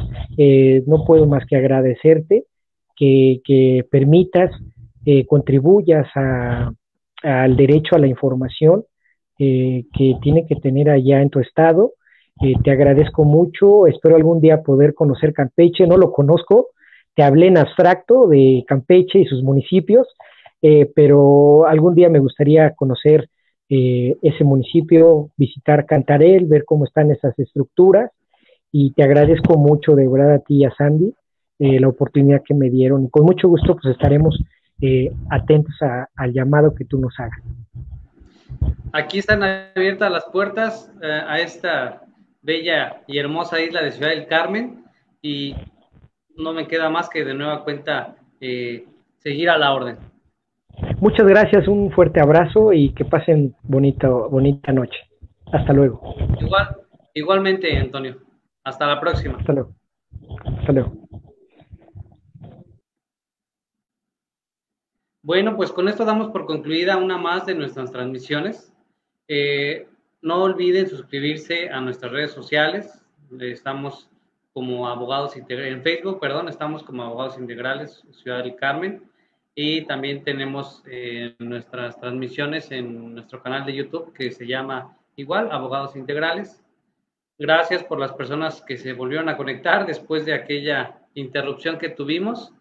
no 0.86 1.04
puedo 1.04 1.26
más 1.26 1.44
que 1.44 1.56
agradecerte 1.56 2.44
que, 2.96 3.42
que 3.44 3.84
permitas, 3.90 4.50
contribuyas 5.26 6.06
a, 6.14 6.72
al 7.22 7.56
derecho 7.56 7.96
a 7.96 7.98
la 7.98 8.06
información 8.06 8.84
eh, 9.36 9.86
que 9.92 10.14
tiene 10.22 10.46
que 10.46 10.54
tener 10.54 10.88
allá 10.88 11.20
en 11.20 11.28
tu 11.28 11.40
estado. 11.40 11.94
Eh, 12.40 12.54
te 12.62 12.70
agradezco 12.70 13.24
mucho, 13.24 13.88
espero 13.88 14.14
algún 14.14 14.40
día 14.40 14.62
poder 14.62 14.94
conocer 14.94 15.32
Campeche, 15.32 15.88
no 15.88 15.96
lo 15.96 16.12
conozco, 16.12 16.68
te 17.16 17.24
hablé 17.24 17.48
en 17.48 17.58
abstracto 17.58 18.28
de 18.28 18.64
Campeche 18.66 19.18
y 19.18 19.24
sus 19.24 19.42
municipios, 19.42 20.06
eh, 20.62 20.88
pero 20.94 21.66
algún 21.66 21.96
día 21.96 22.08
me 22.08 22.20
gustaría 22.20 22.70
conocer 22.74 23.28
ese 23.66 24.44
municipio, 24.44 25.30
visitar 25.36 25.84
Cantarel, 25.84 26.46
ver 26.46 26.64
cómo 26.64 26.84
están 26.84 27.10
esas 27.10 27.36
estructuras. 27.40 28.12
Y 28.70 28.92
te 28.92 29.02
agradezco 29.02 29.56
mucho 29.56 29.96
de 29.96 30.06
verdad 30.06 30.34
a 30.34 30.38
ti 30.38 30.58
y 30.58 30.64
a 30.64 30.72
Sandy 30.76 31.12
la 31.58 31.88
oportunidad 31.88 32.42
que 32.46 32.54
me 32.54 32.70
dieron. 32.70 33.06
Y 33.06 33.08
con 33.08 33.24
mucho 33.24 33.48
gusto 33.48 33.74
pues 33.74 33.92
estaremos 33.92 34.38
atentos 35.28 35.74
al 36.14 36.32
llamado 36.32 36.72
que 36.72 36.84
tú 36.84 36.98
nos 36.98 37.18
hagas. 37.18 37.42
Aquí 38.92 39.18
están 39.18 39.42
abiertas 39.42 40.10
las 40.10 40.24
puertas 40.26 40.92
eh, 41.02 41.20
a 41.26 41.40
esta 41.40 42.02
bella 42.42 43.02
y 43.06 43.18
hermosa 43.18 43.60
isla 43.60 43.82
de 43.82 43.90
Ciudad 43.90 44.10
del 44.10 44.26
Carmen 44.26 44.84
y 45.20 45.54
no 46.36 46.52
me 46.52 46.68
queda 46.68 46.90
más 46.90 47.08
que 47.08 47.24
de 47.24 47.34
nueva 47.34 47.64
cuenta 47.64 48.16
eh, 48.40 48.84
seguir 49.18 49.50
a 49.50 49.58
la 49.58 49.72
orden. 49.72 49.96
Muchas 51.00 51.26
gracias, 51.26 51.66
un 51.68 51.90
fuerte 51.90 52.20
abrazo 52.20 52.72
y 52.72 52.92
que 52.94 53.04
pasen 53.04 53.54
bonita, 53.62 54.08
bonita 54.08 54.72
noche. 54.72 54.98
Hasta 55.52 55.72
luego. 55.72 56.14
Igual, 56.40 56.76
igualmente, 57.14 57.76
Antonio. 57.76 58.16
Hasta 58.64 58.86
la 58.86 59.00
próxima. 59.00 59.38
Hasta 59.38 59.52
luego. 59.52 59.72
Hasta 60.58 60.72
luego. 60.72 61.03
Bueno, 65.24 65.56
pues 65.56 65.72
con 65.72 65.88
esto 65.88 66.04
damos 66.04 66.28
por 66.28 66.44
concluida 66.44 66.98
una 66.98 67.16
más 67.16 67.46
de 67.46 67.54
nuestras 67.54 67.90
transmisiones. 67.90 68.70
Eh, 69.26 69.88
no 70.20 70.42
olviden 70.42 70.86
suscribirse 70.86 71.70
a 71.70 71.80
nuestras 71.80 72.12
redes 72.12 72.32
sociales. 72.32 73.02
Estamos 73.40 74.10
como 74.52 74.86
abogados 74.86 75.34
integrales, 75.38 75.72
en 75.72 75.82
Facebook, 75.82 76.20
perdón, 76.20 76.50
estamos 76.50 76.82
como 76.82 77.04
abogados 77.04 77.38
integrales 77.38 78.02
Ciudad 78.12 78.44
del 78.44 78.54
Carmen. 78.56 79.02
Y 79.54 79.86
también 79.86 80.22
tenemos 80.24 80.82
eh, 80.90 81.34
nuestras 81.38 81.98
transmisiones 81.98 82.70
en 82.70 83.14
nuestro 83.14 83.42
canal 83.42 83.64
de 83.64 83.76
YouTube 83.76 84.12
que 84.12 84.30
se 84.30 84.46
llama 84.46 84.94
igual, 85.16 85.50
Abogados 85.50 85.96
Integrales. 85.96 86.62
Gracias 87.38 87.82
por 87.82 87.98
las 87.98 88.12
personas 88.12 88.60
que 88.60 88.76
se 88.76 88.92
volvieron 88.92 89.30
a 89.30 89.38
conectar 89.38 89.86
después 89.86 90.26
de 90.26 90.34
aquella 90.34 90.98
interrupción 91.14 91.78
que 91.78 91.88
tuvimos. 91.88 92.52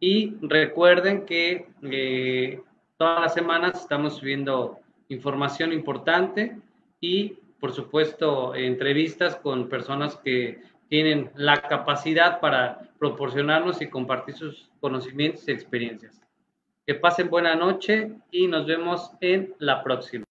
Y 0.00 0.36
recuerden 0.40 1.26
que 1.26 1.66
eh, 1.82 2.60
todas 2.96 3.20
las 3.20 3.34
semanas 3.34 3.80
estamos 3.80 4.16
subiendo 4.16 4.78
información 5.08 5.72
importante 5.72 6.56
y, 7.00 7.36
por 7.60 7.72
supuesto, 7.72 8.54
entrevistas 8.54 9.36
con 9.36 9.68
personas 9.68 10.16
que 10.16 10.60
tienen 10.88 11.30
la 11.34 11.60
capacidad 11.62 12.40
para 12.40 12.90
proporcionarnos 12.98 13.82
y 13.82 13.88
compartir 13.88 14.34
sus 14.36 14.70
conocimientos 14.80 15.46
y 15.48 15.52
experiencias. 15.52 16.20
Que 16.86 16.94
pasen 16.94 17.28
buena 17.28 17.54
noche 17.54 18.12
y 18.30 18.46
nos 18.46 18.66
vemos 18.66 19.10
en 19.20 19.54
la 19.58 19.82
próxima. 19.82 20.27